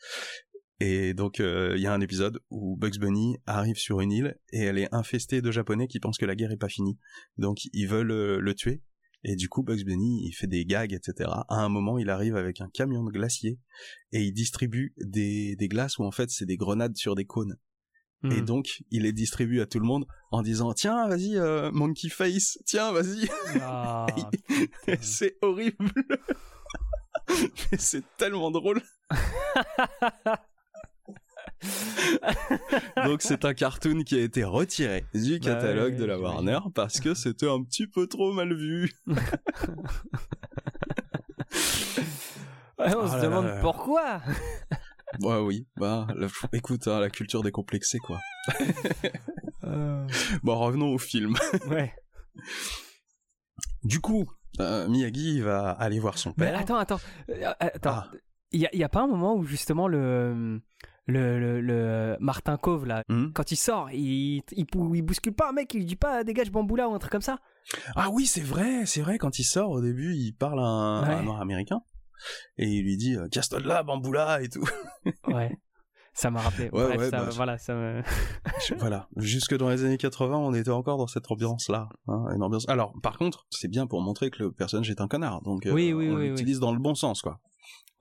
Et 0.80 1.12
donc, 1.12 1.40
euh, 1.40 1.74
il 1.76 1.82
y 1.82 1.86
a 1.86 1.92
un 1.92 2.00
épisode 2.00 2.40
où 2.48 2.78
Bugs 2.78 2.98
Bunny 2.98 3.36
arrive 3.44 3.76
sur 3.76 4.00
une 4.00 4.12
île 4.12 4.38
et 4.54 4.62
elle 4.62 4.78
est 4.78 4.88
infestée 4.94 5.42
de 5.42 5.50
Japonais 5.50 5.86
qui 5.86 6.00
pensent 6.00 6.16
que 6.16 6.24
la 6.24 6.34
guerre 6.34 6.52
est 6.52 6.56
pas 6.56 6.70
finie. 6.70 6.98
Donc, 7.36 7.58
ils 7.74 7.86
veulent 7.86 8.38
le 8.38 8.54
tuer 8.54 8.80
et 9.28 9.34
du 9.34 9.48
coup, 9.48 9.64
Bugs 9.64 9.82
Bunny, 9.84 10.24
il 10.24 10.32
fait 10.32 10.46
des 10.46 10.64
gags, 10.64 10.92
etc. 10.92 11.28
À 11.48 11.56
un 11.56 11.68
moment, 11.68 11.98
il 11.98 12.10
arrive 12.10 12.36
avec 12.36 12.60
un 12.60 12.68
camion 12.68 13.02
de 13.02 13.10
glacier 13.10 13.58
et 14.12 14.22
il 14.22 14.32
distribue 14.32 14.94
des, 14.98 15.56
des 15.56 15.66
glaces 15.66 15.98
où 15.98 16.04
en 16.04 16.12
fait 16.12 16.30
c'est 16.30 16.46
des 16.46 16.56
grenades 16.56 16.96
sur 16.96 17.16
des 17.16 17.24
cônes. 17.24 17.56
Et 18.22 18.40
hmm. 18.40 18.44
donc, 18.44 18.84
il 18.92 19.02
les 19.02 19.12
distribue 19.12 19.60
à 19.60 19.66
tout 19.66 19.80
le 19.80 19.84
monde 19.84 20.06
en 20.30 20.42
disant 20.42 20.72
tiens, 20.74 21.08
vas-y, 21.08 21.36
euh, 21.36 21.72
Monkey 21.72 22.08
Face, 22.08 22.58
tiens, 22.66 22.92
vas-y. 22.92 23.28
Ah, 23.60 24.06
c'est 25.00 25.36
horrible. 25.42 25.90
Mais 27.72 27.78
c'est 27.78 28.04
tellement 28.18 28.52
drôle. 28.52 28.80
Donc 33.04 33.22
c'est 33.22 33.44
un 33.44 33.54
cartoon 33.54 34.02
qui 34.02 34.16
a 34.16 34.22
été 34.22 34.44
retiré 34.44 35.04
du 35.14 35.38
bah 35.38 35.46
catalogue 35.46 35.96
de 35.96 36.04
la 36.04 36.18
Warner 36.18 36.60
parce 36.74 37.00
que 37.00 37.14
c'était 37.14 37.48
un 37.48 37.62
petit 37.62 37.86
peu 37.86 38.06
trop 38.06 38.32
mal 38.32 38.54
vu. 38.54 38.92
on 42.78 43.08
se 43.08 43.14
ah 43.14 43.20
demande 43.20 43.50
pourquoi. 43.60 44.20
bah 45.20 45.42
oui, 45.42 45.66
bah 45.76 46.06
écoute, 46.52 46.86
hein, 46.88 47.00
la 47.00 47.10
culture 47.10 47.42
décomplexée 47.42 47.98
quoi. 47.98 48.18
Euh. 49.64 50.06
Bon, 50.42 50.56
revenons 50.58 50.92
au 50.92 50.98
film. 50.98 51.34
ouais. 51.68 51.92
Du 53.82 54.00
coup, 54.00 54.30
euh, 54.60 54.88
Miyagi 54.88 55.40
va 55.40 55.70
aller 55.70 55.98
voir 55.98 56.18
son 56.18 56.32
père. 56.32 56.52
Mais 56.52 56.58
attends, 56.58 56.76
attends, 56.76 57.00
euh, 57.30 57.52
attends. 57.58 57.90
Ah. 57.90 58.10
Il 58.52 58.60
y, 58.60 58.84
a 58.84 58.88
pas 58.88 59.02
un 59.02 59.06
moment 59.08 59.34
où 59.34 59.44
justement 59.44 59.88
le 59.88 60.62
le, 61.06 61.60
le, 61.60 62.16
Martin 62.20 62.56
Cove 62.56 62.84
là, 62.84 63.02
hmm. 63.08 63.32
quand 63.32 63.52
il 63.52 63.56
sort, 63.56 63.90
il, 63.92 64.42
il, 64.52 64.66
il, 64.94 65.02
bouscule 65.02 65.34
pas 65.34 65.50
un 65.50 65.52
mec, 65.52 65.72
il 65.74 65.84
dit 65.84 65.96
pas 65.96 66.24
dégage 66.24 66.50
bamboula 66.50 66.88
ou 66.88 66.94
un 66.94 66.98
truc 66.98 67.12
comme 67.12 67.22
ça. 67.22 67.38
Ah 67.94 68.08
oui, 68.10 68.26
c'est 68.26 68.42
vrai, 68.42 68.86
c'est 68.86 69.00
vrai, 69.00 69.18
quand 69.18 69.38
il 69.38 69.44
sort 69.44 69.70
au 69.70 69.80
début, 69.80 70.14
il 70.14 70.32
parle 70.32 70.60
à 70.60 70.64
un, 70.64 71.22
noir 71.22 71.40
américain 71.40 71.80
et 72.58 72.66
il 72.66 72.82
lui 72.82 72.96
dit 72.96 73.16
casse-toi 73.30 73.60
de 73.60 73.68
là, 73.68 73.82
bamboula 73.82 74.42
et 74.42 74.48
tout. 74.48 74.68
ouais. 75.28 75.56
Ça 76.16 76.30
m'a 76.30 76.40
rappelé. 76.40 76.70
Bref, 76.70 77.10
ça, 77.10 77.24
bah, 77.24 77.28
voilà, 77.34 77.58
ça 77.58 77.74
me... 77.74 78.02
voilà. 78.78 79.06
Jusque 79.16 79.54
dans 79.54 79.68
les 79.68 79.84
années 79.84 79.98
80, 79.98 80.34
on 80.34 80.54
était 80.54 80.70
encore 80.70 80.96
dans 80.96 81.06
cette 81.06 81.30
ambiance-là. 81.30 81.90
Hein, 82.08 82.24
une 82.34 82.42
ambiance. 82.42 82.66
Alors, 82.70 82.94
par 83.02 83.18
contre, 83.18 83.46
c'est 83.50 83.68
bien 83.68 83.86
pour 83.86 84.00
montrer 84.00 84.30
que 84.30 84.44
le 84.44 84.50
personnage 84.50 84.88
est 84.88 85.02
un 85.02 85.08
connard. 85.08 85.42
Donc, 85.42 85.68
oui, 85.70 85.92
oui, 85.92 86.08
on 86.08 86.16
l'utilise 86.16 86.58
dans 86.58 86.72
le 86.72 86.78
bon 86.78 86.94
sens, 86.94 87.20
quoi. 87.20 87.38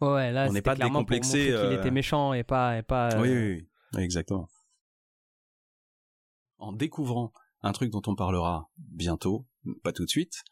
Ouais, 0.02 0.32
là, 0.32 0.48
on 0.50 0.54
n'est 0.54 0.62
pas 0.62 0.76
décomplexé. 0.76 1.52
Pour 1.52 1.62
qu'il 1.62 1.74
était 1.74 1.92
méchant 1.92 2.34
et 2.34 2.44
pas, 2.44 2.78
et 2.78 2.84
pas. 2.84 3.10
Oui, 3.20 3.30
oui, 3.30 3.68
oui, 3.94 4.04
exactement. 4.04 4.48
En 6.58 6.74
découvrant 6.74 7.32
un 7.66 7.72
truc 7.72 7.92
dont 7.92 8.02
on 8.08 8.16
parlera 8.16 8.70
bientôt, 8.78 9.46
pas 9.84 9.92
tout 9.92 10.06
de 10.06 10.10
suite, 10.10 10.44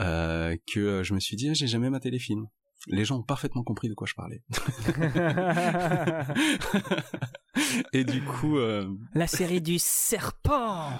euh, 0.00 0.56
que 0.72 1.02
je 1.02 1.14
me 1.14 1.20
suis 1.20 1.36
dit, 1.36 1.50
ah, 1.50 1.54
j'ai 1.54 1.66
jamais 1.66 1.90
maté 1.90 2.10
les 2.10 2.18
films. 2.18 2.46
Les 2.88 3.04
gens 3.04 3.18
ont 3.18 3.22
parfaitement 3.22 3.64
compris 3.64 3.88
de 3.88 3.94
quoi 3.94 4.06
je 4.06 4.14
parlais. 4.14 4.42
Et 7.92 8.04
du 8.04 8.22
coup... 8.22 8.58
Euh... 8.58 8.88
La 9.12 9.26
série 9.26 9.60
du 9.60 9.78
serpent 9.78 10.92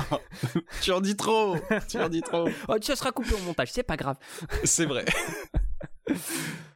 Tu 0.82 0.92
en 0.92 1.00
dis 1.00 1.16
trop 1.16 1.56
Tu 1.88 1.98
en 1.98 2.08
dis 2.08 2.20
trop 2.20 2.48
oh, 2.68 2.78
Tu 2.78 2.94
seras 2.94 3.12
coupé 3.12 3.34
au 3.34 3.38
montage, 3.38 3.72
c'est 3.72 3.84
pas 3.84 3.96
grave. 3.96 4.18
c'est 4.64 4.86
vrai. 4.86 5.04